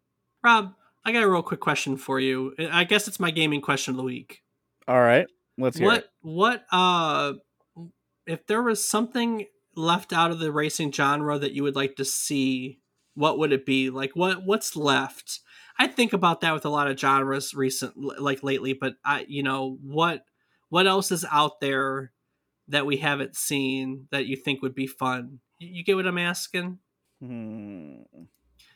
Rob, 0.43 0.74
I 1.05 1.11
got 1.11 1.23
a 1.23 1.29
real 1.29 1.43
quick 1.43 1.59
question 1.59 1.97
for 1.97 2.19
you. 2.19 2.53
I 2.71 2.83
guess 2.83 3.07
it's 3.07 3.19
my 3.19 3.31
gaming 3.31 3.61
question 3.61 3.91
of 3.91 3.97
the 3.97 4.03
week. 4.03 4.41
All 4.87 5.01
right, 5.01 5.27
let's 5.57 5.77
hear 5.77 5.87
what 5.87 5.97
it. 5.97 6.09
what 6.21 6.65
uh 6.71 7.33
if 8.25 8.45
there 8.47 8.63
was 8.63 8.87
something 8.87 9.45
left 9.75 10.13
out 10.13 10.31
of 10.31 10.39
the 10.39 10.51
racing 10.51 10.91
genre 10.91 11.37
that 11.37 11.51
you 11.51 11.63
would 11.63 11.75
like 11.75 11.95
to 11.95 12.05
see, 12.05 12.79
what 13.15 13.37
would 13.37 13.51
it 13.51 13.65
be? 13.65 13.89
Like 13.89 14.11
what 14.15 14.45
what's 14.45 14.75
left? 14.75 15.39
I 15.77 15.87
think 15.87 16.13
about 16.13 16.41
that 16.41 16.53
with 16.53 16.65
a 16.65 16.69
lot 16.69 16.89
of 16.89 16.99
genres 16.99 17.53
recent, 17.53 17.97
like 17.97 18.43
lately. 18.43 18.73
But 18.73 18.95
I, 19.03 19.25
you 19.27 19.43
know, 19.43 19.77
what 19.81 20.23
what 20.69 20.87
else 20.87 21.11
is 21.11 21.25
out 21.31 21.59
there 21.59 22.11
that 22.67 22.85
we 22.85 22.97
haven't 22.97 23.35
seen 23.35 24.07
that 24.11 24.25
you 24.25 24.35
think 24.35 24.61
would 24.61 24.75
be 24.75 24.87
fun? 24.87 25.39
You 25.59 25.83
get 25.83 25.95
what 25.95 26.07
I'm 26.07 26.17
asking? 26.17 26.79
Hmm. 27.21 28.01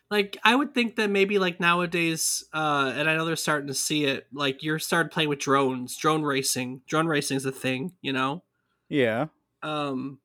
Like 0.10 0.38
I 0.43 0.55
would 0.55 0.74
think 0.74 0.95
that 0.95 1.10
maybe 1.10 1.38
like 1.38 1.60
nowadays, 1.60 2.45
uh, 2.53 2.93
and 2.95 3.10
I 3.10 3.16
know 3.16 3.26
they're 3.26 3.36
starting 3.36 3.68
to 3.68 3.74
see 3.74 4.05
it. 4.05 4.28
Like 4.32 4.64
you're 4.64 4.80
started 4.80 5.12
playing 5.12 5.30
with 5.30 5.39
drones, 5.39 5.97
drone 5.97 6.24
racing. 6.24 6.82
Drone 6.88 7.08
racing 7.08 7.38
is 7.38 7.45
a 7.45 7.51
thing, 7.51 7.93
you 8.01 8.14
know. 8.14 8.43
Yeah. 8.88 9.28
Um, 9.62 10.20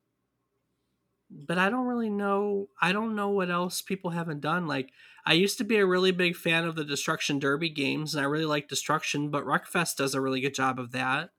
but 1.29 1.57
I 1.57 1.69
don't 1.69 1.87
really 1.87 2.09
know. 2.09 2.69
I 2.81 2.93
don't 2.93 3.15
know 3.15 3.29
what 3.29 3.49
else 3.49 3.81
people 3.81 4.11
haven't 4.11 4.39
done. 4.39 4.67
Like 4.67 4.91
I 5.25 5.33
used 5.33 5.57
to 5.57 5.65
be 5.65 5.77
a 5.77 5.85
really 5.85 6.11
big 6.11 6.35
fan 6.37 6.63
of 6.63 6.75
the 6.75 6.85
Destruction 6.85 7.39
Derby 7.39 7.69
games, 7.69 8.15
and 8.15 8.23
I 8.23 8.27
really 8.27 8.45
like 8.45 8.69
Destruction. 8.69 9.29
But 9.29 9.45
Wreckfest 9.45 9.97
does 9.97 10.15
a 10.15 10.21
really 10.21 10.39
good 10.39 10.53
job 10.53 10.79
of 10.79 10.91
that. 10.91 11.31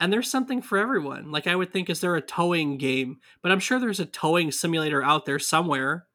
And 0.00 0.12
there's 0.12 0.30
something 0.30 0.62
for 0.62 0.78
everyone. 0.78 1.30
Like 1.30 1.46
I 1.46 1.56
would 1.56 1.72
think, 1.72 1.90
is 1.90 2.00
there 2.00 2.16
a 2.16 2.20
towing 2.20 2.76
game? 2.76 3.18
But 3.42 3.52
I'm 3.52 3.60
sure 3.60 3.78
there's 3.78 4.00
a 4.00 4.06
towing 4.06 4.50
simulator 4.50 5.02
out 5.02 5.26
there 5.26 5.38
somewhere. 5.38 6.07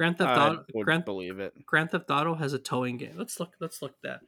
Grand 0.00 0.16
Theft 0.16 0.30
Auto. 0.30 0.60
I 0.60 0.64
would 0.72 0.86
Grand, 0.86 1.04
believe 1.04 1.40
it. 1.40 1.52
Grand 1.66 1.90
Theft 1.90 2.10
Auto 2.10 2.34
has 2.34 2.54
a 2.54 2.58
towing 2.58 2.96
game. 2.96 3.16
Let's 3.18 3.38
look. 3.38 3.52
Let's 3.60 3.82
look 3.82 4.00
that. 4.00 4.20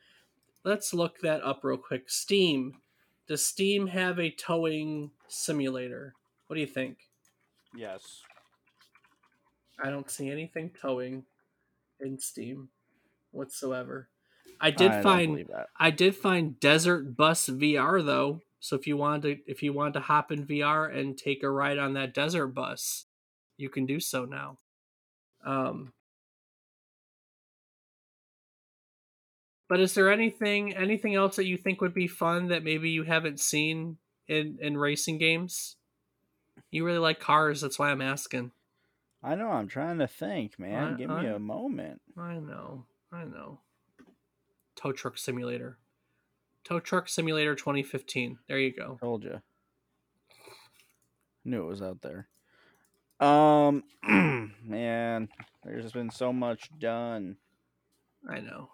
Let's 0.65 0.93
look 0.93 1.21
that 1.21 1.43
up 1.43 1.61
real 1.65 1.79
quick. 1.79 2.11
Steam. 2.11 2.75
Does 3.27 3.43
Steam 3.43 3.87
have 3.87 4.21
a 4.21 4.31
towing 4.31 5.13
simulator? 5.29 6.13
What 6.47 6.57
do 6.57 6.61
you 6.61 6.67
think? 6.67 6.99
Yes. 7.75 8.21
I 9.83 9.89
don't 9.89 10.11
see 10.11 10.29
anything 10.29 10.73
towing 10.79 11.25
in 12.01 12.19
Steam 12.19 12.69
whatsoever. 13.31 14.09
I 14.61 14.73
did 14.73 14.91
I 14.91 15.01
find. 15.01 15.49
I 15.81 15.91
did 15.91 16.15
find 16.15 16.61
Desert 16.61 17.17
Bus 17.17 17.49
VR 17.49 18.05
though. 18.05 18.43
So 18.61 18.77
if 18.77 18.87
you 18.87 18.99
wanted 18.99 19.23
to 19.23 19.51
if 19.51 19.63
you 19.63 19.73
wanted 19.73 19.95
to 19.95 20.01
hop 20.01 20.31
in 20.31 20.47
VR 20.47 20.95
and 20.95 21.17
take 21.17 21.43
a 21.43 21.49
ride 21.49 21.79
on 21.79 21.95
that 21.95 22.13
desert 22.13 22.49
bus, 22.49 23.07
you 23.57 23.71
can 23.71 23.87
do 23.87 24.01
so 24.01 24.27
now. 24.27 24.59
Um 25.45 25.93
But 29.69 29.81
is 29.81 29.95
there 29.95 30.11
anything 30.13 30.75
anything 30.77 31.15
else 31.15 31.37
that 31.37 31.47
you 31.47 31.57
think 31.57 31.81
would 31.81 31.95
be 31.95 32.07
fun 32.07 32.49
that 32.49 32.63
maybe 32.63 32.91
you 32.91 33.05
haven't 33.05 33.41
seen 33.41 33.97
in 34.29 34.59
in 34.61 34.77
racing 34.77 35.19
games? 35.19 35.77
You 36.71 36.85
really 36.85 36.99
like 36.99 37.21
cars, 37.21 37.61
that's 37.61 37.79
why 37.79 37.91
I'm 37.91 38.03
asking. 38.03 38.53
I 39.23 39.35
know. 39.37 39.49
I'm 39.51 39.69
trying 39.69 39.99
to 39.99 40.07
think, 40.09 40.59
man. 40.59 40.95
I- 40.95 40.97
Give 40.97 41.09
me 41.11 41.27
a 41.27 41.39
moment. 41.39 42.01
I 42.19 42.35
know. 42.35 42.85
I 43.13 43.25
know. 43.25 43.61
Tow 44.75 44.93
Truck 44.93 45.17
Simulator. 45.17 45.79
Tow 46.65 46.81
Truck 46.81 47.09
Simulator 47.09 47.55
2015. 47.55 48.39
There 48.49 48.59
you 48.59 48.73
go. 48.75 48.99
Told 49.01 49.23
you. 49.25 49.41
Knew 51.45 51.63
it 51.63 51.69
was 51.69 51.83
out 51.83 52.01
there. 52.03 52.29
Um, 53.23 53.85
man, 54.65 55.29
there's 55.63 55.93
been 55.93 56.11
so 56.11 56.33
much 56.33 56.69
done. 56.81 57.37
I 58.29 58.41
know. 58.41 58.71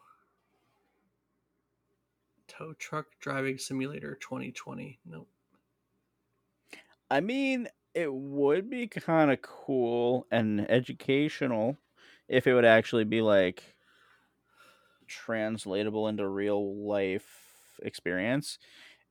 Tow 2.47 2.73
Truck 2.79 3.07
Driving 3.21 3.59
Simulator 3.59 4.15
2020. 4.15 5.01
Nope. 5.05 5.29
I 7.11 7.21
mean, 7.21 7.69
it 7.95 8.11
would 8.11 8.71
be 8.71 8.87
kind 8.87 9.31
of 9.31 9.43
cool 9.43 10.27
and 10.31 10.71
educational 10.71 11.77
if 12.27 12.47
it 12.47 12.55
would 12.55 12.65
actually 12.65 13.05
be 13.05 13.21
like 13.21 13.75
translatable 15.07 16.09
into 16.09 16.27
real 16.27 16.87
life 16.87 17.29
experience. 17.83 18.59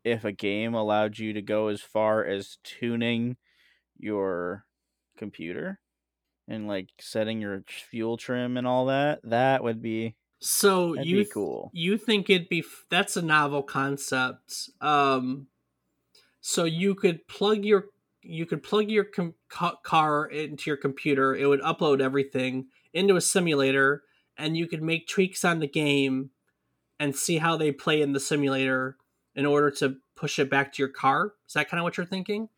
If 0.04 0.26
a 0.26 0.32
game 0.32 0.74
allowed 0.74 1.20
you 1.20 1.32
to 1.34 1.44
go 1.44 1.68
as 1.68 1.82
far 1.82 2.26
as 2.26 2.58
tuning 2.64 3.38
your 4.00 4.66
computer 5.18 5.80
and 6.48 6.68
like 6.68 6.90
setting 7.00 7.42
your 7.42 7.64
fuel 7.68 8.18
trim 8.18 8.58
and 8.58 8.66
all 8.68 8.86
that, 8.88 9.20
that 9.24 9.64
would 9.64 9.82
be 9.82 10.16
So 10.40 10.94
you 10.94 11.18
be 11.18 11.24
th- 11.24 11.34
cool. 11.34 11.70
you 11.74 11.98
think 11.98 12.30
it'd 12.30 12.50
be 12.50 12.60
f- 12.60 12.86
that's 12.90 13.18
a 13.18 13.22
novel 13.22 13.64
concept. 13.64 14.70
Um 14.82 15.48
so 16.42 16.64
you 16.64 16.96
could 16.96 17.28
plug 17.28 17.66
your 17.66 17.88
you 18.22 18.46
could 18.46 18.64
plug 18.64 18.90
your 18.90 19.06
com- 19.06 19.36
ca- 19.50 19.78
car 19.84 20.26
into 20.28 20.70
your 20.70 20.78
computer. 20.78 21.36
It 21.36 21.46
would 21.48 21.62
upload 21.62 22.02
everything 22.02 22.68
into 22.94 23.16
a 23.16 23.22
simulator 23.22 24.04
and 24.38 24.58
you 24.58 24.68
could 24.68 24.84
make 24.84 25.08
tweaks 25.08 25.44
on 25.46 25.60
the 25.60 25.68
game 25.68 26.32
and 27.00 27.16
see 27.16 27.38
how 27.38 27.58
they 27.58 27.72
play 27.72 28.02
in 28.02 28.14
the 28.14 28.20
simulator 28.20 28.98
in 29.36 29.46
order 29.46 29.70
to 29.72 29.98
push 30.16 30.40
it 30.40 30.50
back 30.50 30.74
to 30.74 30.82
your 30.82 30.90
car. 30.90 31.34
Is 31.48 31.54
that 31.54 31.70
kind 31.70 31.80
of 31.80 31.84
what 31.84 31.98
you're 31.98 32.06
thinking? 32.06 32.50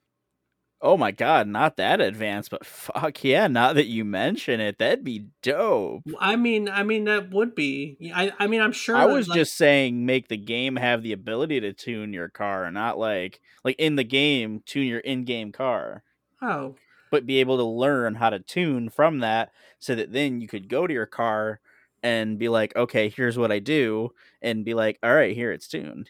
Oh 0.81 0.95
my 0.95 1.11
god, 1.11 1.47
not 1.47 1.75
that 1.75 1.99
advanced, 1.99 2.51
but 2.51 2.65
fuck 2.65 3.21
yeah, 3.23 3.47
now 3.47 3.73
that 3.73 3.87
you 3.87 4.05
mention 4.05 4.61
it, 4.61 4.77
that'd 4.77 5.03
be 5.03 5.27
dope. 5.41 6.03
I 6.19 6.37
mean, 6.37 6.69
I 6.69 6.83
mean 6.83 7.03
that 7.05 7.31
would 7.31 7.53
be. 7.53 7.97
I, 8.15 8.31
I 8.39 8.47
mean, 8.47 8.61
I'm 8.61 8.71
sure. 8.71 8.95
I 8.95 9.05
was 9.05 9.27
like- 9.27 9.37
just 9.37 9.57
saying 9.57 10.05
make 10.05 10.29
the 10.29 10.37
game 10.37 10.77
have 10.77 11.03
the 11.03 11.11
ability 11.11 11.59
to 11.61 11.73
tune 11.73 12.13
your 12.13 12.29
car, 12.29 12.71
not 12.71 12.97
like 12.97 13.41
like 13.65 13.75
in 13.77 13.95
the 13.97 14.05
game 14.05 14.63
tune 14.65 14.87
your 14.87 14.99
in-game 14.99 15.51
car, 15.51 16.03
oh, 16.41 16.75
but 17.11 17.25
be 17.25 17.39
able 17.41 17.57
to 17.57 17.63
learn 17.63 18.15
how 18.15 18.29
to 18.29 18.39
tune 18.39 18.89
from 18.89 19.19
that 19.19 19.51
so 19.79 19.95
that 19.95 20.13
then 20.13 20.39
you 20.39 20.47
could 20.47 20.69
go 20.69 20.87
to 20.87 20.93
your 20.93 21.05
car 21.05 21.59
and 22.01 22.39
be 22.39 22.47
like, 22.47 22.73
"Okay, 22.77 23.09
here's 23.09 23.37
what 23.37 23.51
I 23.51 23.59
do." 23.59 24.13
And 24.41 24.63
be 24.63 24.73
like, 24.73 24.97
"All 25.03 25.13
right, 25.13 25.35
here 25.35 25.51
it's 25.51 25.67
tuned." 25.67 26.09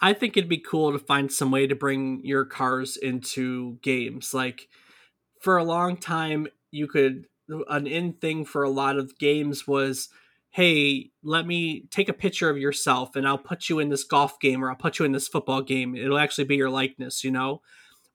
I 0.00 0.12
think 0.12 0.36
it'd 0.36 0.48
be 0.48 0.58
cool 0.58 0.92
to 0.92 0.98
find 0.98 1.30
some 1.30 1.50
way 1.50 1.66
to 1.66 1.74
bring 1.74 2.20
your 2.24 2.44
cars 2.44 2.96
into 2.96 3.78
games. 3.82 4.32
Like 4.32 4.68
for 5.40 5.56
a 5.56 5.64
long 5.64 5.96
time, 5.96 6.48
you 6.70 6.86
could 6.86 7.26
an 7.68 7.86
in 7.86 8.12
thing 8.12 8.44
for 8.44 8.62
a 8.62 8.70
lot 8.70 8.98
of 8.98 9.18
games 9.18 9.66
was, 9.66 10.08
hey, 10.50 11.10
let 11.22 11.46
me 11.46 11.86
take 11.90 12.08
a 12.08 12.14
picture 12.14 12.50
of 12.50 12.58
yourself 12.58 13.16
and 13.16 13.26
I'll 13.26 13.38
put 13.38 13.68
you 13.68 13.78
in 13.78 13.88
this 13.88 14.04
golf 14.04 14.38
game 14.40 14.62
or 14.62 14.70
I'll 14.70 14.76
put 14.76 14.98
you 14.98 15.04
in 15.04 15.12
this 15.12 15.28
football 15.28 15.62
game. 15.62 15.96
It'll 15.96 16.18
actually 16.18 16.44
be 16.44 16.56
your 16.56 16.70
likeness, 16.70 17.24
you 17.24 17.30
know? 17.30 17.62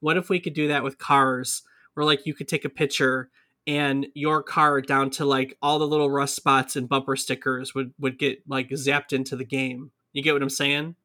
What 0.00 0.16
if 0.16 0.28
we 0.28 0.40
could 0.40 0.54
do 0.54 0.68
that 0.68 0.84
with 0.84 0.98
cars 0.98 1.62
where 1.94 2.06
like 2.06 2.26
you 2.26 2.34
could 2.34 2.48
take 2.48 2.64
a 2.64 2.70
picture 2.70 3.30
and 3.66 4.06
your 4.14 4.42
car 4.42 4.80
down 4.80 5.10
to 5.10 5.24
like 5.24 5.56
all 5.62 5.78
the 5.78 5.86
little 5.86 6.10
rust 6.10 6.36
spots 6.36 6.76
and 6.76 6.88
bumper 6.88 7.16
stickers 7.16 7.74
would 7.74 7.94
would 7.98 8.18
get 8.18 8.40
like 8.46 8.68
zapped 8.70 9.12
into 9.12 9.36
the 9.36 9.44
game. 9.44 9.90
You 10.12 10.22
get 10.22 10.34
what 10.34 10.42
I'm 10.42 10.50
saying? 10.50 10.96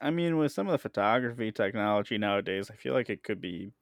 I 0.00 0.10
mean, 0.10 0.36
with 0.36 0.52
some 0.52 0.66
of 0.66 0.72
the 0.72 0.78
photography 0.78 1.52
technology 1.52 2.18
nowadays, 2.18 2.70
I 2.70 2.76
feel 2.76 2.92
like 2.92 3.08
it 3.08 3.22
could 3.22 3.40
be 3.40 3.72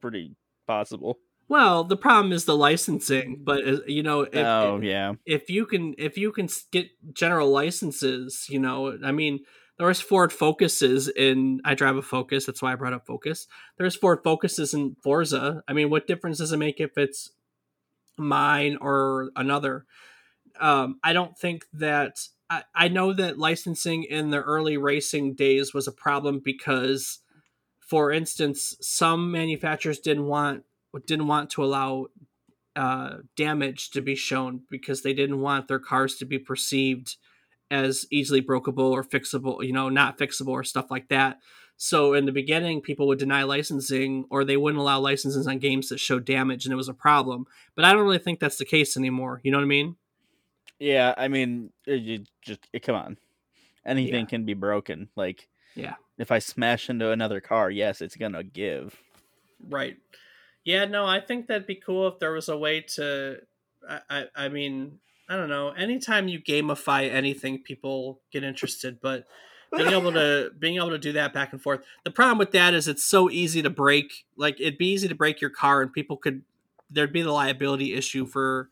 pretty 0.00 0.36
possible. 0.66 1.18
Well, 1.48 1.82
the 1.82 1.96
problem 1.96 2.32
is 2.32 2.44
the 2.44 2.56
licensing, 2.56 3.40
but 3.42 3.66
uh, 3.66 3.78
you 3.86 4.04
know, 4.04 4.22
if, 4.22 4.34
oh 4.34 4.76
if, 4.76 4.84
yeah, 4.84 5.14
if 5.26 5.50
you 5.50 5.66
can 5.66 5.94
if 5.98 6.16
you 6.16 6.30
can 6.30 6.48
get 6.70 6.88
general 7.12 7.50
licenses, 7.50 8.46
you 8.48 8.60
know, 8.60 8.96
I 9.04 9.10
mean, 9.10 9.40
there's 9.76 10.00
Ford 10.00 10.32
Focuses 10.32 11.08
in 11.08 11.60
I 11.64 11.74
drive 11.74 11.96
a 11.96 12.02
Focus, 12.02 12.46
that's 12.46 12.62
why 12.62 12.72
I 12.72 12.76
brought 12.76 12.92
up 12.92 13.04
Focus. 13.04 13.48
There's 13.78 13.96
Ford 13.96 14.20
Focuses 14.22 14.74
in 14.74 14.96
Forza. 15.02 15.64
I 15.66 15.72
mean, 15.72 15.90
what 15.90 16.06
difference 16.06 16.38
does 16.38 16.52
it 16.52 16.58
make 16.58 16.80
if 16.80 16.96
it's 16.96 17.30
mine 18.16 18.78
or 18.80 19.30
another? 19.34 19.86
Um, 20.60 21.00
I 21.02 21.12
don't 21.12 21.36
think 21.36 21.64
that 21.72 22.28
I, 22.50 22.64
I 22.74 22.88
know 22.88 23.12
that 23.12 23.38
licensing 23.38 24.02
in 24.02 24.30
the 24.30 24.42
early 24.42 24.76
racing 24.76 25.34
days 25.34 25.72
was 25.72 25.86
a 25.86 25.92
problem 25.92 26.40
because 26.44 27.20
for 27.90 28.12
instance, 28.12 28.76
some 28.80 29.32
manufacturers 29.32 29.98
didn't 29.98 30.26
want 30.26 30.62
didn't 31.06 31.26
want 31.26 31.50
to 31.50 31.64
allow 31.64 32.06
uh, 32.76 33.16
damage 33.36 33.90
to 33.90 34.00
be 34.00 34.14
shown 34.14 34.62
because 34.70 35.02
they 35.02 35.12
didn't 35.12 35.40
want 35.40 35.66
their 35.66 35.80
cars 35.80 36.14
to 36.16 36.24
be 36.24 36.38
perceived 36.38 37.16
as 37.68 38.06
easily 38.12 38.42
brokeable 38.42 38.92
or 38.92 39.02
fixable, 39.02 39.64
you 39.64 39.72
know, 39.72 39.88
not 39.88 40.18
fixable 40.18 40.50
or 40.50 40.62
stuff 40.62 40.88
like 40.88 41.08
that. 41.08 41.38
So 41.76 42.14
in 42.14 42.26
the 42.26 42.32
beginning, 42.32 42.80
people 42.80 43.08
would 43.08 43.18
deny 43.18 43.42
licensing 43.42 44.24
or 44.30 44.44
they 44.44 44.56
wouldn't 44.56 44.80
allow 44.80 45.00
licenses 45.00 45.48
on 45.48 45.58
games 45.58 45.88
that 45.88 45.98
showed 45.98 46.24
damage, 46.24 46.66
and 46.66 46.72
it 46.72 46.76
was 46.76 46.88
a 46.88 46.94
problem. 46.94 47.46
But 47.74 47.84
I 47.84 47.92
don't 47.92 48.04
really 48.04 48.18
think 48.18 48.38
that's 48.38 48.58
the 48.58 48.64
case 48.64 48.96
anymore. 48.96 49.40
You 49.42 49.50
know 49.50 49.58
what 49.58 49.64
I 49.64 49.68
mean? 49.68 49.96
Yeah. 50.80 51.14
I 51.16 51.28
mean, 51.28 51.70
it, 51.86 52.00
you 52.02 52.24
just 52.42 52.60
it, 52.72 52.80
come 52.82 52.96
on, 52.96 53.18
anything 53.86 54.20
Yeah. 54.22 54.26
can 54.26 54.44
be 54.44 54.54
broken. 54.54 55.08
Like 55.14 55.46
Yeah. 55.76 55.94
if 56.18 56.32
I 56.32 56.40
smash 56.40 56.90
into 56.90 57.10
another 57.12 57.40
car, 57.40 57.70
yes, 57.70 58.00
it's 58.00 58.16
gonna 58.16 58.42
give. 58.42 58.96
Right. 59.68 59.96
Yeah, 60.64 60.84
no, 60.86 61.06
I 61.06 61.20
think 61.20 61.46
that'd 61.46 61.66
be 61.66 61.74
cool 61.76 62.08
if 62.08 62.18
there 62.18 62.32
was 62.32 62.48
a 62.48 62.56
way 62.56 62.80
to. 62.96 63.38
I, 63.88 64.00
I, 64.10 64.24
I 64.36 64.48
mean, 64.48 64.98
I 65.28 65.36
don't 65.36 65.48
know. 65.48 65.70
Anytime 65.70 66.28
you 66.28 66.38
gamify 66.40 67.10
anything, 67.10 67.62
people 67.62 68.20
get 68.32 68.42
interested. 68.44 69.00
But 69.00 69.26
being 69.74 69.88
able 69.92 70.12
to 70.12 70.50
being 70.58 70.76
able 70.76 70.90
to 70.90 70.98
do 70.98 71.12
that 71.12 71.32
back 71.32 71.52
and 71.52 71.62
forth. 71.62 71.80
The 72.04 72.10
problem 72.10 72.38
with 72.38 72.50
that 72.52 72.74
is 72.74 72.88
it's 72.88 73.04
so 73.04 73.30
easy 73.30 73.62
to 73.62 73.70
break. 73.70 74.26
Like 74.36 74.60
it'd 74.60 74.76
be 74.78 74.88
easy 74.92 75.08
to 75.08 75.14
break 75.14 75.40
your 75.40 75.50
car, 75.50 75.80
and 75.82 75.92
people 75.92 76.16
could. 76.16 76.42
There'd 76.90 77.12
be 77.12 77.22
the 77.22 77.32
liability 77.32 77.94
issue 77.94 78.26
for 78.26 78.68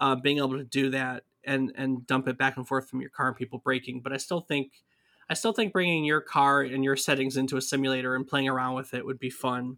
uh, 0.00 0.14
being 0.16 0.38
able 0.38 0.56
to 0.56 0.64
do 0.64 0.90
that 0.90 1.24
and 1.44 1.72
and 1.76 2.06
dump 2.06 2.28
it 2.28 2.38
back 2.38 2.56
and 2.56 2.66
forth 2.66 2.88
from 2.88 3.00
your 3.00 3.10
car 3.10 3.28
and 3.28 3.36
people 3.36 3.58
breaking. 3.58 4.00
But 4.02 4.12
I 4.12 4.16
still 4.18 4.40
think. 4.40 4.82
I 5.28 5.34
still 5.34 5.52
think 5.52 5.72
bringing 5.72 6.04
your 6.04 6.20
car 6.20 6.62
and 6.62 6.82
your 6.82 6.96
settings 6.96 7.36
into 7.36 7.56
a 7.56 7.62
simulator 7.62 8.16
and 8.16 8.26
playing 8.26 8.48
around 8.48 8.74
with 8.74 8.94
it 8.94 9.06
would 9.06 9.20
be 9.20 9.30
fun 9.30 9.76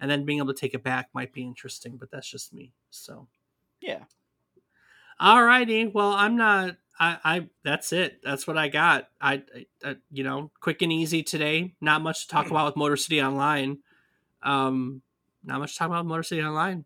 and 0.00 0.10
then 0.10 0.24
being 0.24 0.38
able 0.38 0.54
to 0.54 0.58
take 0.58 0.72
it 0.72 0.82
back 0.82 1.10
might 1.12 1.30
be 1.30 1.42
interesting 1.42 1.98
but 1.98 2.10
that's 2.10 2.26
just 2.26 2.54
me 2.54 2.72
so 2.88 3.28
Yeah. 3.82 4.04
Alrighty. 5.20 5.92
Well, 5.92 6.12
I'm 6.12 6.36
not. 6.36 6.76
I, 6.98 7.18
I. 7.24 7.48
That's 7.62 7.92
it. 7.92 8.20
That's 8.24 8.46
what 8.46 8.56
I 8.56 8.68
got. 8.68 9.08
I, 9.20 9.42
I, 9.84 9.96
you 10.10 10.24
know, 10.24 10.50
quick 10.60 10.82
and 10.82 10.92
easy 10.92 11.22
today. 11.22 11.74
Not 11.80 12.02
much 12.02 12.22
to 12.22 12.28
talk 12.28 12.50
about 12.50 12.66
with 12.66 12.76
Motor 12.76 12.96
City 12.96 13.22
Online. 13.22 13.78
Um, 14.42 15.02
not 15.44 15.60
much 15.60 15.72
to 15.72 15.78
talk 15.78 15.88
about 15.88 16.06
Motor 16.06 16.22
City 16.22 16.42
Online. 16.42 16.84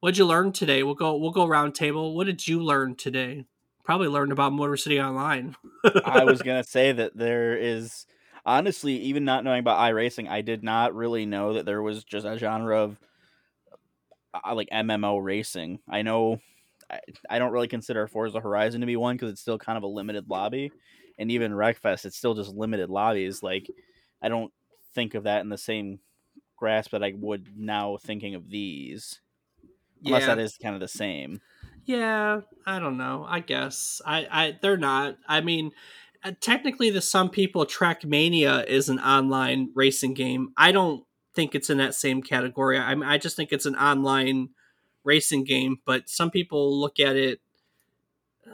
What'd 0.00 0.18
you 0.18 0.26
learn 0.26 0.52
today? 0.52 0.82
We'll 0.82 0.94
go. 0.94 1.16
We'll 1.16 1.30
go 1.30 1.46
round 1.46 1.74
table. 1.74 2.16
What 2.16 2.26
did 2.26 2.46
you 2.46 2.62
learn 2.62 2.96
today? 2.96 3.44
Probably 3.88 4.08
learned 4.08 4.32
about 4.32 4.52
Motor 4.52 4.76
City 4.76 5.00
Online. 5.00 5.56
I 6.04 6.24
was 6.24 6.42
gonna 6.44 6.62
say 6.62 6.92
that 6.92 7.16
there 7.16 7.56
is 7.56 8.04
honestly, 8.44 8.96
even 8.98 9.24
not 9.24 9.44
knowing 9.44 9.60
about 9.60 9.78
iRacing, 9.78 10.28
I 10.28 10.42
did 10.42 10.62
not 10.62 10.94
really 10.94 11.24
know 11.24 11.54
that 11.54 11.64
there 11.64 11.80
was 11.80 12.04
just 12.04 12.26
a 12.26 12.36
genre 12.36 12.82
of 12.82 12.98
uh, 14.34 14.54
like 14.54 14.68
MMO 14.70 15.16
racing. 15.24 15.78
I 15.88 16.02
know 16.02 16.38
I, 16.90 17.00
I 17.30 17.38
don't 17.38 17.50
really 17.50 17.66
consider 17.66 18.06
Forza 18.06 18.40
Horizon 18.40 18.82
to 18.82 18.86
be 18.86 18.96
one 18.96 19.16
because 19.16 19.32
it's 19.32 19.40
still 19.40 19.56
kind 19.56 19.78
of 19.78 19.84
a 19.84 19.86
limited 19.86 20.28
lobby, 20.28 20.70
and 21.18 21.30
even 21.30 21.52
Wreckfest, 21.52 22.04
it's 22.04 22.18
still 22.18 22.34
just 22.34 22.54
limited 22.54 22.90
lobbies. 22.90 23.42
Like 23.42 23.70
I 24.20 24.28
don't 24.28 24.52
think 24.94 25.14
of 25.14 25.22
that 25.24 25.40
in 25.40 25.48
the 25.48 25.56
same 25.56 26.00
grasp 26.58 26.90
that 26.90 27.02
I 27.02 27.14
would 27.16 27.56
now 27.56 27.96
thinking 27.96 28.34
of 28.34 28.50
these, 28.50 29.22
unless 30.04 30.24
Yeah. 30.24 30.34
that 30.34 30.40
is 30.40 30.58
kind 30.58 30.74
of 30.74 30.82
the 30.82 30.88
same. 30.88 31.40
Yeah, 31.88 32.42
I 32.66 32.78
don't 32.80 32.98
know. 32.98 33.24
I 33.26 33.40
guess 33.40 34.02
I, 34.04 34.26
I 34.30 34.58
they're 34.60 34.76
not. 34.76 35.16
I 35.26 35.40
mean, 35.40 35.70
uh, 36.22 36.32
technically, 36.38 36.92
to 36.92 37.00
some 37.00 37.30
people, 37.30 37.64
Trackmania 37.64 38.66
is 38.66 38.90
an 38.90 38.98
online 38.98 39.70
racing 39.74 40.12
game. 40.12 40.52
I 40.54 40.70
don't 40.70 41.02
think 41.34 41.54
it's 41.54 41.70
in 41.70 41.78
that 41.78 41.94
same 41.94 42.20
category. 42.22 42.78
I 42.78 42.94
mean, 42.94 43.08
I 43.08 43.16
just 43.16 43.36
think 43.36 43.52
it's 43.52 43.64
an 43.64 43.74
online 43.74 44.50
racing 45.02 45.44
game. 45.44 45.78
But 45.86 46.10
some 46.10 46.30
people 46.30 46.78
look 46.78 47.00
at 47.00 47.16
it. 47.16 47.40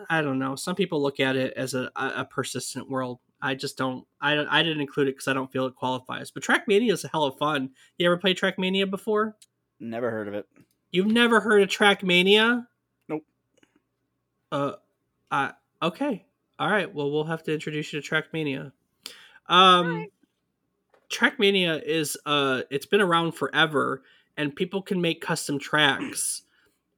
I 0.09 0.23
don't 0.23 0.39
know. 0.39 0.55
Some 0.55 0.77
people 0.77 1.03
look 1.03 1.19
at 1.19 1.35
it 1.35 1.55
as 1.57 1.75
a, 1.75 1.91
a 1.97 2.13
a 2.19 2.25
persistent 2.25 2.89
world. 2.89 3.19
I 3.43 3.57
just 3.57 3.77
don't. 3.77 4.07
I 4.21 4.37
don't- 4.37 4.47
I 4.49 4.63
didn't 4.63 4.81
include 4.81 5.09
it 5.09 5.17
because 5.17 5.27
I 5.27 5.33
don't 5.33 5.51
feel 5.51 5.67
it 5.67 5.75
qualifies. 5.75 6.31
But 6.31 6.45
Trackmania 6.45 6.93
is 6.93 7.03
a 7.03 7.09
hell 7.09 7.25
of 7.25 7.37
fun. 7.37 7.71
You 7.99 8.07
ever 8.07 8.17
played 8.17 8.39
Trackmania 8.39 8.89
before? 8.89 9.37
Never 9.81 10.13
heard 10.13 10.29
of 10.29 10.35
it. 10.35 10.47
You've 10.93 11.09
never 11.09 11.41
heard 11.41 11.63
of 11.63 11.69
Trackmania? 11.69 12.67
Uh, 14.53 14.73
I 15.31 15.53
okay. 15.83 16.27
All 16.59 16.71
right. 16.71 16.93
Well, 16.93 17.11
we'll 17.11 17.25
have 17.25 17.43
to 17.45 17.55
introduce 17.55 17.93
you 17.93 18.01
to 18.01 18.09
Trackmania. 18.09 18.73
Um, 19.47 20.07
Trackmania 21.11 21.83
is 21.83 22.17
uh, 22.27 22.63
it's 22.71 22.87
been 22.87 23.01
around 23.01 23.33
forever, 23.33 24.03
and 24.37 24.55
people 24.55 24.83
can 24.83 25.01
make 25.01 25.21
custom 25.21 25.59
tracks, 25.59 26.43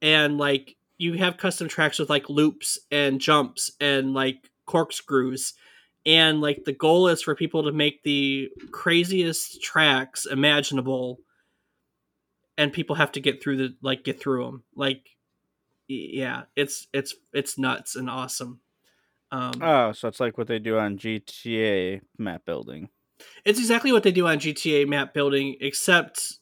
and 0.01 0.37
like 0.37 0.75
you 0.97 1.13
have 1.13 1.37
custom 1.37 1.67
tracks 1.67 1.99
with 1.99 2.09
like 2.09 2.29
loops 2.29 2.79
and 2.91 3.19
jumps 3.19 3.71
and 3.79 4.13
like 4.13 4.49
corkscrews. 4.65 5.53
And 6.05 6.39
like 6.39 6.63
the 6.63 6.71
goal 6.71 7.09
is 7.09 7.21
for 7.21 7.35
people 7.35 7.63
to 7.63 7.73
make 7.73 8.03
the 8.03 8.49
craziest 8.71 9.61
tracks 9.61 10.25
imaginable 10.25 11.19
and 12.57 12.73
people 12.73 12.95
have 12.95 13.11
to 13.13 13.19
get 13.19 13.41
through 13.41 13.57
the 13.57 13.75
like 13.81 14.03
get 14.03 14.19
through 14.19 14.45
them 14.45 14.63
like 14.75 15.16
yeah 15.87 16.43
it's 16.55 16.87
it's 16.93 17.15
it's 17.33 17.57
nuts 17.57 17.95
and 17.95 18.09
awesome 18.09 18.59
um 19.31 19.51
Oh, 19.61 19.91
so 19.91 20.07
it's 20.07 20.19
like 20.19 20.37
what 20.37 20.47
they 20.47 20.59
do 20.59 20.77
on 20.77 20.97
GTA 20.97 22.01
map 22.17 22.45
building. 22.45 22.89
it's 23.45 23.59
exactly 23.59 23.91
what 23.91 24.03
they 24.03 24.11
do 24.11 24.27
on 24.27 24.37
gta 24.39 24.87
map 24.87 25.13
building 25.13 25.55
except 25.59 26.39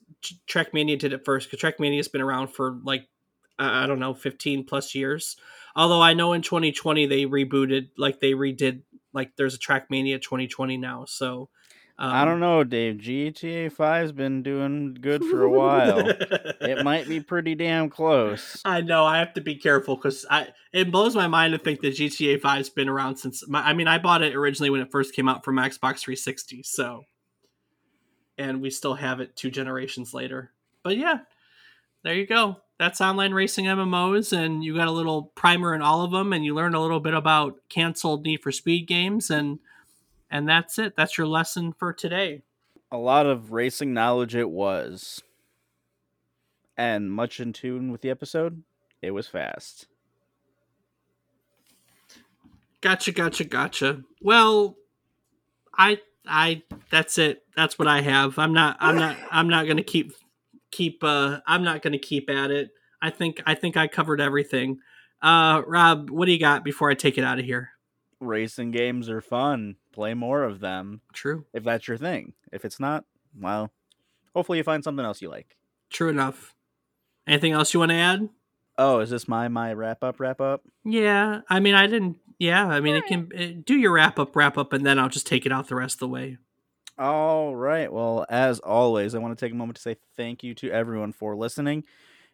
trackmania 0.48 0.98
did 1.00 1.14
it 1.14 1.24
first 1.24 1.50
because 1.50 1.60
trackmania 1.64 1.98
has 1.98 2.08
been 2.08 2.22
around 2.22 2.48
for 2.48 2.80
like 2.84 3.08
i 3.58 3.84
I 3.84 3.88
don't 3.88 4.00
know 4.00 4.14
15 4.14 4.66
plus 4.66 4.94
years 4.96 5.38
although 5.76 6.02
i 6.02 6.14
know 6.14 6.34
in 6.34 6.42
2020 6.42 7.06
they 7.06 7.26
rebooted 7.26 7.90
like 7.98 8.20
they 8.20 8.34
redid 8.34 8.82
like 9.14 9.36
there's 9.38 9.56
a 9.56 9.60
trackmania 9.60 10.22
2020 10.22 10.78
now 10.78 11.06
so 11.06 11.50
um, 11.98 12.12
I 12.12 12.26
don't 12.26 12.42
know, 12.42 12.64
Dave. 12.66 12.96
GTA 12.96 13.74
5's 13.74 14.12
been 14.12 14.44
doing 14.44 14.98
good 15.00 15.24
for 15.24 15.44
a 15.44 15.50
while. 15.50 16.00
it 16.00 16.84
might 16.84 17.08
be 17.08 17.20
pretty 17.22 17.56
damn 17.56 17.90
close. 17.90 18.62
I 18.66 18.82
know 18.82 19.06
I 19.06 19.20
have 19.20 19.34
to 19.36 19.42
be 19.42 19.56
careful 19.56 19.96
because 19.96 20.26
I 20.30 20.50
it 20.74 20.92
blows 20.92 21.16
my 21.16 21.28
mind 21.28 21.54
to 21.54 21.58
think 21.58 21.80
that 21.82 21.96
GTA 21.96 22.42
Five's 22.42 22.70
been 22.70 22.90
around 22.90 23.16
since. 23.16 23.48
My, 23.48 23.62
I 23.62 23.74
mean, 23.74 23.88
I 23.88 23.98
bought 23.98 24.24
it 24.24 24.36
originally 24.36 24.70
when 24.70 24.82
it 24.82 24.92
first 24.92 25.16
came 25.16 25.30
out 25.30 25.46
from 25.46 25.56
Xbox 25.56 26.02
360, 26.02 26.64
so 26.64 27.06
and 28.38 28.62
we 28.62 28.70
still 28.70 28.96
have 28.96 29.22
it 29.22 29.38
two 29.38 29.50
generations 29.50 30.14
later. 30.14 30.52
But 30.84 30.98
yeah, 30.98 31.20
there 32.04 32.16
you 32.16 32.28
go. 32.28 32.58
That's 32.78 33.00
online 33.00 33.34
racing 33.34 33.66
MMOs, 33.66 34.38
and 34.38 34.66
you 34.66 34.76
got 34.76 34.90
a 34.90 34.92
little 34.92 35.32
primer 35.36 35.74
in 35.74 35.82
all 35.82 36.02
of 36.02 36.12
them, 36.12 36.34
and 36.34 36.44
you 36.44 36.54
learned 36.54 36.76
a 36.76 36.82
little 36.82 37.00
bit 37.00 37.14
about 37.14 37.56
canceled 37.70 38.26
Need 38.26 38.42
for 38.42 38.52
Speed 38.52 38.86
games, 38.86 39.30
and 39.30 39.60
and 40.30 40.48
that's 40.48 40.78
it. 40.80 40.96
That's 40.96 41.18
your 41.18 41.28
lesson 41.28 41.74
for 41.74 41.94
today. 41.94 42.42
A 42.92 42.98
lot 42.98 43.26
of 43.26 43.52
racing 43.52 43.94
knowledge 43.94 44.36
it 44.36 44.50
was. 44.50 45.22
And 46.78 47.12
much 47.12 47.40
in 47.40 47.54
tune 47.54 47.92
with 47.92 48.02
the 48.02 48.10
episode, 48.10 48.64
it 49.02 49.12
was 49.12 49.28
fast. 49.28 49.88
Gotcha, 52.82 53.12
gotcha, 53.12 53.46
gotcha. 53.46 54.04
Well, 54.22 54.76
I 55.78 56.00
I 56.28 56.64
that's 56.92 57.18
it. 57.18 57.44
That's 57.56 57.80
what 57.80 57.88
I 57.88 58.02
have. 58.02 58.38
I'm 58.38 58.54
not 58.54 58.78
I'm 58.80 58.96
not 58.96 59.18
I'm 59.32 59.50
not 59.50 59.68
gonna 59.68 59.84
keep 59.84 60.14
keep 60.72 61.04
uh 61.04 61.40
I'm 61.48 61.64
not 61.64 61.82
gonna 61.82 61.98
keep 61.98 62.30
at 62.30 62.52
it. 62.52 62.72
I 63.02 63.10
think 63.10 63.42
I 63.46 63.56
think 63.56 63.78
I 63.78 63.88
covered 63.88 64.22
everything. 64.22 64.80
Uh 65.22 65.62
Rob, 65.66 66.10
what 66.10 66.26
do 66.26 66.32
you 66.32 66.40
got 66.40 66.64
before 66.64 66.92
I 66.92 66.94
take 66.94 67.18
it 67.18 67.24
out 67.24 67.40
of 67.40 67.46
here? 67.46 67.72
Racing 68.20 68.72
games 68.72 69.10
are 69.10 69.22
fun. 69.22 69.76
Play 69.92 70.14
more 70.14 70.44
of 70.44 70.60
them 70.60 71.02
True. 71.14 71.46
if 71.54 71.64
that's 71.64 71.88
your 71.88 71.98
thing. 71.98 72.34
If 72.52 72.66
it's 72.66 72.80
not, 72.80 73.06
well, 73.40 73.72
hopefully 74.34 74.58
you 74.58 74.64
find 74.64 74.84
something 74.84 75.06
else 75.06 75.22
you 75.22 75.30
like. 75.30 75.58
True 75.90 76.10
enough. 76.10 76.56
Anything 77.28 77.54
else 77.54 77.74
you 77.74 77.80
want 77.80 77.92
to 77.92 77.96
add? 77.96 78.30
Oh, 78.78 79.00
is 79.00 79.10
this 79.10 79.28
my 79.28 79.48
my 79.48 79.74
wrap 79.74 80.04
up 80.04 80.20
wrap 80.20 80.42
up? 80.42 80.62
Yeah, 80.84 81.42
I 81.50 81.60
mean 81.60 81.76
I 81.76 81.88
didn't 81.88 82.18
yeah, 82.40 82.68
I 82.68 82.82
mean 82.82 82.96
it 82.96 83.06
can 83.06 83.30
uh, 83.38 83.62
do 83.66 83.76
your 83.78 83.94
wrap 83.94 84.20
up 84.20 84.36
wrap 84.36 84.58
up 84.58 84.74
and 84.74 84.86
then 84.86 85.00
I'll 85.00 85.10
just 85.10 85.28
take 85.28 85.46
it 85.46 85.52
out 85.52 85.68
the 85.68 85.76
rest 85.76 85.96
of 85.96 86.00
the 86.00 86.08
way. 86.10 86.38
All 86.98 87.56
right. 87.56 87.92
Well, 87.92 88.26
as 88.30 88.60
always, 88.60 89.16
I 89.16 89.20
want 89.20 89.38
to 89.38 89.46
take 89.46 89.52
a 89.52 89.56
moment 89.56 89.76
to 89.78 89.82
say 89.82 89.98
thank 90.16 90.44
you 90.44 90.54
to 90.56 90.72
everyone 90.72 91.12
for 91.12 91.36
listening. 91.36 91.84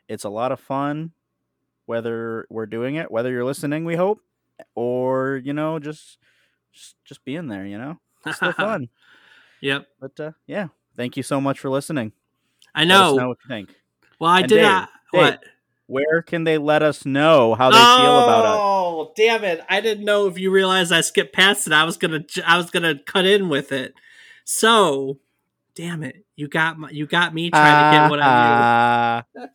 It's 0.08 0.24
a 0.24 0.30
lot 0.30 0.52
of 0.52 0.60
fun, 0.60 1.12
whether 1.88 2.46
we're 2.50 2.68
doing 2.68 2.96
it, 2.96 3.10
whether 3.10 3.32
you're 3.32 3.46
listening, 3.46 3.86
we 3.86 3.96
hope, 3.96 4.22
or 4.76 5.41
you 5.43 5.53
know, 5.53 5.80
just 5.80 6.18
just 6.74 6.95
just 7.05 7.24
being 7.26 7.47
there. 7.47 7.66
You 7.66 7.78
know, 7.78 7.99
it's 8.26 8.38
still 8.38 8.51
fun. 8.53 8.89
Yep. 9.62 9.88
But 9.99 10.20
uh, 10.20 10.32
yeah, 10.47 10.68
thank 10.95 11.18
you 11.18 11.24
so 11.24 11.39
much 11.41 11.59
for 11.59 11.70
listening. 11.70 12.14
I 12.74 12.86
Let 12.86 12.91
us 12.91 13.12
know. 13.12 13.16
know 13.18 13.28
what 13.30 13.38
you 13.43 13.47
think. 13.49 13.76
Well, 14.20 14.30
I 14.32 14.39
And 14.41 14.49
did 14.49 14.55
Dave, 14.57 14.64
not 14.64 14.89
Dave, 15.14 15.22
what 15.22 15.43
Where 15.88 16.22
can 16.22 16.43
they 16.45 16.57
let 16.57 16.82
us 16.84 17.05
know 17.05 17.53
how 17.55 17.70
they 17.70 17.76
feel 17.78 18.20
about 18.20 18.45
us? 18.45 18.59
Oh, 18.62 19.14
damn 19.16 19.43
it! 19.43 19.62
I 19.70 19.82
didn't 19.82 20.05
know 20.05 20.28
if 20.28 20.38
you 20.39 20.51
realized 20.51 20.91
I 20.91 21.01
skipped 21.01 21.34
past 21.34 21.68
it. 21.68 21.74
I 21.74 21.84
was 21.84 21.97
gonna, 21.97 22.24
I 22.45 22.57
was 22.57 22.70
gonna 22.70 22.97
cut 22.97 23.26
in 23.26 23.49
with 23.49 23.72
it. 23.72 23.93
So, 24.45 25.20
damn 25.76 26.04
it! 26.04 26.26
You 26.36 26.48
got 26.48 26.80
my, 26.80 26.90
you 26.90 27.06
got 27.06 27.34
me 27.34 27.50
trying 27.52 27.92
to 27.92 27.98
get 28.00 28.10
what 28.10 28.20
I 28.22 29.24
Ah, 29.36 29.36
knew. 29.36 29.48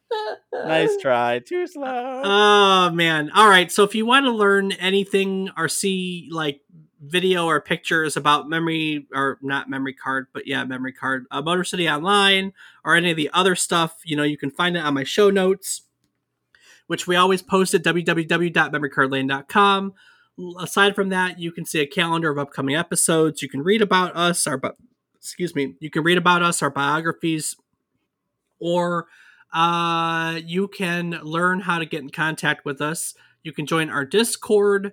nice 0.64 0.97
try. 1.01 1.39
Too 1.41 1.67
slow. 1.67 2.23
Oh 2.25 2.91
man! 2.91 3.31
All 3.35 3.49
right. 3.49 3.71
So 3.71 3.85
if 3.85 3.95
you 3.95 4.07
want 4.07 4.25
to 4.27 4.33
learn 4.33 4.73
anything 4.73 5.51
or 5.57 5.69
see 5.69 6.29
like 6.31 6.61
video 7.01 7.47
or 7.47 7.61
pictures 7.61 8.17
about 8.17 8.49
memory 8.49 9.07
or 9.14 9.39
not 9.43 9.69
memory 9.71 9.93
card, 9.93 10.27
but 10.33 10.47
yeah, 10.47 10.64
memory 10.64 10.93
card, 10.93 11.27
uh, 11.31 11.43
Motor 11.43 11.64
City 11.64 11.89
Online 11.89 12.53
or 12.85 12.97
any 12.97 13.11
of 13.11 13.17
the 13.17 13.31
other 13.33 13.55
stuff, 13.55 13.99
you 14.05 14.17
know, 14.17 14.23
you 14.23 14.37
can 14.39 14.51
find 14.51 14.77
it 14.77 14.81
on 14.85 14.95
my 14.95 15.05
show 15.05 15.31
notes, 15.31 15.83
which 16.87 17.07
we 17.07 17.14
always 17.14 17.43
post 17.43 17.75
at 17.75 17.83
www.memorycardlane.com. 17.85 19.93
Aside 20.59 20.95
from 20.95 21.09
that, 21.11 21.39
you 21.39 21.53
can 21.53 21.64
see 21.64 21.81
a 21.81 21.87
calendar 21.87 22.31
of 22.31 22.39
upcoming 22.39 22.75
episodes. 22.77 23.41
You 23.43 23.49
can 23.49 23.62
read 23.62 23.83
about 23.83 24.14
us, 24.17 24.47
our, 24.47 24.61
excuse 25.27 25.57
me, 25.57 25.74
you 25.81 25.91
can 25.91 26.05
read 26.05 26.18
about 26.18 26.43
us, 26.43 26.62
our 26.62 26.70
biographies, 26.70 27.57
or 28.61 29.09
uh, 29.53 30.39
you 30.45 30.68
can 30.68 31.11
learn 31.22 31.59
how 31.61 31.81
to 31.81 31.85
get 31.85 32.01
in 32.01 32.11
contact 32.11 32.64
with 32.64 32.81
us. 32.81 33.12
You 33.43 33.53
can 33.53 33.66
join 33.66 33.91
our 33.91 34.05
Discord 34.05 34.93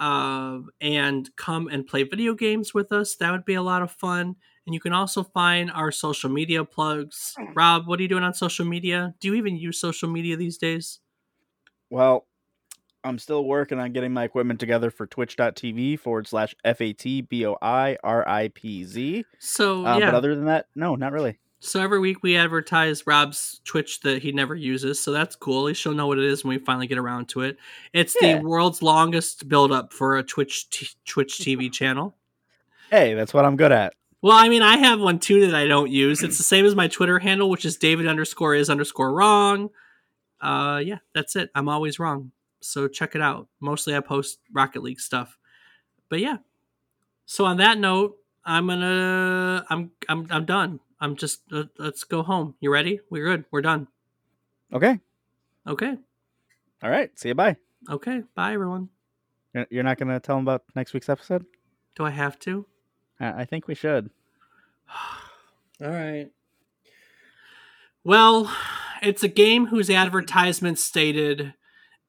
uh, 0.00 0.58
and 0.80 1.30
come 1.36 1.68
and 1.68 1.86
play 1.86 2.02
video 2.02 2.34
games 2.34 2.74
with 2.74 2.90
us. 2.90 3.14
That 3.14 3.30
would 3.30 3.44
be 3.44 3.54
a 3.54 3.62
lot 3.62 3.82
of 3.82 3.92
fun. 3.92 4.34
And 4.66 4.74
you 4.74 4.80
can 4.80 4.92
also 4.92 5.22
find 5.22 5.70
our 5.70 5.92
social 5.92 6.30
media 6.30 6.64
plugs. 6.64 7.36
Rob, 7.54 7.86
what 7.86 8.00
are 8.00 8.02
you 8.02 8.08
doing 8.08 8.24
on 8.24 8.34
social 8.34 8.64
media? 8.64 9.14
Do 9.20 9.28
you 9.28 9.34
even 9.34 9.56
use 9.56 9.80
social 9.80 10.08
media 10.08 10.36
these 10.36 10.58
days? 10.58 10.98
Well, 11.90 12.26
I'm 13.04 13.18
still 13.18 13.44
working 13.44 13.78
on 13.78 13.92
getting 13.92 14.12
my 14.12 14.24
equipment 14.24 14.60
together 14.60 14.90
for 14.90 15.06
twitch.tv 15.06 15.98
forward 15.98 16.26
slash 16.26 16.54
F 16.64 16.80
A 16.80 16.92
T 16.92 17.22
B 17.22 17.46
O 17.46 17.56
I 17.60 17.96
R 18.02 18.26
I 18.28 18.48
P 18.48 18.84
Z. 18.84 19.24
So, 19.38 19.86
Uh, 19.86 19.98
yeah. 19.98 20.06
But 20.10 20.16
other 20.16 20.34
than 20.34 20.46
that, 20.46 20.66
no, 20.74 20.96
not 20.96 21.12
really. 21.12 21.38
So 21.62 21.82
every 21.82 21.98
week 21.98 22.22
we 22.22 22.38
advertise 22.38 23.06
Rob's 23.06 23.60
Twitch 23.64 24.00
that 24.00 24.22
he 24.22 24.32
never 24.32 24.54
uses, 24.54 24.98
so 24.98 25.12
that's 25.12 25.36
cool. 25.36 25.60
At 25.60 25.64
least 25.66 25.82
she'll 25.82 25.92
know 25.92 26.06
what 26.06 26.18
it 26.18 26.24
is 26.24 26.42
when 26.42 26.56
we 26.56 26.64
finally 26.64 26.86
get 26.86 26.96
around 26.96 27.28
to 27.30 27.42
it. 27.42 27.58
It's 27.92 28.16
yeah. 28.18 28.38
the 28.38 28.46
world's 28.46 28.80
longest 28.80 29.46
build 29.46 29.70
up 29.70 29.92
for 29.92 30.16
a 30.16 30.22
Twitch 30.22 30.70
t- 30.70 30.88
Twitch 31.04 31.36
TV 31.36 31.70
channel. 31.70 32.16
Hey, 32.90 33.12
that's 33.12 33.34
what 33.34 33.44
I'm 33.44 33.56
good 33.56 33.72
at. 33.72 33.92
Well, 34.22 34.36
I 34.36 34.48
mean, 34.48 34.62
I 34.62 34.78
have 34.78 35.00
one 35.00 35.18
too 35.18 35.46
that 35.46 35.54
I 35.54 35.66
don't 35.66 35.90
use. 35.90 36.22
It's 36.22 36.38
the 36.38 36.44
same 36.44 36.64
as 36.64 36.74
my 36.74 36.88
Twitter 36.88 37.18
handle, 37.18 37.50
which 37.50 37.66
is 37.66 37.76
David 37.76 38.06
underscore 38.06 38.54
is 38.54 38.70
underscore 38.70 39.12
wrong. 39.12 39.68
Uh, 40.40 40.80
yeah, 40.84 40.98
that's 41.14 41.36
it. 41.36 41.50
I'm 41.54 41.68
always 41.68 41.98
wrong, 41.98 42.32
so 42.60 42.88
check 42.88 43.14
it 43.14 43.22
out. 43.22 43.48
Mostly 43.60 43.94
I 43.94 44.00
post 44.00 44.38
Rocket 44.52 44.82
League 44.82 45.00
stuff, 45.00 45.38
but 46.08 46.20
yeah. 46.20 46.38
So 47.26 47.44
on 47.44 47.58
that 47.58 47.78
note, 47.78 48.16
I'm 48.44 48.66
gonna 48.66 49.64
I'm 49.68 49.92
I'm 50.08 50.26
I'm 50.30 50.44
done. 50.44 50.80
I'm 51.00 51.16
just 51.16 51.42
uh, 51.52 51.64
let's 51.78 52.04
go 52.04 52.22
home. 52.22 52.54
You 52.60 52.72
ready? 52.72 53.00
We're 53.10 53.24
good. 53.24 53.44
We're 53.50 53.62
done. 53.62 53.88
Okay. 54.72 55.00
Okay. 55.66 55.96
All 56.82 56.90
right. 56.90 57.16
See 57.18 57.28
you. 57.28 57.34
Bye. 57.34 57.56
Okay. 57.88 58.22
Bye, 58.34 58.54
everyone. 58.54 58.88
You're 59.70 59.82
not 59.82 59.98
gonna 59.98 60.20
tell 60.20 60.36
them 60.36 60.44
about 60.44 60.64
next 60.74 60.92
week's 60.92 61.08
episode? 61.08 61.44
Do 61.96 62.04
I 62.04 62.10
have 62.10 62.38
to? 62.40 62.66
I 63.18 63.44
think 63.44 63.68
we 63.68 63.74
should. 63.74 64.10
All 65.82 65.90
right. 65.90 66.30
Well, 68.02 68.50
it's 69.02 69.22
a 69.22 69.28
game 69.28 69.66
whose 69.66 69.90
advertisement 69.90 70.78
stated 70.78 71.54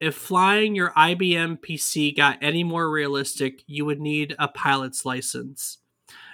if 0.01 0.15
flying 0.15 0.73
your 0.73 0.89
IBM 0.91 1.59
PC 1.59 2.17
got 2.17 2.39
any 2.41 2.63
more 2.63 2.89
realistic, 2.89 3.63
you 3.67 3.85
would 3.85 4.01
need 4.01 4.35
a 4.39 4.47
pilot's 4.47 5.05
license. 5.05 5.77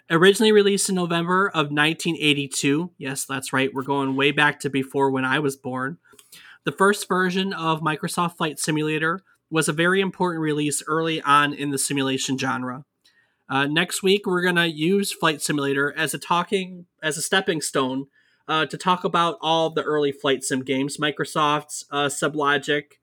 Originally 0.10 0.54
released 0.54 0.88
in 0.88 0.96
November 0.96 1.50
of 1.50 1.68
1982. 1.68 2.92
Yes, 2.98 3.26
that's 3.26 3.52
right. 3.52 3.74
We're 3.74 3.84
going 3.84 4.16
way 4.16 4.32
back 4.32 4.62
to 4.62 4.70
before 4.70 5.12
when 5.12 5.26
I 5.26 5.40
was 5.40 5.58
born. 5.58 5.98
The 6.64 6.72
first 6.72 7.10
version 7.10 7.52
of 7.52 7.82
Microsoft 7.82 8.38
Flight 8.38 8.58
Simulator 8.58 9.22
was 9.50 9.68
a 9.68 9.74
very 9.74 10.00
important 10.00 10.42
release 10.42 10.82
early 10.88 11.22
on 11.22 11.54
in 11.54 11.72
the 11.72 11.78
simulation 11.78 12.38
genre. 12.38 12.86
Uh, 13.50 13.66
next 13.66 14.02
week, 14.02 14.26
we're 14.26 14.42
going 14.42 14.56
to 14.56 14.70
use 14.70 15.12
Flight 15.12 15.42
Simulator 15.42 15.94
as 15.98 16.14
a 16.14 16.18
talking, 16.18 16.86
as 17.04 17.18
a 17.18 17.22
stepping 17.22 17.60
stone 17.60 18.08
uh, 18.48 18.66
to 18.66 18.78
talk 18.78 19.04
about 19.04 19.38
all 19.42 19.70
the 19.70 19.84
early 19.84 20.14
flight 20.14 20.42
sim 20.44 20.64
games 20.64 20.98
Microsoft's, 20.98 21.86
uh, 21.92 22.06
Sublogic, 22.06 22.94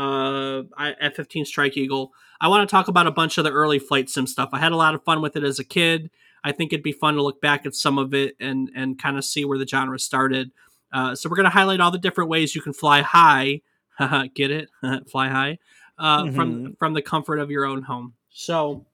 uh, 0.00 0.62
F 0.78 1.14
15 1.14 1.44
Strike 1.44 1.76
Eagle. 1.76 2.12
I 2.40 2.48
want 2.48 2.68
to 2.68 2.70
talk 2.70 2.88
about 2.88 3.06
a 3.06 3.10
bunch 3.10 3.36
of 3.36 3.44
the 3.44 3.52
early 3.52 3.78
flight 3.78 4.08
sim 4.08 4.26
stuff. 4.26 4.50
I 4.52 4.58
had 4.58 4.72
a 4.72 4.76
lot 4.76 4.94
of 4.94 5.04
fun 5.04 5.20
with 5.20 5.36
it 5.36 5.44
as 5.44 5.58
a 5.58 5.64
kid. 5.64 6.10
I 6.42 6.52
think 6.52 6.72
it'd 6.72 6.82
be 6.82 6.92
fun 6.92 7.14
to 7.14 7.22
look 7.22 7.40
back 7.40 7.66
at 7.66 7.74
some 7.74 7.98
of 7.98 8.14
it 8.14 8.34
and 8.40 8.70
and 8.74 8.98
kind 8.98 9.18
of 9.18 9.24
see 9.24 9.44
where 9.44 9.58
the 9.58 9.66
genre 9.66 9.98
started. 9.98 10.52
Uh, 10.92 11.14
so 11.14 11.28
we're 11.28 11.36
going 11.36 11.44
to 11.44 11.50
highlight 11.50 11.80
all 11.80 11.90
the 11.90 11.98
different 11.98 12.30
ways 12.30 12.54
you 12.54 12.62
can 12.62 12.72
fly 12.72 13.02
high. 13.02 13.60
Get 14.34 14.50
it? 14.50 14.70
fly 15.10 15.28
high 15.28 15.58
uh, 15.98 16.24
mm-hmm. 16.24 16.34
from 16.34 16.76
from 16.78 16.94
the 16.94 17.02
comfort 17.02 17.38
of 17.38 17.50
your 17.50 17.66
own 17.66 17.82
home. 17.82 18.14
So 18.30 18.86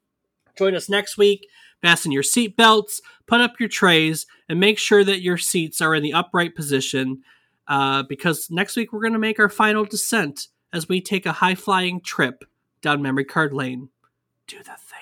join 0.59 0.75
us 0.75 0.89
next 0.89 1.17
week. 1.17 1.47
Fasten 1.83 2.11
your 2.11 2.23
seat 2.25 2.57
belts, 2.57 3.01
put 3.27 3.41
up 3.41 3.61
your 3.61 3.69
trays, 3.69 4.27
and 4.49 4.59
make 4.59 4.79
sure 4.79 5.05
that 5.05 5.21
your 5.21 5.37
seats 5.37 5.81
are 5.81 5.95
in 5.95 6.03
the 6.03 6.15
upright 6.15 6.57
position. 6.57 7.23
Uh, 7.69 8.03
because 8.03 8.51
next 8.51 8.77
week 8.77 8.93
we're 8.93 9.01
going 9.01 9.13
to 9.13 9.19
make 9.19 9.39
our 9.39 9.49
final 9.49 9.85
descent 9.85 10.49
as 10.73 10.89
we 10.89 11.01
take 11.01 11.27
a 11.27 11.33
high 11.33 11.55
flying 11.55 12.01
trip 12.01 12.45
down 12.81 13.03
memory 13.03 13.25
card 13.25 13.53
lane. 13.53 13.91
Do 14.47 14.59
the 14.59 14.77
thing. 14.79 15.01